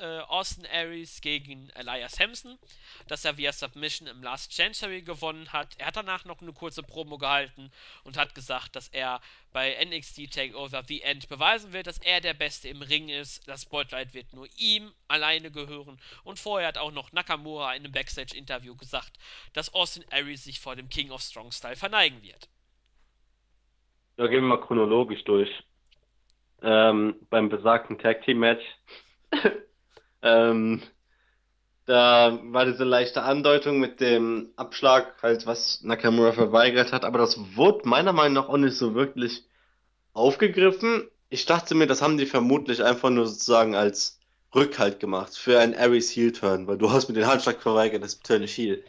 [0.00, 2.58] äh, Austin Aries gegen Elias Sampson,
[3.06, 5.74] das er via Submission im Last Chancery gewonnen hat.
[5.78, 7.70] Er hat danach noch eine kurze Promo gehalten
[8.04, 9.20] und hat gesagt, dass er
[9.52, 13.46] bei NXT Takeover The End beweisen wird, dass er der Beste im Ring ist.
[13.46, 16.00] Das Spotlight wird nur ihm alleine gehören.
[16.24, 19.12] Und vorher hat auch noch Nakamura in einem Backstage-Interview gesagt,
[19.52, 22.48] dass Austin Aries sich vor dem King of Strong Style verneigen wird.
[24.16, 25.50] Da gehen wir mal chronologisch durch
[26.62, 28.64] ähm, beim besagten Tag Team Match.
[30.22, 30.82] ähm,
[31.86, 37.56] da war diese leichte Andeutung mit dem Abschlag, halt was Nakamura verweigert hat, aber das
[37.56, 39.44] wurde meiner Meinung nach auch nicht so wirklich
[40.12, 41.08] aufgegriffen.
[41.30, 44.20] Ich dachte mir, das haben die vermutlich einfach nur sozusagen als
[44.54, 48.20] Rückhalt gemacht für einen Aries Heel Turn, weil du hast mir den Handschlag verweigert, das
[48.20, 48.84] Turn nicht Heel.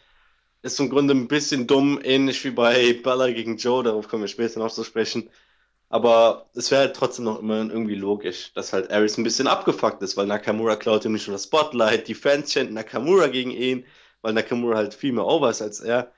[0.64, 4.28] Ist im Grunde ein bisschen dumm, ähnlich wie bei Bella gegen Joe, darauf kommen wir
[4.28, 5.30] später noch zu sprechen.
[5.92, 10.02] Aber es wäre halt trotzdem noch immer irgendwie logisch, dass halt Aries ein bisschen abgefuckt
[10.02, 13.86] ist, weil Nakamura klaut ihm nicht nur das Spotlight, die Fans chanten Nakamura gegen ihn,
[14.22, 16.14] weil Nakamura halt viel mehr over ist als er.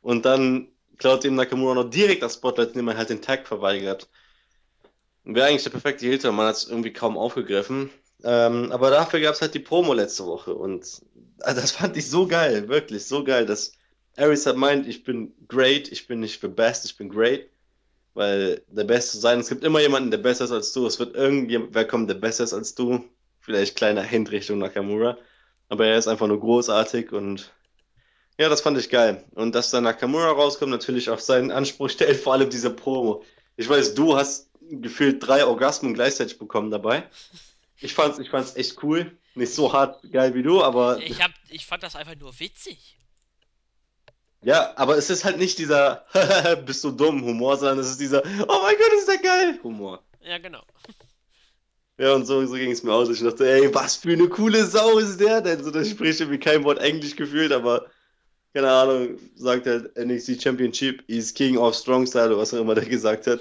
[0.00, 4.08] Und dann klaut ihm Nakamura noch direkt das Spotlight, indem er halt den Tag verweigert.
[5.22, 7.90] Wäre eigentlich der perfekte Hilter, man hat es irgendwie kaum aufgegriffen.
[8.24, 11.00] Ähm, aber dafür gab es halt die Promo letzte Woche und
[11.38, 13.74] das fand ich so geil, wirklich so geil, dass
[14.16, 17.51] Aries hat meint, ich bin great, ich bin nicht für best, ich bin great
[18.14, 20.86] weil der Beste sein, es gibt immer jemanden, der besser ist als du.
[20.86, 23.04] Es wird irgendwer kommen, der besser ist als du.
[23.40, 25.18] Vielleicht kleiner Hint Richtung Nakamura.
[25.68, 27.52] Aber er ist einfach nur großartig und
[28.38, 29.24] ja, das fand ich geil.
[29.34, 33.24] Und dass dann Nakamura rauskommt, natürlich auf seinen Anspruch stellt, vor allem diese Promo.
[33.56, 37.04] Ich weiß, du hast gefühlt drei Orgasmen gleichzeitig bekommen dabei.
[37.80, 39.16] Ich fand's, ich fand's echt cool.
[39.34, 40.98] Nicht so hart geil wie du, aber.
[40.98, 42.96] Ich, hab, ich fand das einfach nur witzig.
[44.42, 46.04] Ja, aber es ist halt nicht dieser
[46.66, 50.02] bist du dumm Humor, sondern es ist dieser oh mein Gott, ist der geil Humor.
[50.20, 50.62] Ja, genau.
[51.98, 53.08] Ja, und so, so ging es mir aus.
[53.10, 55.62] Ich dachte, ey, was für eine coole Sau ist der denn?
[55.62, 57.86] So, der spricht irgendwie kein Wort Englisch gefühlt, aber
[58.54, 62.74] keine Ahnung, sagt halt NXT Championship is King of Strong Style oder was auch immer
[62.74, 63.40] der gesagt hat.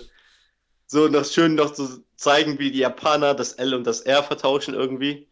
[0.86, 4.74] So, noch schön noch zu zeigen, wie die Japaner das L und das R vertauschen
[4.74, 5.28] irgendwie.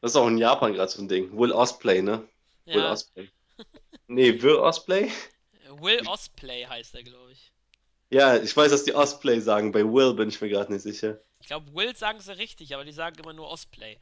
[0.00, 1.36] Das ist auch in Japan gerade so ein Ding.
[1.38, 2.26] Will Osplay, ne?
[2.64, 2.74] Ja.
[2.74, 3.28] Will Osplay.
[4.12, 5.10] Nee, Will Osplay?
[5.80, 7.50] Will Osplay heißt er, glaube ich.
[8.10, 9.72] Ja, ich weiß, dass die Osplay sagen.
[9.72, 11.18] Bei Will bin ich mir gerade nicht sicher.
[11.40, 13.98] Ich glaube, Will sagen sie richtig, aber die sagen immer nur Osplay.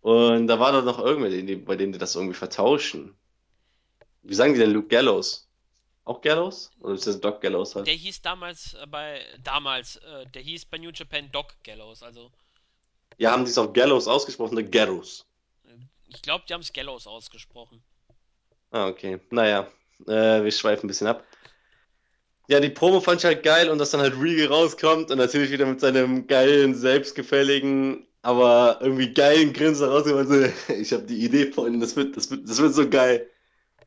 [0.00, 3.16] Und da war doch noch irgendwer, bei denen die das irgendwie vertauschen.
[4.22, 5.48] Wie sagen die denn Luke Gallows?
[6.04, 6.72] Auch Gallows?
[6.80, 7.86] Oder ist das Doc Gallows halt?
[7.86, 12.32] Der hieß damals äh, bei damals, äh, der hieß bei New Japan Doc Gallows, also
[13.16, 15.24] Ja, haben die es auch Gallows ausgesprochen oder Gallows?
[16.08, 17.84] ich glaube, die haben es Gallows ausgesprochen.
[18.70, 19.18] Ah, okay.
[19.30, 19.68] Naja,
[20.06, 21.24] äh, wir schweifen ein bisschen ab.
[22.48, 25.50] Ja, die Promo fand ich halt geil und dass dann halt Regal rauskommt und natürlich
[25.50, 30.16] wieder mit seinem geilen, selbstgefälligen, aber irgendwie geilen Grinsen rauskommt.
[30.16, 33.28] Also, ich habe die Idee, Freunde, das wird, das wird, das wird so geil.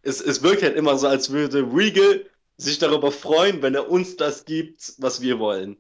[0.04, 2.26] Es, es wirkt halt immer so, als würde Regal
[2.58, 5.78] sich darüber freuen, wenn er uns das gibt, was wir wollen.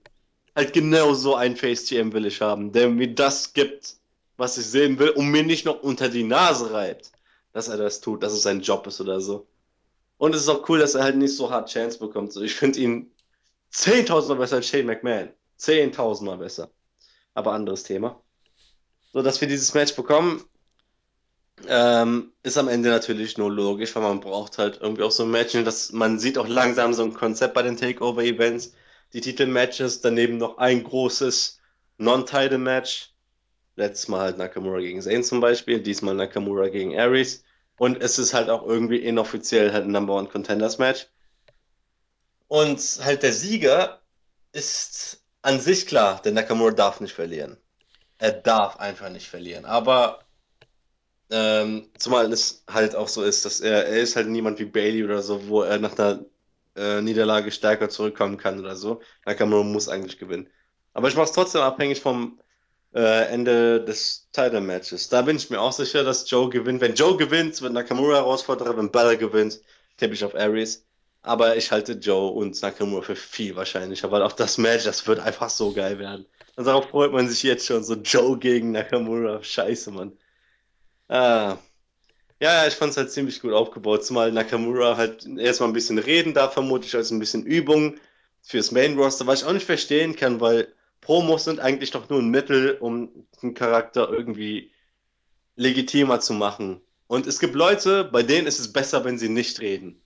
[0.56, 3.96] Halt genau so ein Face-TM will ich haben, der mir das gibt,
[4.38, 7.12] was ich sehen will und mir nicht noch unter die Nase reibt,
[7.54, 9.48] dass er das tut, dass es sein Job ist oder so.
[10.18, 12.32] Und es ist auch cool, dass er halt nicht so hart Chance bekommt.
[12.32, 13.12] So, ich finde ihn
[13.74, 15.30] 10.000 Mal besser als Shane McMahon.
[15.60, 16.70] 10.000 Mal besser.
[17.34, 18.22] Aber anderes Thema.
[19.14, 20.44] So, dass wir dieses Match bekommen,
[21.68, 25.32] ähm, ist am Ende natürlich nur logisch, weil man braucht halt irgendwie auch so ein
[25.32, 25.56] Match.
[25.56, 28.74] Und das, man sieht auch langsam so ein Konzept bei den Takeover-Events.
[29.14, 31.60] Die Titelmatches, daneben noch ein großes
[31.98, 33.11] Non-Title-Match.
[33.76, 37.44] Letztes Mal halt Nakamura gegen Zayn zum Beispiel, diesmal Nakamura gegen Aries.
[37.78, 41.08] Und es ist halt auch irgendwie inoffiziell halt ein Number One Contenders Match.
[42.48, 44.02] Und halt der Sieger
[44.52, 47.58] ist an sich klar, denn Nakamura darf nicht verlieren.
[48.18, 49.66] Er darf einfach nicht verlieren.
[49.66, 50.26] Aber
[51.32, 55.04] ähm, zumal es halt auch so ist, dass er, er ist halt niemand wie Bailey
[55.04, 56.26] oder so, wo er nach einer
[56.76, 59.02] äh, Niederlage stärker zurückkommen kann oder so.
[59.26, 60.50] Nakamura muss eigentlich gewinnen.
[60.94, 62.41] Aber ich mache es trotzdem abhängig vom
[62.94, 65.10] äh, Ende des Title Matches.
[65.10, 66.82] Da bin ich mir auch sicher, dass Joe gewinnt.
[66.82, 68.78] Wenn Joe gewinnt, wird Nakamura Herausforderer.
[68.78, 69.60] Wenn Bella gewinnt,
[69.98, 70.86] tippe ich auf Aries.
[71.22, 75.20] Aber ich halte Joe und Nakamura für viel wahrscheinlicher, weil auch das Match, das wird
[75.20, 76.26] einfach so geil werden.
[76.56, 77.84] Und darauf freut man sich jetzt schon.
[77.84, 79.42] So Joe gegen Nakamura.
[79.44, 80.18] Scheiße, Mann.
[81.08, 81.58] Ah.
[82.42, 86.34] Ja, ich fand es halt ziemlich gut aufgebaut, zumal Nakamura halt erstmal ein bisschen reden
[86.34, 87.98] darf, vermutlich als ein bisschen Übung
[88.42, 92.20] fürs Main Roster, was ich auch nicht verstehen kann, weil Promos sind eigentlich doch nur
[92.20, 94.72] ein Mittel, um einen Charakter irgendwie
[95.56, 96.82] legitimer zu machen.
[97.08, 100.02] Und es gibt Leute, bei denen ist es besser, wenn sie nicht reden.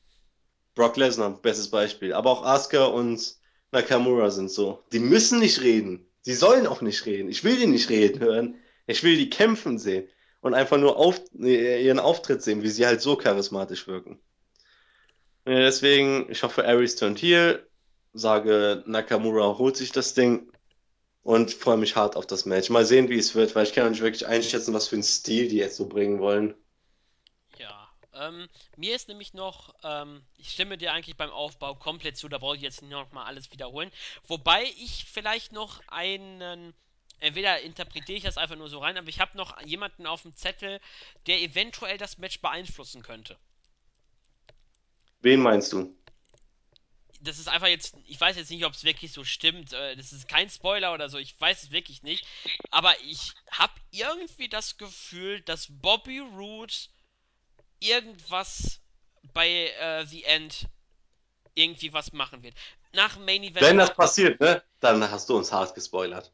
[0.74, 2.14] Brock Lesnar, bestes Beispiel.
[2.14, 3.36] Aber auch Asuka und
[3.72, 4.84] Nakamura sind so.
[4.91, 6.08] Die müssen nicht reden.
[6.26, 7.30] Die sollen auch nicht reden.
[7.30, 8.56] Ich will die nicht reden hören.
[8.88, 10.08] Ich will die kämpfen sehen.
[10.41, 14.20] Und einfach nur auf, ihren Auftritt sehen, wie sie halt so charismatisch wirken.
[15.46, 17.68] Ja, deswegen, ich hoffe, Aries turnt heel.
[18.14, 20.52] Sage, Nakamura holt sich das Ding.
[21.26, 22.70] Und freue mich hart auf das Match.
[22.70, 25.02] Mal sehen, wie es wird, weil ich kann auch nicht wirklich einschätzen, was für einen
[25.02, 26.54] Stil die jetzt so bringen wollen.
[27.58, 28.48] Ja, ähm,
[28.78, 32.58] mir ist nämlich noch, ähm, ich stimme dir eigentlich beim Aufbau komplett zu, da brauche
[32.58, 33.90] ich jetzt nicht nochmal alles wiederholen.
[34.28, 36.76] Wobei ich vielleicht noch einen,
[37.18, 40.36] entweder interpretiere ich das einfach nur so rein, aber ich habe noch jemanden auf dem
[40.36, 40.80] Zettel,
[41.26, 43.36] der eventuell das Match beeinflussen könnte.
[45.22, 45.92] Wen meinst du?
[47.26, 50.14] Das ist einfach jetzt, ich weiß jetzt nicht, ob es wirklich so stimmt, äh, das
[50.14, 52.26] ist kein Spoiler oder so, ich weiß es wirklich nicht,
[52.72, 56.74] aber ich habe irgendwie das Gefühl, dass Bobby Roode
[57.80, 58.80] irgendwas
[59.34, 60.68] bei äh, The End
[61.54, 62.56] irgendwie was machen wird.
[62.94, 63.62] Nach Main Event.
[63.62, 64.62] Wenn das passiert, ne?
[64.80, 66.32] Dann hast du uns hart gespoilert.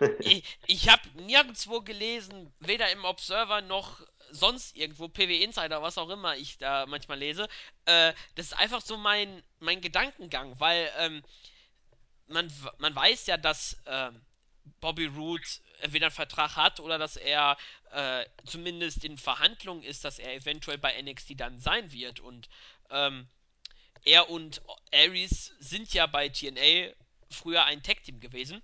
[0.20, 4.00] Ich, ich habe nirgendwo gelesen, weder im Observer noch
[4.34, 7.48] sonst irgendwo, PW Insider, was auch immer ich da manchmal lese.
[7.86, 11.22] Äh, das ist einfach so mein, mein Gedankengang, weil ähm,
[12.26, 14.20] man, man weiß ja, dass ähm,
[14.80, 15.44] Bobby Roode
[15.80, 17.56] entweder einen Vertrag hat oder dass er
[17.90, 22.20] äh, zumindest in Verhandlungen ist, dass er eventuell bei NXT dann sein wird.
[22.20, 22.48] Und
[22.90, 23.28] ähm,
[24.04, 24.62] er und
[24.92, 26.92] Aries sind ja bei TNA
[27.30, 28.62] früher ein Tag-Team gewesen.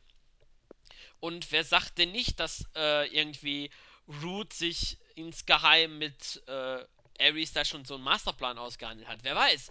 [1.21, 3.71] Und wer sagt denn nicht, dass äh, irgendwie
[4.23, 6.85] Root sich insgeheim mit äh,
[7.21, 9.21] Ares da schon so einen Masterplan ausgehandelt hat?
[9.23, 9.71] Wer weiß.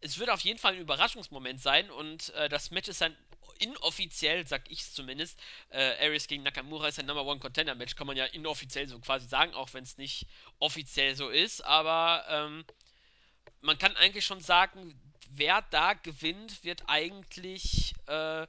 [0.00, 3.16] Es wird auf jeden Fall ein Überraschungsmoment sein und äh, das Match ist dann
[3.60, 5.38] inoffiziell, sag ich es zumindest,
[5.70, 8.98] äh, Ares gegen Nakamura ist ein Number One Contender Match, kann man ja inoffiziell so
[8.98, 10.26] quasi sagen, auch wenn es nicht
[10.58, 12.64] offiziell so ist, aber ähm,
[13.60, 18.46] man kann eigentlich schon sagen, wer da gewinnt, wird eigentlich äh,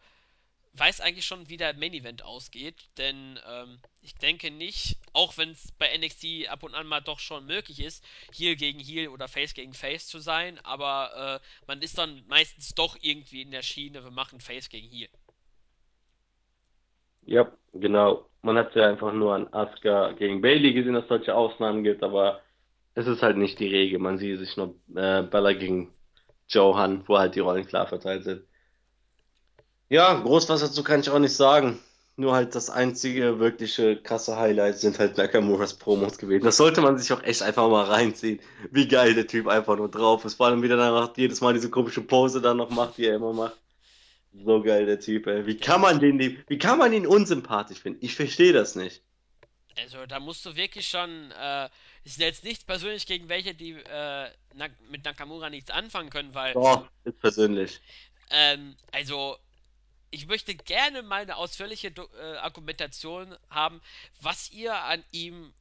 [0.75, 5.51] weiß eigentlich schon, wie der Main Event ausgeht, denn ähm, ich denke nicht, auch wenn
[5.51, 8.03] es bei NXT ab und an mal doch schon möglich ist,
[8.33, 12.73] Heel gegen Heel oder Face gegen Face zu sein, aber äh, man ist dann meistens
[12.73, 15.09] doch irgendwie in der Schiene, wir machen Face gegen Heel.
[17.25, 18.27] Ja, genau.
[18.41, 22.03] Man hat ja einfach nur an Asuka gegen Bailey gesehen, dass es solche Ausnahmen gibt,
[22.03, 22.41] aber
[22.95, 23.99] es ist halt nicht die Regel.
[23.99, 25.93] Man sieht sich nur äh, Bella gegen
[26.49, 28.43] Johan, wo halt die Rollen klar verteilt sind.
[29.93, 31.79] Ja, groß was dazu kann ich auch nicht sagen.
[32.15, 36.45] Nur halt das einzige wirkliche krasse Highlight sind halt Nakamuras Promos gewesen.
[36.45, 38.39] Das sollte man sich auch echt einfach mal reinziehen.
[38.71, 40.33] Wie geil der Typ einfach nur drauf ist.
[40.33, 43.33] Vor allem wieder danach jedes Mal diese komische Pose dann noch macht, die er immer
[43.33, 43.55] macht.
[44.33, 45.45] So geil der Typ, ey.
[45.45, 48.03] Wie kann man den, wie kann man ihn unsympathisch finden?
[48.03, 49.03] Ich verstehe das nicht.
[49.77, 51.69] Also da musst du wirklich schon, äh,
[52.03, 54.29] ist jetzt nichts persönlich gegen welche, die äh,
[54.89, 56.53] mit Nakamura nichts anfangen können, weil.
[56.53, 57.79] Doch, ist persönlich.
[58.31, 59.37] Ähm, also
[60.13, 63.81] ich möchte gerne mal eine ausführliche äh, Argumentation haben,
[64.21, 65.53] was ihr an ihm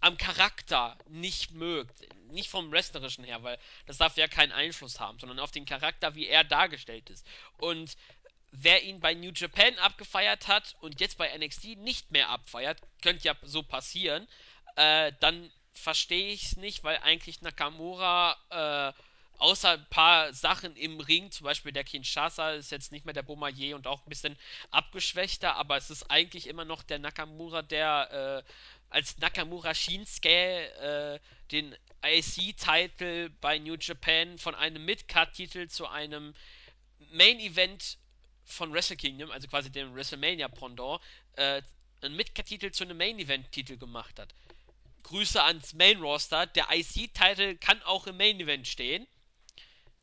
[0.00, 2.08] am Charakter nicht mögt.
[2.28, 6.14] Nicht vom Wrestlerischen her, weil das darf ja keinen Einfluss haben, sondern auf den Charakter,
[6.14, 7.26] wie er dargestellt ist.
[7.58, 7.96] Und
[8.52, 13.24] wer ihn bei New Japan abgefeiert hat und jetzt bei NXT nicht mehr abfeiert, könnte
[13.24, 14.26] ja so passieren,
[14.76, 18.92] äh, dann verstehe ich es nicht, weil eigentlich Nakamura äh,
[19.40, 23.22] außer ein paar Sachen im Ring, zum Beispiel der Kinshasa ist jetzt nicht mehr der
[23.22, 24.36] Boumaier und auch ein bisschen
[24.70, 28.52] abgeschwächter, aber es ist eigentlich immer noch der Nakamura, der äh,
[28.90, 31.18] als Nakamura Shinsuke äh,
[31.50, 31.74] den
[32.04, 36.34] IC-Titel bei New Japan von einem Mid-Card-Titel zu einem
[37.12, 37.96] Main-Event
[38.44, 41.00] von Wrestle Kingdom, also quasi dem WrestleMania-Pendant,
[41.36, 41.62] äh,
[42.02, 44.34] einen Mid-Card-Titel zu einem Main-Event-Titel gemacht hat.
[45.04, 46.46] Grüße ans Main-Roster.
[46.46, 49.06] Der IC-Titel kann auch im Main-Event stehen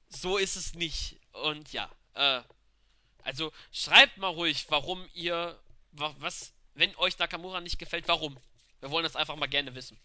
[0.10, 1.18] so ist es nicht.
[1.34, 2.42] Und ja, äh,
[3.24, 5.60] also schreibt mal ruhig, warum ihr,
[5.92, 8.38] was, wenn euch Nakamura nicht gefällt, warum.
[8.80, 10.00] Wir wollen das einfach mal gerne wissen.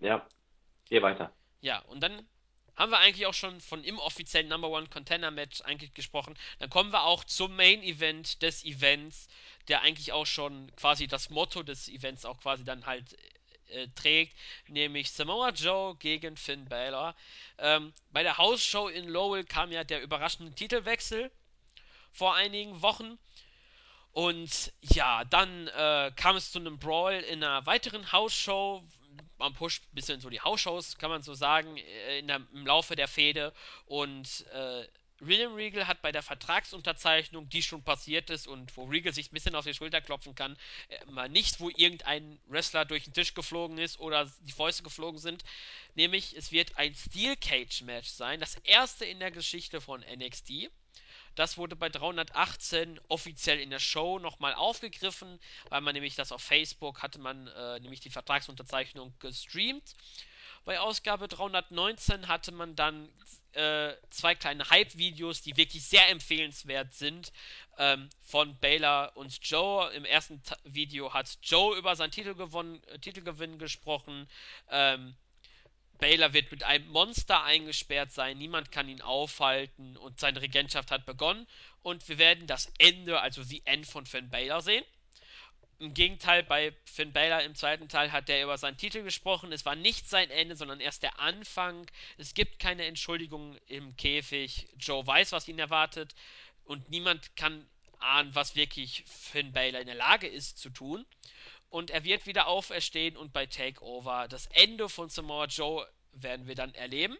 [0.00, 0.26] Ja,
[0.88, 1.32] geh weiter.
[1.60, 2.26] Ja, und dann
[2.76, 6.36] haben wir eigentlich auch schon von im offiziellen Number One Contender Match eigentlich gesprochen.
[6.58, 9.28] Dann kommen wir auch zum Main Event des Events,
[9.68, 13.16] der eigentlich auch schon quasi das Motto des Events auch quasi dann halt
[13.70, 14.36] äh, trägt,
[14.68, 17.14] nämlich Samoa Joe gegen Finn Balor.
[17.58, 21.30] Ähm, bei der Hausshow in Lowell kam ja der überraschende Titelwechsel
[22.12, 23.18] vor einigen Wochen
[24.12, 28.82] Und ja, dann äh, kam es zu einem Brawl in einer weiteren Hausshow.
[29.38, 32.66] Man pusht ein bisschen so die Hausshows, kann man so sagen, äh, in der, im
[32.66, 33.52] Laufe der Fehde.
[33.86, 34.86] Und äh,
[35.20, 39.34] William Regal hat bei der Vertragsunterzeichnung, die schon passiert ist und wo Regal sich ein
[39.34, 40.56] bisschen auf die Schulter klopfen kann,
[40.88, 45.20] äh, mal nicht, wo irgendein Wrestler durch den Tisch geflogen ist oder die Fäuste geflogen
[45.20, 45.44] sind.
[45.94, 50.70] Nämlich, es wird ein Steel Cage Match sein, das erste in der Geschichte von NXT.
[51.34, 56.42] Das wurde bei 318 offiziell in der Show nochmal aufgegriffen, weil man nämlich das auf
[56.42, 59.94] Facebook hatte man äh, nämlich die Vertragsunterzeichnung gestreamt.
[60.64, 63.08] Bei Ausgabe 319 hatte man dann
[63.54, 67.32] äh, zwei kleine Hype-Videos, die wirklich sehr empfehlenswert sind,
[67.78, 69.90] ähm, von Baylor und Joe.
[69.92, 74.28] Im ersten T Video hat Joe über seinen Titelgewinn, äh, Titelgewinn gesprochen.
[74.70, 75.16] Ähm,
[75.98, 81.04] Baylor wird mit einem Monster eingesperrt sein, niemand kann ihn aufhalten und seine Regentschaft hat
[81.04, 81.46] begonnen.
[81.82, 84.84] Und wir werden das Ende, also die End von Finn Baylor sehen.
[85.80, 89.50] Im Gegenteil, bei Finn Balor im zweiten Teil hat er über seinen Titel gesprochen.
[89.50, 91.90] Es war nicht sein Ende, sondern erst der Anfang.
[92.18, 94.68] Es gibt keine Entschuldigung im Käfig.
[94.78, 96.14] Joe weiß, was ihn erwartet.
[96.64, 97.66] Und niemand kann
[97.98, 101.06] ahnen, was wirklich Finn Balor in der Lage ist zu tun
[101.70, 106.56] und er wird wieder auferstehen und bei Takeover das Ende von Samoa Joe werden wir
[106.56, 107.16] dann erleben.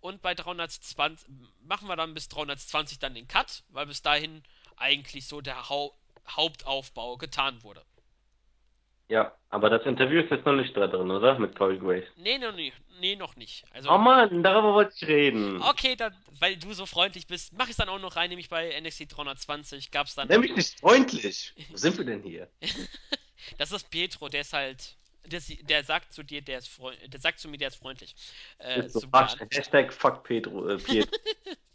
[0.00, 1.28] Und bei 320
[1.62, 4.42] machen wir dann bis 320 dann den Cut, weil bis dahin
[4.76, 5.97] eigentlich so der Hau
[6.28, 7.82] Hauptaufbau getan wurde.
[9.08, 11.38] Ja, aber das Interview ist jetzt noch nicht da drin, oder?
[11.38, 12.04] Mit Corey Grace.
[12.16, 12.76] Nee, noch nicht.
[13.00, 13.64] Nee, noch nicht.
[13.72, 15.62] Also, oh Mann, darüber wollte ich reden.
[15.62, 18.50] Okay, dann, weil du so freundlich bist, mach ich es dann auch noch rein, nämlich
[18.50, 20.28] bei NXT 320 gab es dann.
[20.28, 21.54] Nämlich nicht freundlich.
[21.70, 22.48] Wo sind wir denn hier?
[23.56, 24.96] Das ist Pietro, der ist halt.
[25.24, 27.08] Der, der sagt zu dir, der ist freundlich.
[27.08, 28.14] Der sagt zu mir, der ist freundlich.
[28.58, 29.08] Äh, ist so
[29.50, 31.16] Hashtag fuck Pedro, äh, Pietro.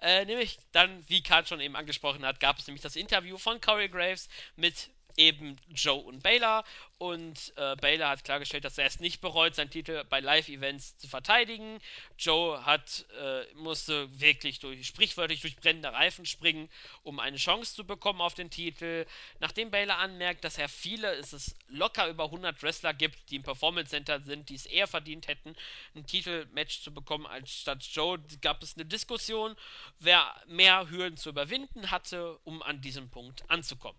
[0.00, 3.60] äh, nämlich dann, wie Karl schon eben angesprochen hat, gab es nämlich das Interview von
[3.60, 6.64] Corey Graves mit eben Joe und Baylor.
[6.98, 11.08] Und äh, Baylor hat klargestellt, dass er es nicht bereut, seinen Titel bei Live-Events zu
[11.08, 11.78] verteidigen.
[12.18, 16.68] Joe hat, äh, musste wirklich durch, sprichwörtlich durch brennende Reifen springen,
[17.02, 19.06] um eine Chance zu bekommen auf den Titel.
[19.38, 23.42] Nachdem Baylor anmerkt, dass er viele, es ist locker über 100 Wrestler gibt, die im
[23.44, 25.56] Performance Center sind, die es eher verdient hätten,
[25.94, 29.56] ein Titelmatch zu bekommen als statt Joe, gab es eine Diskussion,
[30.00, 33.98] wer mehr Hürden zu überwinden hatte, um an diesem Punkt anzukommen.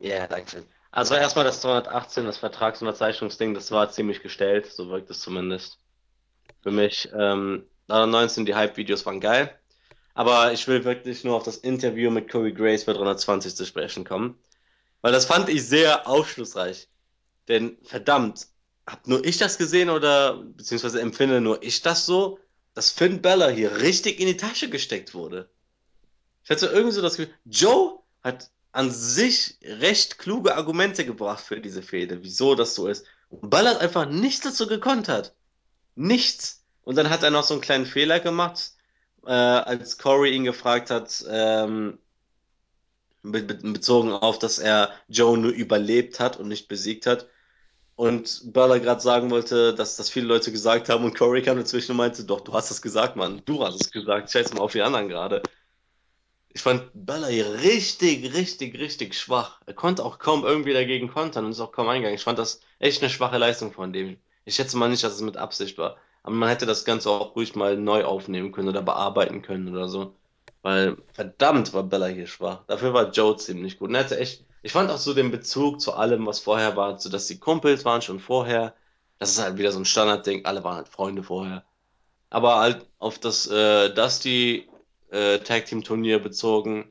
[0.00, 0.64] Ja, danke.
[0.90, 5.78] Also erstmal das 218, das Vertragsunterzeichnungsding, das war ziemlich gestellt, so wirkt es zumindest.
[6.62, 7.08] Für mich.
[7.14, 9.54] Ähm, 19, die Hype-Videos waren geil.
[10.14, 14.04] Aber ich will wirklich nur auf das Interview mit Corey Grace bei 320 zu sprechen
[14.04, 14.38] kommen.
[15.00, 16.88] Weil das fand ich sehr aufschlussreich.
[17.48, 18.46] Denn verdammt,
[18.86, 22.38] hab nur ich das gesehen oder beziehungsweise empfinde nur ich das so,
[22.74, 25.48] dass Finn Bella hier richtig in die Tasche gesteckt wurde.
[26.44, 31.60] Ich hatte irgendwie so das Gefühl, Joe hat an sich recht kluge Argumente gebracht für
[31.60, 33.04] diese Fehde, wieso das so ist.
[33.28, 35.34] Und Ballard einfach nichts dazu gekonnt hat.
[35.96, 36.64] Nichts.
[36.82, 38.72] Und dann hat er noch so einen kleinen Fehler gemacht,
[39.26, 41.98] äh, als Corey ihn gefragt hat, ähm,
[43.22, 47.26] be bezogen auf, dass er Joe nur überlebt hat und nicht besiegt hat.
[47.96, 51.90] Und Ballard gerade sagen wollte, dass das viele Leute gesagt haben und Corey kam dazwischen
[51.92, 53.42] und meinte, doch, du hast es gesagt, Mann.
[53.44, 54.30] Du hast es gesagt.
[54.30, 55.42] Scheiß mal auf die anderen gerade.
[56.52, 59.60] Ich fand Bella hier richtig, richtig, richtig schwach.
[59.66, 62.16] Er konnte auch kaum irgendwie dagegen kontern und ist auch kaum eingegangen.
[62.16, 64.18] Ich fand das echt eine schwache Leistung von dem.
[64.44, 65.96] Ich schätze mal nicht, dass es mit Absicht war.
[66.22, 69.88] Aber man hätte das Ganze auch ruhig mal neu aufnehmen können oder bearbeiten können oder
[69.88, 70.16] so.
[70.62, 72.64] Weil verdammt war Bella hier schwach.
[72.66, 73.88] Dafür war Joe ziemlich gut.
[73.90, 76.98] Und er hatte echt, ich fand auch so den Bezug zu allem, was vorher war,
[76.98, 78.74] so dass die Kumpels waren schon vorher.
[79.18, 80.44] Das ist halt wieder so ein Standardding.
[80.46, 81.64] Alle waren halt Freunde vorher.
[82.30, 84.69] Aber halt auf das äh, Dusty
[85.10, 86.90] äh, Tag Team Turnier bezogen,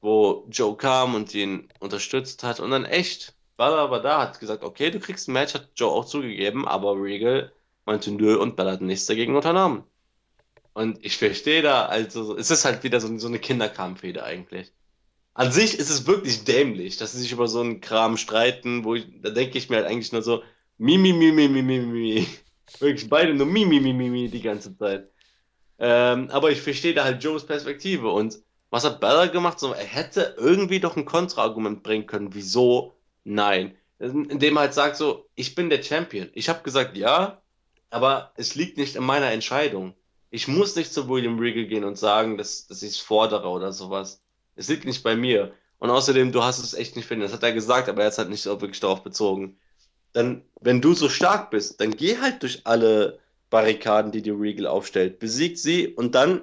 [0.00, 4.90] wo Joe kam und ihn unterstützt hat und dann echt war da, hat gesagt, okay,
[4.90, 7.52] du kriegst ein Match, hat Joe auch zugegeben, aber Regal
[7.84, 9.84] meinte nö und Bella hat nichts dagegen unternommen.
[10.74, 14.72] Und ich verstehe da, also es ist halt wieder so, so eine Kinderkramfehde eigentlich.
[15.34, 18.94] An sich ist es wirklich dämlich, dass sie sich über so einen Kram streiten, wo
[18.94, 20.42] ich, da denke ich mir halt eigentlich nur so,
[20.78, 22.28] mi, mi, mi, mi, mi, mi, mi.
[22.80, 25.10] Wirklich beide nur mi, mi, mi, mi, mi die ganze Zeit.
[25.82, 28.08] Ähm, aber ich verstehe da halt Joes Perspektive.
[28.12, 28.38] Und
[28.70, 29.58] was hat Bella gemacht?
[29.58, 32.34] So, er hätte irgendwie doch ein Kontraargument bringen können.
[32.34, 32.94] Wieso?
[33.24, 33.76] Nein.
[33.98, 36.30] Indem er halt sagt so, ich bin der Champion.
[36.34, 37.42] Ich habe gesagt ja,
[37.90, 39.94] aber es liegt nicht in meiner Entscheidung.
[40.30, 43.72] Ich muss nicht zu William Regal gehen und sagen, dass, dass ich es fordere oder
[43.72, 44.22] sowas.
[44.54, 45.52] Es liegt nicht bei mir.
[45.78, 47.24] Und außerdem, du hast es echt nicht finden.
[47.24, 49.58] Das hat er gesagt, aber er hat es halt nicht so wirklich darauf bezogen.
[50.12, 53.18] Dann, wenn du so stark bist, dann geh halt durch alle
[53.52, 55.20] Barrikaden, die die Regal aufstellt.
[55.20, 56.42] Besiegt sie und dann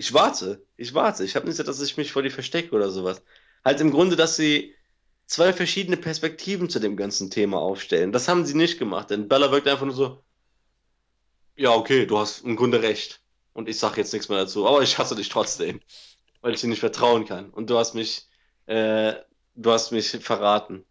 [0.00, 1.24] ich warte, ich warte.
[1.24, 3.22] Ich habe nicht gesagt, dass ich mich vor dir verstecke oder sowas.
[3.62, 4.74] Halt im Grunde, dass sie
[5.26, 8.10] zwei verschiedene Perspektiven zu dem ganzen Thema aufstellen.
[8.10, 10.24] Das haben sie nicht gemacht, denn Bella wirkt einfach nur so,
[11.54, 13.20] ja, okay, du hast im Grunde recht.
[13.52, 15.80] Und ich sag jetzt nichts mehr dazu, aber ich hasse dich trotzdem,
[16.40, 17.50] weil ich dir nicht vertrauen kann.
[17.50, 18.26] Und du hast mich,
[18.64, 19.16] äh,
[19.54, 20.86] du hast mich verraten.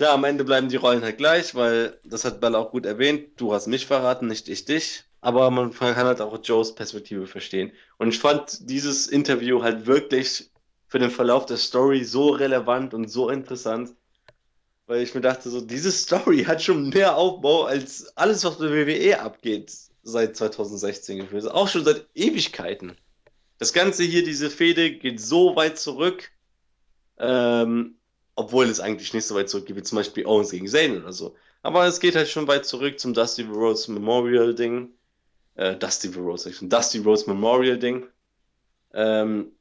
[0.00, 3.38] Klar, am Ende bleiben die Rollen halt gleich, weil das hat Bella auch gut erwähnt.
[3.38, 5.04] Du hast mich verraten, nicht ich dich.
[5.20, 7.70] Aber man kann halt auch Joes Perspektive verstehen.
[7.98, 10.48] Und ich fand dieses Interview halt wirklich
[10.86, 13.92] für den Verlauf der Story so relevant und so interessant,
[14.86, 18.70] weil ich mir dachte, so, diese Story hat schon mehr Aufbau als alles, was bei
[18.70, 19.70] WWE abgeht
[20.02, 21.46] seit 2016 gefühlt.
[21.46, 22.96] Auch schon seit Ewigkeiten.
[23.58, 26.30] Das Ganze hier, diese Fehde, geht so weit zurück,
[27.18, 27.96] ähm,
[28.34, 31.36] obwohl es eigentlich nicht so weit zurückgeht, wie zum Beispiel Owens gegen Zayn oder so.
[31.62, 34.90] Aber es geht halt schon weit zurück zum Dusty Rhodes Memorial Ding.
[35.56, 38.06] Äh, Dusty Rhodes, Dusty Rhodes Memorial Ding.
[38.94, 39.52] Ähm,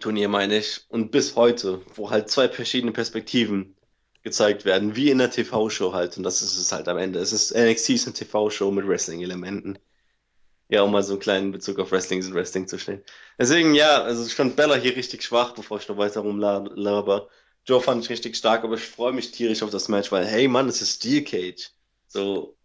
[0.00, 0.84] Turnier meine ich.
[0.88, 3.76] Und bis heute, wo halt zwei verschiedene Perspektiven
[4.22, 6.16] gezeigt werden, wie in der TV-Show halt.
[6.16, 7.18] Und das ist es halt am Ende.
[7.18, 9.78] Es ist NXT ist eine TV-Show mit Wrestling-Elementen.
[10.68, 13.02] Ja, um mal so einen kleinen Bezug auf Wrestling und Wrestling zu stellen.
[13.38, 17.28] Deswegen, ja, also ich fand Bella hier richtig schwach, bevor ich noch weiter rumlaber.
[17.66, 20.48] Joe fand ich richtig stark, aber ich freue mich tierisch auf das Match, weil, hey
[20.48, 21.70] Mann, es ist Steel Cage.
[22.08, 22.56] So,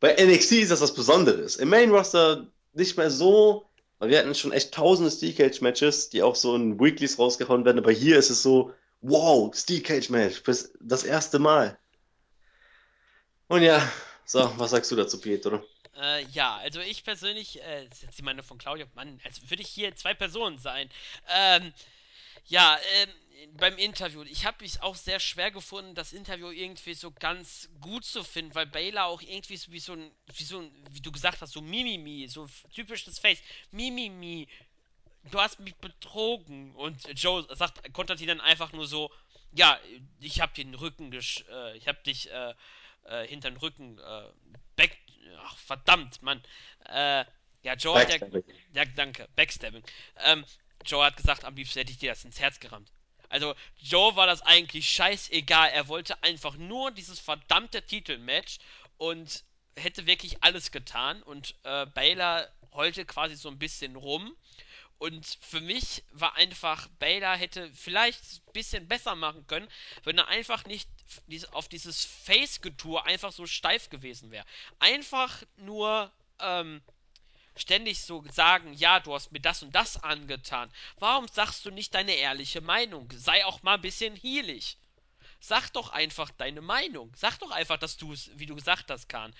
[0.00, 1.56] bei NXT ist das was Besonderes.
[1.56, 6.08] Im Main Roster nicht mehr so, weil wir hatten schon echt tausende Steel Cage Matches,
[6.10, 10.08] die auch so in Weeklies rausgehauen werden, aber hier ist es so, wow, Steel Cage
[10.10, 10.42] Match,
[10.80, 11.78] das erste Mal.
[13.48, 13.80] Und ja,
[14.24, 15.62] so, was sagst du dazu, Pietro?
[16.00, 19.40] Äh, ja, also ich persönlich, äh, das ist jetzt die Meinung von Claudia, Mann, als
[19.48, 20.90] würde ich hier zwei Personen sein.
[21.34, 21.72] Ähm,
[22.46, 23.10] ja, ähm,
[23.56, 28.04] beim Interview, ich habe es auch sehr schwer gefunden, das Interview irgendwie so ganz gut
[28.04, 31.12] zu finden, weil Baylor auch irgendwie so wie so ein, wie so ein, wie du
[31.12, 34.48] gesagt hast, so Mimimi, so typisches Face, Mimimi,
[35.30, 36.74] du hast mich betrogen.
[36.74, 39.10] Und Joe sagt, kontert ihn dann einfach nur so,
[39.52, 39.78] ja,
[40.20, 42.54] ich hab den Rücken, gesch äh, ich hab dich äh,
[43.04, 44.28] äh, hinter den Rücken, äh,
[44.76, 44.96] back,
[45.40, 46.42] ach verdammt, Mann.
[46.86, 47.24] Äh,
[47.62, 48.28] ja, Joe hat ja,
[48.72, 49.82] ja, danke, Backstabbing.
[50.24, 50.44] Ähm,
[50.84, 52.92] Joe hat gesagt, am liebsten hätte ich dir das ins Herz gerammt.
[53.28, 55.70] Also, Joe war das eigentlich scheißegal.
[55.70, 58.58] Er wollte einfach nur dieses verdammte Titelmatch
[58.98, 59.44] und
[59.76, 61.22] hätte wirklich alles getan.
[61.22, 64.36] Und äh, Baylor heulte quasi so ein bisschen rum.
[64.98, 69.68] Und für mich war einfach, Baylor hätte vielleicht ein bisschen besser machen können,
[70.04, 70.88] wenn er einfach nicht
[71.52, 74.46] auf dieses Face-Getue einfach so steif gewesen wäre.
[74.78, 76.10] Einfach nur,
[76.40, 76.82] ähm,
[77.56, 80.70] ständig so sagen, ja, du hast mir das und das angetan.
[80.98, 83.10] Warum sagst du nicht deine ehrliche Meinung?
[83.14, 84.78] Sei auch mal ein bisschen hielig.
[85.40, 87.12] Sag doch einfach deine Meinung.
[87.16, 89.34] Sag doch einfach, dass du es, wie du gesagt hast, Kahn.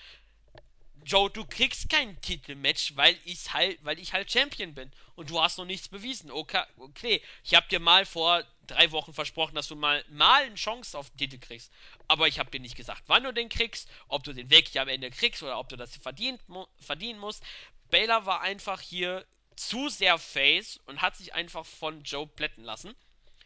[1.05, 5.41] Joe, du kriegst kein Titelmatch, weil ich halt, weil ich halt Champion bin und du
[5.41, 6.31] hast noch nichts bewiesen.
[6.31, 7.21] Okay, okay.
[7.43, 11.09] ich habe dir mal vor drei Wochen versprochen, dass du mal mal eine Chance auf
[11.11, 11.71] den Titel kriegst,
[12.07, 14.89] aber ich habe dir nicht gesagt, wann du den kriegst, ob du den wirklich am
[14.89, 16.41] Ende kriegst oder ob du das verdient,
[16.79, 17.43] verdienen musst.
[17.89, 19.25] Baylor war einfach hier
[19.55, 22.93] zu sehr Face und hat sich einfach von Joe plätten lassen.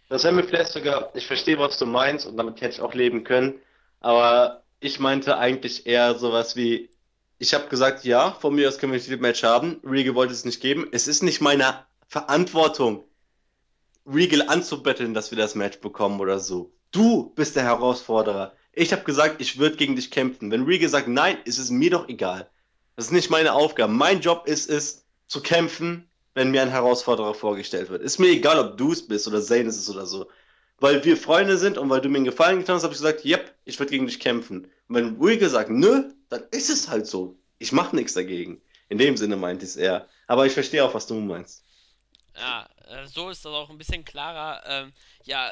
[0.10, 2.94] Das wäre mir vielleicht sogar, ich verstehe, was du meinst und damit hätte ich auch
[2.94, 3.62] leben können,
[4.02, 6.90] aber ich meinte eigentlich eher sowas wie,
[7.42, 10.46] ich habe gesagt, ja, von mir aus können wir ein Match haben, Regal wollte es
[10.46, 13.04] nicht geben, es ist nicht meine Verantwortung,
[14.06, 16.72] Regal anzubetteln, dass wir das Match bekommen oder so.
[16.92, 18.54] Du bist der Herausforderer.
[18.74, 20.52] Ich habe gesagt, ich würde gegen dich kämpfen.
[20.52, 22.48] Wenn Regal sagt nein, ist es mir doch egal.
[22.96, 23.92] Das ist nicht meine Aufgabe.
[23.92, 28.04] Mein Job ist es, zu kämpfen, wenn mir ein Herausforderer vorgestellt wird.
[28.04, 30.30] Ist mir egal, ob du es bist oder Zane ist es oder so.
[30.78, 33.26] Weil wir Freunde sind und weil du mir einen Gefallen getan hast, habe ich gesagt,
[33.26, 34.66] yep, ich würde gegen dich kämpfen.
[34.88, 37.40] Und wenn Ruige sagt, nö, dann ist es halt so.
[37.60, 38.62] Ich mache nichts dagegen.
[38.90, 40.08] In dem Sinne meint es er.
[40.28, 41.64] Aber ich verstehe auch, was du meinst.
[42.36, 44.64] Ja, äh, so ist das auch ein bisschen klarer.
[44.66, 44.94] Ähm,
[45.24, 45.52] ja,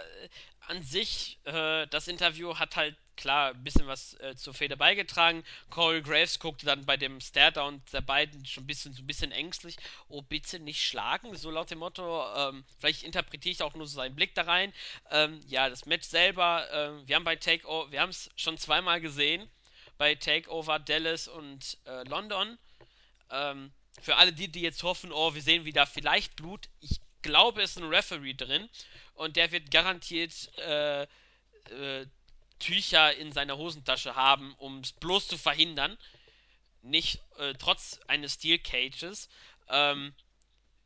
[0.67, 5.43] an sich, äh, das Interview hat halt klar ein bisschen was äh, zur Feder beigetragen.
[5.69, 9.31] Corey Graves guckte dann bei dem Stare-Down der beiden schon ein bisschen, so ein bisschen
[9.31, 9.75] ängstlich.
[10.07, 12.25] Oh, bitte nicht schlagen, so laut dem Motto.
[12.35, 14.73] Ähm, vielleicht interpretiere ich auch nur so seinen Blick da rein.
[15.11, 19.01] Ähm, ja, das Match selber, äh, wir haben bei Takeover, wir haben es schon zweimal
[19.01, 19.49] gesehen.
[19.97, 22.57] Bei Takeover Dallas und äh, London.
[23.31, 27.61] Ähm, für alle die, die jetzt hoffen, oh, wir sehen wieder vielleicht Blut, ich glaube,
[27.61, 28.69] es ist ein Referee drin
[29.15, 32.05] und der wird garantiert äh, äh,
[32.59, 35.97] Tücher in seiner Hosentasche haben, um es bloß zu verhindern.
[36.81, 39.29] Nicht äh, trotz eines Steel Cages.
[39.69, 40.13] Ähm,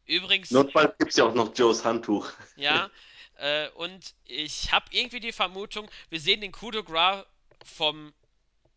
[0.06, 0.52] übrigens.
[0.52, 2.32] Notfalls gibt es ja auch noch Joes Handtuch.
[2.56, 2.90] Ja.
[3.38, 7.26] Äh, und ich habe irgendwie die Vermutung, wir sehen den Coup de Gras
[7.66, 8.14] vom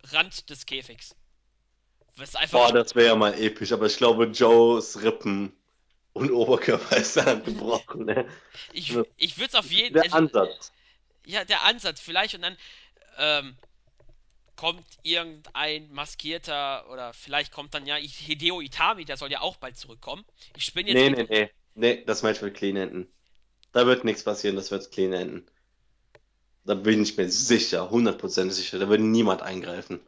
[0.04, 1.14] Rand des Käfigs.
[2.16, 5.52] Was einfach Boah, das wäre ja mal episch, aber ich glaube, Joes Rippen
[6.14, 8.06] und Oberkörper ist dann gebrochen.
[8.06, 8.26] Ne?
[8.72, 10.72] Ich, ich würde es auf jeden Der also, Ansatz.
[11.26, 12.56] Ja, der Ansatz vielleicht und dann
[13.18, 13.56] ähm,
[14.56, 19.76] kommt irgendein maskierter oder vielleicht kommt dann ja Hideo Itami, der soll ja auch bald
[19.76, 20.24] zurückkommen.
[20.56, 20.96] Ich spinne jetzt.
[20.96, 21.50] Nee, nee, nee.
[21.74, 23.12] Nee, das Match wird clean enden.
[23.72, 25.46] Da wird nichts passieren, das wird clean enden.
[26.64, 28.78] Da bin ich mir sicher, 100% sicher.
[28.78, 30.00] Da wird niemand eingreifen.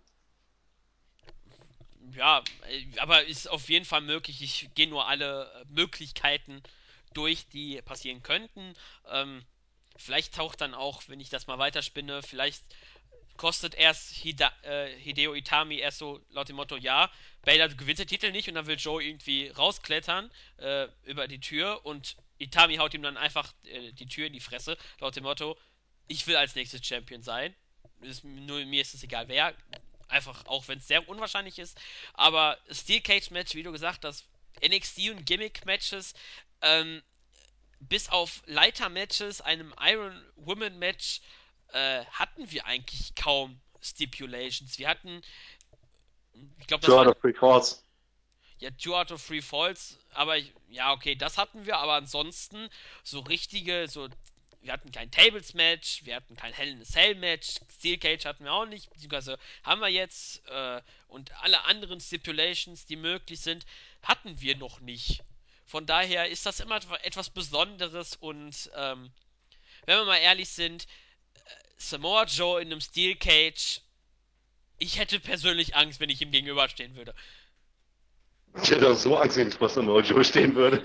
[2.16, 4.42] Ja, äh, aber ist auf jeden Fall möglich.
[4.42, 6.62] Ich gehe nur alle äh, Möglichkeiten
[7.12, 8.74] durch, die passieren könnten.
[9.11, 9.44] Ähm,
[9.96, 12.64] vielleicht taucht dann auch, wenn ich das mal weiterspinne, vielleicht
[13.39, 17.11] kostet erst Hida, äh, Hideo Itami erst so laut dem Motto, ja,
[17.43, 21.86] Baylor gewinnt den Titel nicht und dann will Joe irgendwie rausklettern äh, über die Tür
[21.86, 25.57] und Itami haut ihm dann einfach äh, die Tür in die Fresse, laut dem Motto,
[26.09, 27.55] ich will als nächstes Champion sein.
[28.01, 29.55] Ist, nur mir ist es egal wer.
[30.09, 31.78] Einfach, auch wenn es sehr unwahrscheinlich ist.
[32.14, 34.24] Aber Steel Cage Match, wie du gesagt hast,
[34.66, 36.14] NXT und Gimmick Matches,
[36.62, 37.03] ähm,
[37.80, 41.20] bis auf Leiter-Matches, einem Iron Woman Match,
[41.73, 44.79] äh, hatten wir eigentlich kaum Stipulations.
[44.79, 45.23] Wir hatten,
[46.59, 47.85] ich glaube, Two out of three falls.
[48.59, 50.37] Ja, Two out of three falls, aber
[50.69, 52.69] ja, okay, das hatten wir, aber ansonsten
[53.05, 54.09] so richtige, so
[54.61, 58.25] wir hatten kein Tables Match, wir hatten kein Hell in a Cell Match, Steel Cage
[58.25, 63.41] hatten wir auch nicht, beziehungsweise haben wir jetzt äh, und alle anderen Stipulations, die möglich
[63.41, 63.64] sind,
[64.03, 65.23] hatten wir noch nicht.
[65.64, 69.12] Von daher ist das immer etwas Besonderes und ähm,
[69.87, 70.87] wenn wir mal ehrlich sind,
[71.79, 73.81] Samoa Joe in einem Steel Cage.
[74.79, 77.14] Ich hätte persönlich Angst, wenn ich ihm gegenüberstehen würde.
[78.62, 80.83] Ich hätte auch so Angst, wenn ich vor Samoa Joe stehen würde.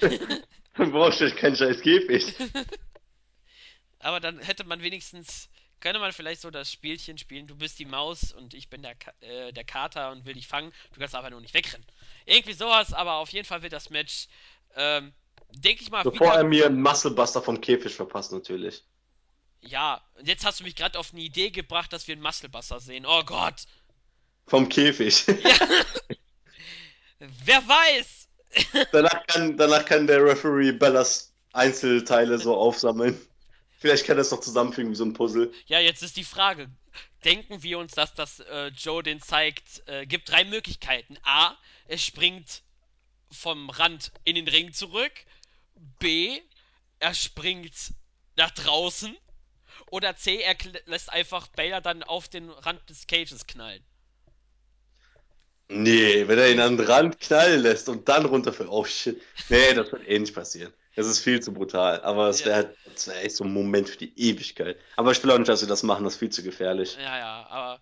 [0.78, 2.36] dann brauchst du keinen scheiß Käfig.
[4.00, 7.86] Aber dann hätte man wenigstens, könnte man vielleicht so das Spielchen spielen, du bist die
[7.86, 11.30] Maus und ich bin der, äh, der Kater und will dich fangen, du kannst aber
[11.30, 11.86] nur nicht wegrennen.
[12.26, 14.28] Irgendwie sowas, aber auf jeden Fall wird das Match,
[14.76, 15.14] ähm,
[15.52, 16.36] denke ich mal, Bevor wieder...
[16.36, 18.84] er mir einen Musclebuster vom Käfig verpasst, natürlich.
[19.66, 23.06] Ja, jetzt hast du mich gerade auf eine Idee gebracht, dass wir einen Musclebuster sehen.
[23.08, 23.66] Oh Gott!
[24.48, 25.26] Vom Käfig.
[25.28, 25.56] Ja.
[27.46, 28.28] Wer weiß?
[28.92, 33.20] danach, kann, danach kann der Referee Bellas Einzelteile so aufsammeln.
[33.78, 35.52] Vielleicht kann er es doch zusammenfügen wie so ein Puzzle.
[35.66, 36.70] Ja, jetzt ist die Frage.
[37.24, 39.88] Denken wir uns, dass das äh, Joe den zeigt?
[39.88, 41.18] Äh, gibt drei Möglichkeiten.
[41.24, 41.56] A,
[41.88, 42.64] er springt
[43.32, 45.12] vom Rand in den Ring zurück.
[46.00, 46.40] B,
[47.00, 47.74] er springt
[48.36, 49.16] nach draußen.
[49.94, 50.56] Oder C, er
[50.88, 53.86] lässt einfach Baylor dann auf den Rand des Cages knallen.
[55.68, 58.70] Nee, wenn er ihn an den Rand knallen lässt und dann runterfällt.
[58.72, 59.22] Oh shit.
[59.50, 60.74] Nee, das wird eh nicht passieren.
[60.96, 62.02] Das ist viel zu brutal.
[62.02, 63.06] Aber es wäre ja.
[63.06, 64.80] wär echt so ein Moment für die Ewigkeit.
[64.96, 66.98] Aber ich will auch nicht, dass wir das machen, das ist viel zu gefährlich.
[67.00, 67.80] Ja, ja, aber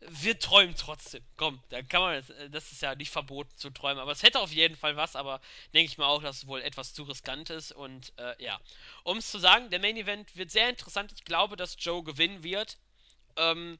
[0.00, 1.22] wir träumen trotzdem.
[1.36, 4.52] Komm, da kann man, das ist ja nicht verboten zu träumen, aber es hätte auf
[4.52, 5.40] jeden Fall was, aber
[5.74, 8.58] denke ich mal auch, dass es wohl etwas zu riskant ist und äh, ja.
[9.04, 11.12] Um es zu sagen, der Main Event wird sehr interessant.
[11.14, 12.78] Ich glaube, dass Joe gewinnen wird.
[13.36, 13.78] Ähm,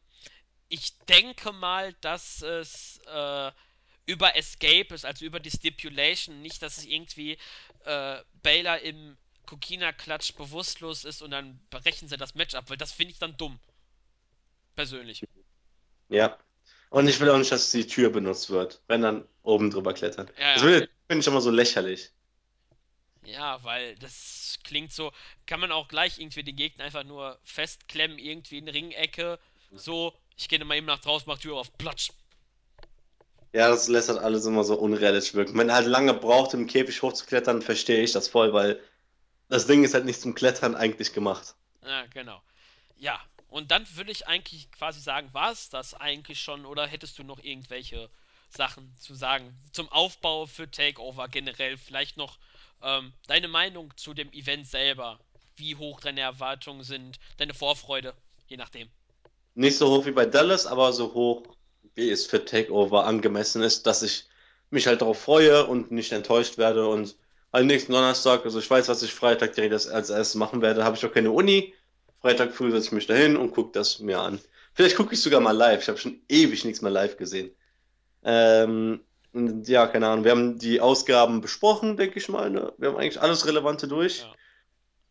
[0.68, 3.52] ich denke mal, dass es äh,
[4.06, 7.38] über Escape ist, also über die Stipulation, nicht, dass es irgendwie
[7.84, 9.16] äh, Baylor im
[9.46, 13.36] Kokina-Klatsch bewusstlos ist und dann brechen sie das Match ab, weil das finde ich dann
[13.36, 13.58] dumm.
[14.76, 15.22] Persönlich.
[16.10, 16.36] Ja.
[16.90, 20.28] Und ich will auch nicht, dass die Tür benutzt wird, wenn dann oben drüber klettern.
[20.38, 22.10] Ja, das finde ich immer so lächerlich.
[23.24, 25.12] Ja, weil das klingt so,
[25.46, 29.38] kann man auch gleich irgendwie den Gegner einfach nur festklemmen, irgendwie in Ringecke,
[29.72, 32.10] so, ich gehe mal eben nach draußen, mach Tür auf, platsch.
[33.52, 35.58] Ja, das lässt halt alles immer so unrealistisch wirken.
[35.58, 38.80] Wenn er halt lange braucht, im Käfig hochzuklettern, verstehe ich das voll, weil
[39.48, 41.54] das Ding ist halt nicht zum Klettern eigentlich gemacht.
[41.84, 42.40] Ja, genau.
[42.96, 43.20] Ja,
[43.50, 47.24] und dann würde ich eigentlich quasi sagen, war es das eigentlich schon oder hättest du
[47.24, 48.08] noch irgendwelche
[48.48, 51.76] Sachen zu sagen zum Aufbau für Takeover generell?
[51.76, 52.38] Vielleicht noch
[52.82, 55.18] ähm, deine Meinung zu dem Event selber,
[55.56, 58.14] wie hoch deine Erwartungen sind, deine Vorfreude,
[58.46, 58.88] je nachdem.
[59.54, 61.42] Nicht so hoch wie bei Dallas, aber so hoch,
[61.94, 64.26] wie es für Takeover angemessen ist, dass ich
[64.70, 67.16] mich halt darauf freue und nicht enttäuscht werde und
[67.52, 70.96] am nächsten Donnerstag, also ich weiß, was ich Freitag direkt als erstes machen werde, habe
[70.96, 71.74] ich auch keine Uni,
[72.20, 74.40] Freitag früh setze ich mich dahin und gucke das mir an.
[74.74, 75.82] Vielleicht gucke ich sogar mal live.
[75.82, 77.50] Ich habe schon ewig nichts mehr live gesehen.
[78.22, 79.00] Ähm,
[79.32, 80.24] ja, keine Ahnung.
[80.24, 82.50] Wir haben die Ausgaben besprochen, denke ich mal.
[82.50, 82.72] Ne?
[82.78, 84.26] Wir haben eigentlich alles Relevante durch.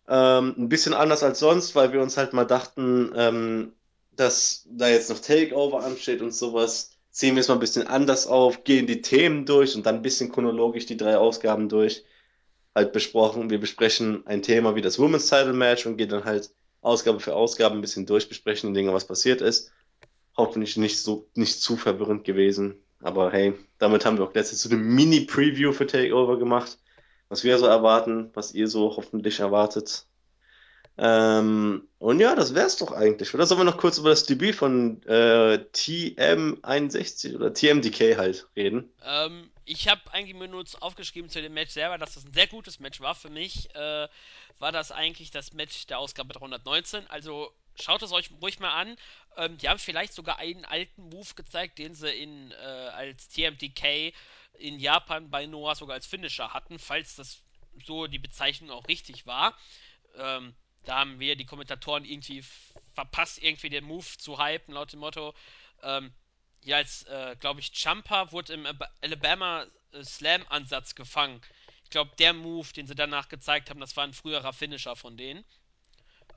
[0.07, 0.39] Ja.
[0.39, 3.73] Ähm, ein bisschen anders als sonst, weil wir uns halt mal dachten, ähm,
[4.11, 6.91] dass da jetzt noch Takeover ansteht und sowas.
[7.11, 10.01] Ziehen wir es mal ein bisschen anders auf, gehen die Themen durch und dann ein
[10.01, 12.03] bisschen chronologisch die drei Ausgaben durch.
[12.75, 13.49] Halt besprochen.
[13.49, 17.35] Wir besprechen ein Thema wie das Women's Title Match und gehen dann halt Ausgabe für
[17.35, 19.71] Ausgabe ein bisschen durchbesprechen Dinge, was passiert ist.
[20.37, 22.75] Hoffentlich nicht so, nicht zu verwirrend gewesen.
[23.01, 26.77] Aber hey, damit haben wir auch letztens so eine Mini-Preview für Takeover gemacht.
[27.29, 30.07] was wir so erwarten, was ihr so hoffentlich erwartet.
[30.97, 33.33] Ähm, und ja, das wär's doch eigentlich.
[33.33, 38.91] Oder sollen wir noch kurz über das Debüt von äh, TM61 oder TMDK halt reden?
[39.05, 42.47] Ähm, ich habe eigentlich mir nur aufgeschrieben zu dem Match selber, dass das ein sehr
[42.47, 43.13] gutes Match war.
[43.13, 44.07] Für mich äh,
[44.57, 47.05] war das eigentlich das Match der Ausgabe 319.
[47.07, 48.97] Also schaut es euch ruhig mal an.
[49.37, 54.11] Ähm, die haben vielleicht sogar einen alten Move gezeigt, den sie in, äh, als TMDK
[54.57, 57.43] in Japan bei Noah sogar als Finisher hatten, falls das
[57.85, 59.55] so die Bezeichnung auch richtig war.
[60.15, 60.55] Ähm,
[60.85, 62.43] da haben wir die Kommentatoren irgendwie
[62.95, 65.35] verpasst, irgendwie den Move zu hypen, laut dem Motto.
[65.83, 66.11] Ähm,
[66.63, 68.67] ja, als, äh, glaube ich, Jumper wurde im
[69.01, 71.41] Alabama äh, Slam-Ansatz gefangen.
[71.83, 75.17] Ich glaube, der Move, den sie danach gezeigt haben, das war ein früherer Finisher von
[75.17, 75.43] denen.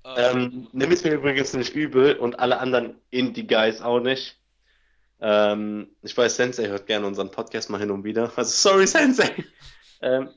[0.05, 4.37] Ähm, nimm es mir übrigens nicht übel und alle anderen Indie-Guys auch nicht.
[5.21, 8.33] Ähm, ich weiß, Sensei hört gerne unseren Podcast mal hin und wieder.
[8.37, 9.45] Also, sorry, Sensei.
[10.01, 10.31] ähm,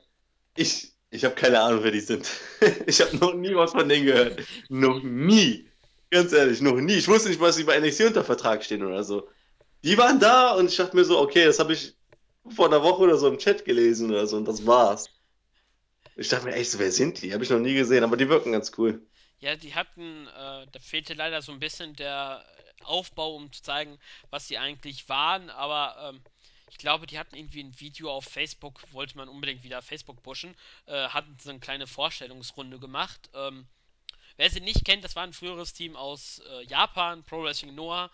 [0.55, 2.29] ich ich habe keine Ahnung, wer die sind.
[2.85, 4.41] ich habe noch nie was von denen gehört.
[4.69, 5.69] Noch nie.
[6.11, 6.95] Ganz ehrlich, noch nie.
[6.95, 9.27] Ich wusste nicht, was sie bei NXT unter Vertrag stehen oder so.
[9.85, 11.93] Die waren da und ich dachte mir so, okay, das habe ich
[12.55, 15.11] vor einer Woche oder so im Chat gelesen oder so und das war's.
[16.15, 17.33] Ich dachte mir echt so, wer sind die?
[17.33, 19.05] Habe ich noch nie gesehen, aber die wirken ganz cool.
[19.41, 22.43] Ja, die hatten, äh, da fehlte leider so ein bisschen der
[22.83, 23.99] Aufbau, um zu zeigen,
[24.31, 26.21] was sie eigentlich waren, aber ähm,
[26.71, 30.55] ich glaube, die hatten irgendwie ein Video auf Facebook, wollte man unbedingt wieder Facebook pushen,
[30.87, 33.29] äh, hatten so eine kleine Vorstellungsrunde gemacht.
[33.35, 33.67] Ähm,
[34.35, 38.09] wer sie nicht kennt, das war ein früheres Team aus äh, Japan, Pro Wrestling Noah.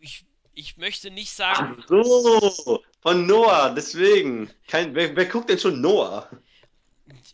[0.00, 1.76] Ich, ich möchte nicht sagen.
[1.80, 4.50] Ach so, von Noah, deswegen.
[4.68, 6.28] Kein, wer, wer guckt denn schon Noah?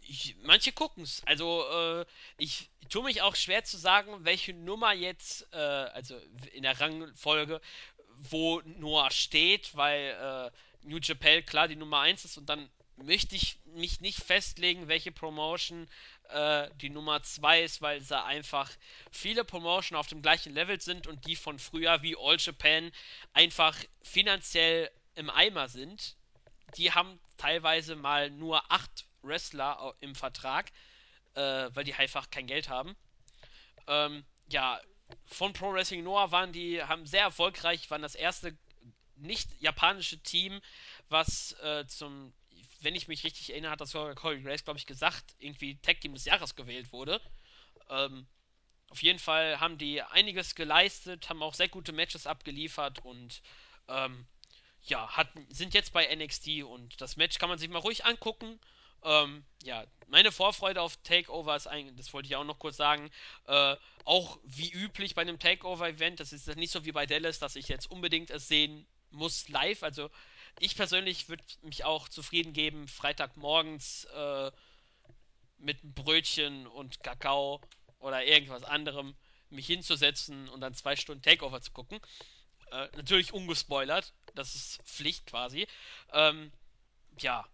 [0.07, 1.23] Ich, manche gucken es.
[1.27, 2.05] Also, äh,
[2.39, 6.17] ich tue mich auch schwer zu sagen, welche Nummer jetzt, äh, also
[6.53, 7.61] in der Rangfolge,
[8.31, 10.51] wo Noah steht, weil
[10.85, 14.89] äh, New Japan klar die Nummer 1 ist und dann möchte ich mich nicht festlegen,
[14.89, 15.89] welche Promotion
[16.29, 18.71] äh, die Nummer 2 ist, weil sie einfach
[19.11, 22.93] viele Promotion auf dem gleichen Level sind und die von früher wie All Japan
[23.33, 26.17] einfach finanziell im Eimer sind.
[26.77, 30.71] Die haben teilweise mal nur 8 Wrestler im Vertrag,
[31.35, 32.97] äh, weil die einfach kein Geld haben.
[33.87, 34.81] Ähm, ja,
[35.27, 38.57] von Pro Wrestling Noah waren die, haben sehr erfolgreich, waren das erste
[39.17, 40.61] nicht japanische Team,
[41.09, 42.33] was äh, zum,
[42.81, 46.15] wenn ich mich richtig erinnere, hat das Corey Grace, glaube ich, gesagt, irgendwie Tag Team
[46.15, 47.21] des Jahres gewählt wurde.
[47.91, 48.27] Ähm,
[48.91, 53.43] auf jeden Fall haben die einiges geleistet, haben auch sehr gute Matches abgeliefert und
[53.89, 54.27] ähm,
[54.83, 58.59] ja, hat, sind jetzt bei NXT und das Match kann man sich mal ruhig angucken.
[59.05, 63.11] Ähm, ja, meine Vorfreude auf Takeover ist eigentlich, das wollte ich auch noch kurz sagen,
[63.47, 67.57] äh, auch wie üblich bei einem Takeover-Event, das ist nicht so wie bei Dallas, dass
[67.57, 69.83] ich jetzt unbedingt es sehen muss live.
[69.83, 70.11] Also
[70.61, 74.51] ich persönlich würde mich auch zufrieden geben, Freitagmorgens äh,
[75.59, 77.61] mit Brötchen und Kakao
[77.99, 79.15] oder irgendwas anderem
[79.51, 82.01] mich hinzusetzen und dann zwei Stunden Takeover zu gucken.
[82.71, 85.67] Äh, natürlich ungespoilert, das ist Pflicht quasi.
[86.13, 86.53] Ähm,
[87.19, 87.49] ja,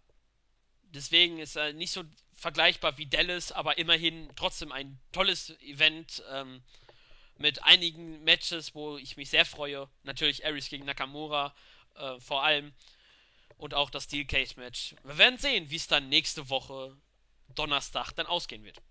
[0.95, 2.03] Deswegen ist er nicht so
[2.35, 6.63] vergleichbar wie Dallas, aber immerhin trotzdem ein tolles Event ähm,
[7.37, 9.89] mit einigen Matches, wo ich mich sehr freue.
[10.03, 11.53] Natürlich Aries gegen Nakamura
[11.95, 12.73] äh, vor allem
[13.57, 14.95] und auch das Steel Cage Match.
[15.03, 16.95] Wir werden sehen, wie es dann nächste Woche
[17.55, 18.81] Donnerstag dann ausgehen wird.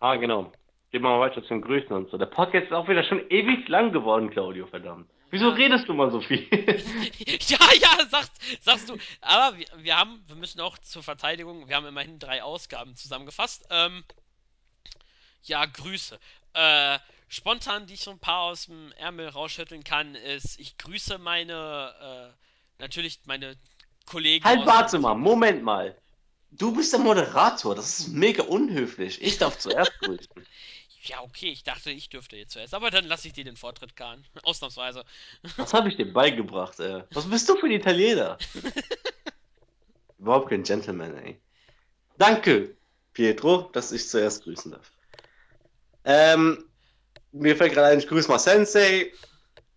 [0.00, 0.52] Ah, genau.
[0.90, 2.18] Gehen wir mal weiter zum Grüßen und so.
[2.18, 5.10] Der Podcast ist auch wieder schon ewig lang geworden, Claudio, verdammt.
[5.30, 5.54] Wieso ja.
[5.54, 6.46] redest du mal so viel?
[7.48, 8.32] ja, ja, sagst,
[8.62, 8.96] sagst du.
[9.20, 13.66] Aber wir, wir haben, wir müssen auch zur Verteidigung, wir haben immerhin drei Ausgaben zusammengefasst.
[13.70, 14.04] Ähm,
[15.42, 16.20] ja, Grüße.
[16.52, 16.98] Äh,
[17.28, 22.32] spontan, die ich so ein paar aus dem Ärmel rausschütteln kann, ist, ich grüße meine,
[22.32, 22.44] äh,
[22.78, 23.56] natürlich meine
[24.06, 24.44] Kollegen.
[24.44, 25.96] Halt, warte mal, Moment mal.
[26.50, 29.20] Du bist der Moderator, das ist mega unhöflich.
[29.22, 30.46] Ich darf zuerst grüßen.
[31.02, 32.72] Ja, okay, ich dachte, ich dürfte jetzt zuerst.
[32.72, 34.24] Aber dann lasse ich dir den Vortritt, Kahn.
[34.42, 35.04] Ausnahmsweise.
[35.56, 37.02] Was habe ich dir beigebracht, ey?
[37.12, 38.38] Was bist du für ein Italiener?
[40.18, 41.40] Überhaupt kein Gentleman, ey.
[42.16, 42.76] Danke,
[43.12, 44.92] Pietro, dass ich zuerst grüßen darf.
[46.04, 46.64] Ähm,
[47.32, 49.12] mir fällt gerade ein, ich grüße mal Sensei,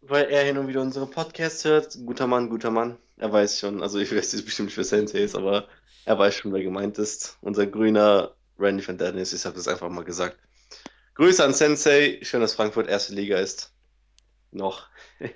[0.09, 1.97] weil er hin und wieder unsere Podcasts hört.
[2.05, 2.97] Guter Mann, guter Mann.
[3.17, 5.67] Er weiß schon, also ich weiß jetzt bestimmt nicht, für Sensei ist, aber
[6.05, 7.37] er weiß schon, wer gemeint ist.
[7.41, 10.37] Unser grüner Randy van Dennis, ich habe das einfach mal gesagt.
[11.15, 12.19] Grüße an Sensei.
[12.21, 13.73] Schön, dass Frankfurt erste Liga ist.
[14.51, 14.87] Noch.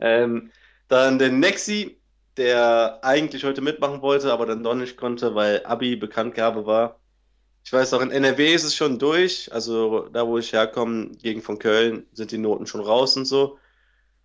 [0.00, 0.50] ähm,
[0.88, 2.00] dann den Nexi,
[2.36, 6.98] der eigentlich heute mitmachen wollte, aber dann doch nicht konnte, weil Abi Bekanntgabe war.
[7.64, 9.52] Ich weiß auch, in NRW ist es schon durch.
[9.52, 13.58] Also da, wo ich herkomme, gegen von Köln, sind die Noten schon raus und so.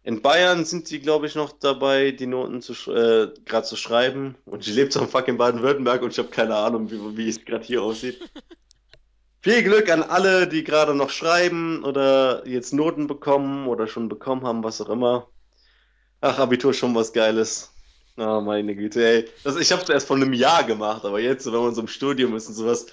[0.03, 4.35] In Bayern sind sie, glaube ich, noch dabei, die Noten zu, äh, gerade zu schreiben.
[4.45, 7.43] Und ich lebe so im fucking Baden-Württemberg und ich habe keine Ahnung, wie, wie es
[7.43, 8.19] gerade hier aussieht.
[9.41, 14.45] Viel Glück an alle, die gerade noch schreiben oder jetzt Noten bekommen oder schon bekommen
[14.45, 15.27] haben, was auch immer.
[16.21, 17.73] Ach, Abitur schon was Geiles.
[18.15, 19.29] Oh, meine Güte, ey.
[19.43, 21.87] Das, ich habe es erst vor einem Jahr gemacht, aber jetzt, wenn man so im
[21.87, 22.85] Studium ist und sowas,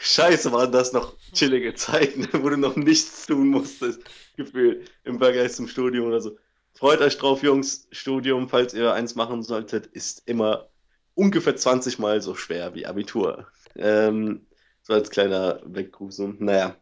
[0.00, 4.02] scheiße waren das noch chillige Zeiten, wo du noch nichts tun musstest,
[4.36, 6.36] gefühlt, im Vergleich zum Studium oder so.
[6.72, 7.86] Freut euch drauf, Jungs.
[7.90, 10.70] Studium, falls ihr eins machen solltet, ist immer
[11.14, 13.46] ungefähr 20 Mal so schwer wie Abitur.
[13.76, 14.46] Ähm,
[14.82, 16.16] so als kleiner Weggruß.
[16.16, 16.34] so.
[16.38, 16.76] Naja.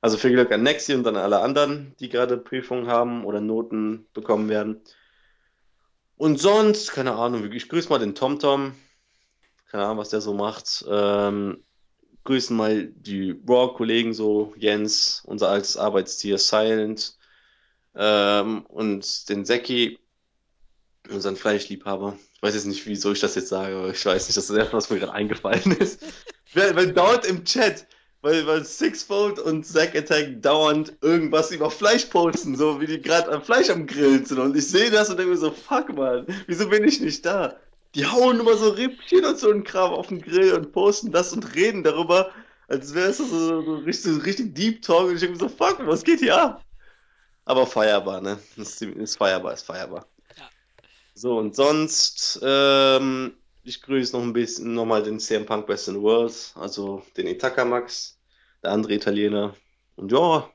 [0.00, 4.06] Also viel Glück an Nexi und an alle anderen, die gerade Prüfungen haben oder Noten
[4.12, 4.82] bekommen werden.
[6.16, 8.74] Und sonst, keine Ahnung, ich grüße mal den TomTom.
[9.70, 10.84] Keine Ahnung, was der so macht.
[10.88, 11.64] Ähm,
[12.28, 17.16] grüßen mal die Raw-Kollegen so, Jens, unser altes Arbeitstier Silent
[17.96, 19.98] ähm, und den Seki,
[21.08, 22.18] unseren Fleischliebhaber.
[22.34, 24.50] Ich weiß jetzt nicht, wieso ich das jetzt sage, aber ich weiß nicht, das ist
[24.50, 26.02] das erste, was mir gerade eingefallen ist.
[26.54, 27.86] weil, weil dauernd im Chat,
[28.20, 33.32] weil, weil Sixfold und Zack Attack dauernd irgendwas über Fleisch posten, so wie die gerade
[33.32, 34.38] am Fleisch am Grillen sind.
[34.38, 37.56] Und ich sehe das und denke mir so, fuck man, wieso bin ich nicht da?
[37.98, 41.32] Die hauen immer so Rippchen und so einen Kram auf den Grill und posten das
[41.32, 42.30] und reden darüber,
[42.68, 45.08] als wäre es so, so, so, richtig, so richtig Deep Talk.
[45.08, 46.64] Und ich denke so, fuck, was geht hier ab?
[47.44, 48.38] Aber feierbar, ne?
[48.56, 50.06] Ist, ist feierbar, ist feierbar.
[50.36, 50.48] Ja.
[51.14, 53.32] So, und sonst, ähm,
[53.64, 57.26] ich grüße noch ein bisschen nochmal den CM Punk Best in the World, also den
[57.26, 58.16] Itaka Max,
[58.62, 59.56] der andere Italiener.
[59.96, 60.48] Und ja,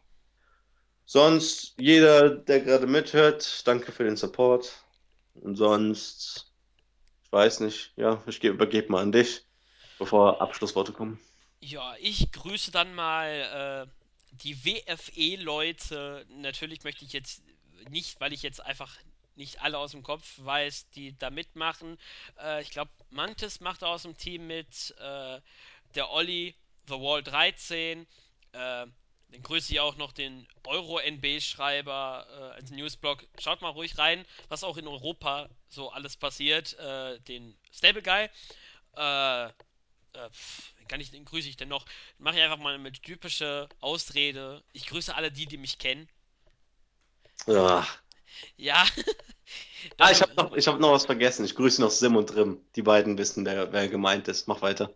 [1.04, 4.72] sonst jeder, der gerade mithört, danke für den Support.
[5.34, 6.53] Und sonst,
[7.34, 9.44] weiß nicht, ja, ich ge- übergebe mal an dich,
[9.98, 11.20] bevor Abschlussworte kommen.
[11.62, 13.92] Ja, ich grüße dann mal äh,
[14.32, 16.26] die WFE-Leute.
[16.30, 17.42] Natürlich möchte ich jetzt
[17.90, 18.98] nicht, weil ich jetzt einfach
[19.36, 21.98] nicht alle aus dem Kopf weiß, die da mitmachen.
[22.40, 25.40] Äh, ich glaube, Mantis macht aus dem Team mit, äh,
[25.96, 26.56] der Olli,
[26.88, 28.06] The Wall 13.
[28.52, 28.88] Äh,
[29.34, 33.26] dann grüße ich auch noch den Euro-NB-Schreiber äh, als Newsblog.
[33.40, 36.78] Schaut mal ruhig rein, was auch in Europa so alles passiert.
[36.80, 38.30] Äh, den Stable Guy.
[38.96, 41.86] Äh, äh, pf, wen kann ich, den grüße ich denn noch?
[42.20, 44.64] Mache ich einfach mal mit typische Ausrede.
[44.72, 46.08] Ich grüße alle die, die mich kennen.
[47.48, 47.88] Ja.
[48.58, 48.86] Ja,
[49.98, 51.46] Ah, ich habe noch, ich hab noch was vergessen.
[51.46, 52.62] Ich grüße noch Sim und Rim.
[52.76, 54.48] Die beiden wissen, wer, wer gemeint ist.
[54.48, 54.94] Mach weiter.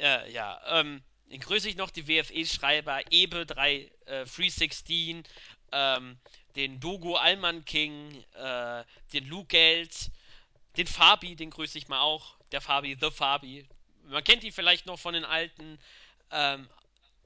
[0.00, 5.22] äh, ja, ähm, dann grüße ich noch die WFE-Schreiber Ebe 3, äh, 316,
[5.70, 6.18] ähm,
[6.56, 10.10] den Dogo Alman King, äh, den Lou Geld,
[10.76, 12.34] den Fabi, den grüße ich mal auch.
[12.50, 13.64] Der Fabi, The Fabi.
[14.08, 15.78] Man kennt ihn vielleicht noch von den alten
[16.32, 16.68] ähm,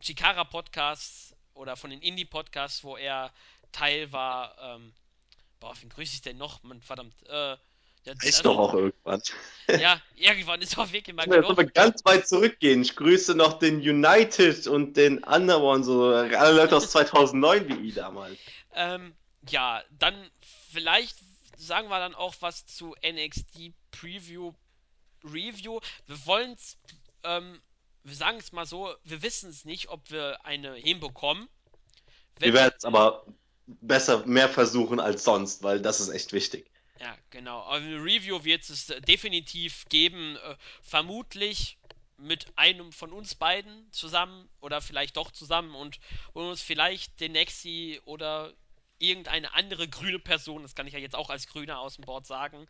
[0.02, 3.32] Chikara Podcasts oder von den Indie Podcasts, wo er
[3.72, 4.54] Teil war.
[4.60, 4.92] Ähm,
[5.60, 6.62] boah, wen grüße ich denn noch?
[6.62, 7.14] Mann, verdammt.
[7.26, 7.56] Äh,
[8.04, 9.22] ja, Ist also, doch auch irgendwann.
[9.68, 11.50] ja, irgendwann ist auch wirklich mal genug.
[11.50, 12.82] aber ganz weit zurückgehen.
[12.82, 17.94] Ich grüße noch den United und den Underone, so alle Leute aus 2009 wie ich
[17.94, 18.36] damals.
[18.74, 19.14] Ähm,
[19.48, 20.14] ja, dann
[20.72, 21.16] vielleicht
[21.56, 24.52] sagen wir dann auch was zu NXT Preview
[25.24, 25.80] Review.
[26.06, 26.76] Wir wollen es,
[27.22, 27.60] ähm,
[28.02, 31.48] wir sagen es mal so, wir wissen es nicht, ob wir eine hinbekommen.
[32.38, 33.24] Wir Wenn werden es aber
[33.66, 36.70] besser mehr versuchen als sonst, weil das ist echt wichtig.
[37.00, 37.62] Ja, genau.
[37.62, 40.36] Aber eine Review wird es äh, definitiv geben.
[40.36, 41.78] Äh, vermutlich
[42.16, 45.98] mit einem von uns beiden zusammen oder vielleicht doch zusammen und,
[46.32, 48.52] und uns vielleicht den Nexi oder
[48.98, 52.26] irgendeine andere grüne Person, das kann ich ja jetzt auch als Grüner aus dem Board
[52.26, 52.66] sagen.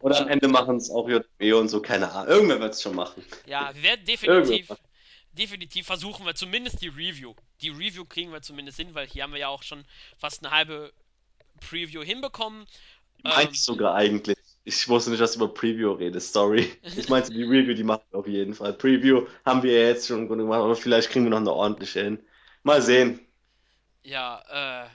[0.00, 2.28] Oder am Ende machen es auch JB und so, keine Ahnung.
[2.28, 3.24] Irgendwer wird es schon machen.
[3.46, 4.72] ja, wir werden definitiv,
[5.32, 7.34] definitiv versuchen wir zumindest die Review.
[7.60, 9.84] Die Review kriegen wir zumindest hin, weil hier haben wir ja auch schon
[10.18, 10.92] fast eine halbe
[11.60, 12.66] Preview hinbekommen.
[13.22, 14.36] Meinte Ähm, ich sogar eigentlich.
[14.64, 16.70] Ich wusste nicht, dass du über Preview redest, sorry.
[16.96, 18.74] Ich meinte, die Review, die machen wir auf jeden Fall.
[18.74, 21.52] Preview haben wir ja jetzt schon im Grunde gemacht, aber vielleicht kriegen wir noch eine
[21.52, 22.20] ordentliche hin.
[22.62, 23.20] Mal sehen.
[24.02, 24.90] ja, äh,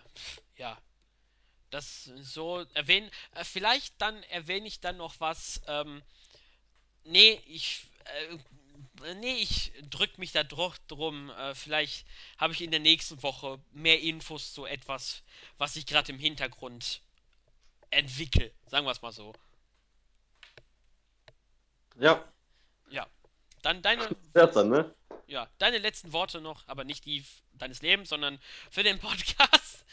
[0.57, 0.77] ja.
[1.69, 3.09] das so erwähnen.
[3.35, 5.61] Äh, vielleicht dann erwähne ich dann noch was.
[5.67, 6.03] Ähm,
[7.03, 7.85] nee, ich.
[8.05, 11.29] Äh, nee, ich drück mich da dr drum.
[11.31, 12.05] Äh, vielleicht
[12.37, 15.23] habe ich in der nächsten Woche mehr Infos zu etwas,
[15.57, 17.01] was ich gerade im Hintergrund
[17.93, 18.51] entwickle.
[18.67, 19.33] Sagen wir es mal so.
[21.99, 22.23] Ja,
[22.89, 23.07] Ja.
[23.61, 24.93] Dann deine, dann, ne?
[25.27, 28.39] ja, deine letzten Worte noch, aber nicht die deines Lebens, sondern
[28.69, 29.85] für den Podcast.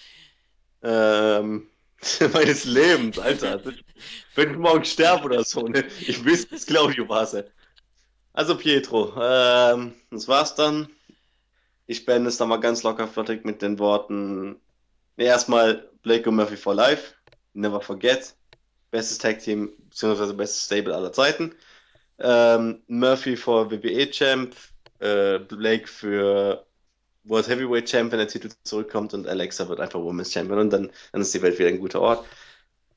[0.82, 1.68] Ähm,
[2.32, 3.62] meines Lebens, Alter.
[4.34, 5.86] Wenn ich morgen sterbe oder so, ne?
[6.00, 7.34] Ich weiß es, glaube ich, was.
[7.34, 7.44] ey.
[8.32, 10.88] Also, Pietro, ähm, das war's dann.
[11.86, 14.60] Ich beende es dann mal ganz locker flottig mit den Worten.
[15.16, 17.14] Ne, erstmal Blake und Murphy for Life.
[17.52, 18.34] Never Forget.
[18.90, 21.54] Bestes Tag Team, beziehungsweise bestes Stable aller Zeiten.
[22.18, 24.54] Ähm, Murphy vor WWE Champ.
[24.98, 26.66] Äh, Blake für
[27.24, 29.14] World Heavyweight Champ, wenn der Titel zurückkommt.
[29.14, 30.58] Und Alexa wird einfach Women's Champion.
[30.58, 32.26] Und dann, dann ist die Welt wieder ein guter Ort.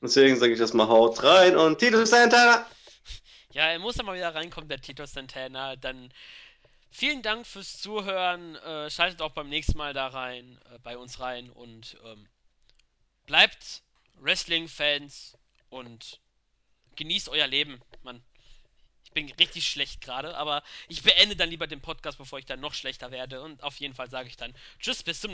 [0.01, 2.65] Deswegen sage ich das mal, haut rein und Tito Santana!
[3.53, 5.75] Ja, er muss da mal wieder reinkommen, der Tito Santana.
[5.75, 6.11] Dann
[6.89, 8.55] vielen Dank fürs Zuhören.
[8.55, 12.27] Äh, schaltet auch beim nächsten Mal da rein, äh, bei uns rein und ähm,
[13.27, 13.82] bleibt
[14.15, 15.37] Wrestling-Fans
[15.69, 16.19] und
[16.95, 18.23] genießt euer Leben, Mann.
[19.05, 22.59] Ich bin richtig schlecht gerade, aber ich beende dann lieber den Podcast, bevor ich dann
[22.59, 23.41] noch schlechter werde.
[23.41, 25.31] Und auf jeden Fall sage ich dann Tschüss, bis zum nächsten Mal.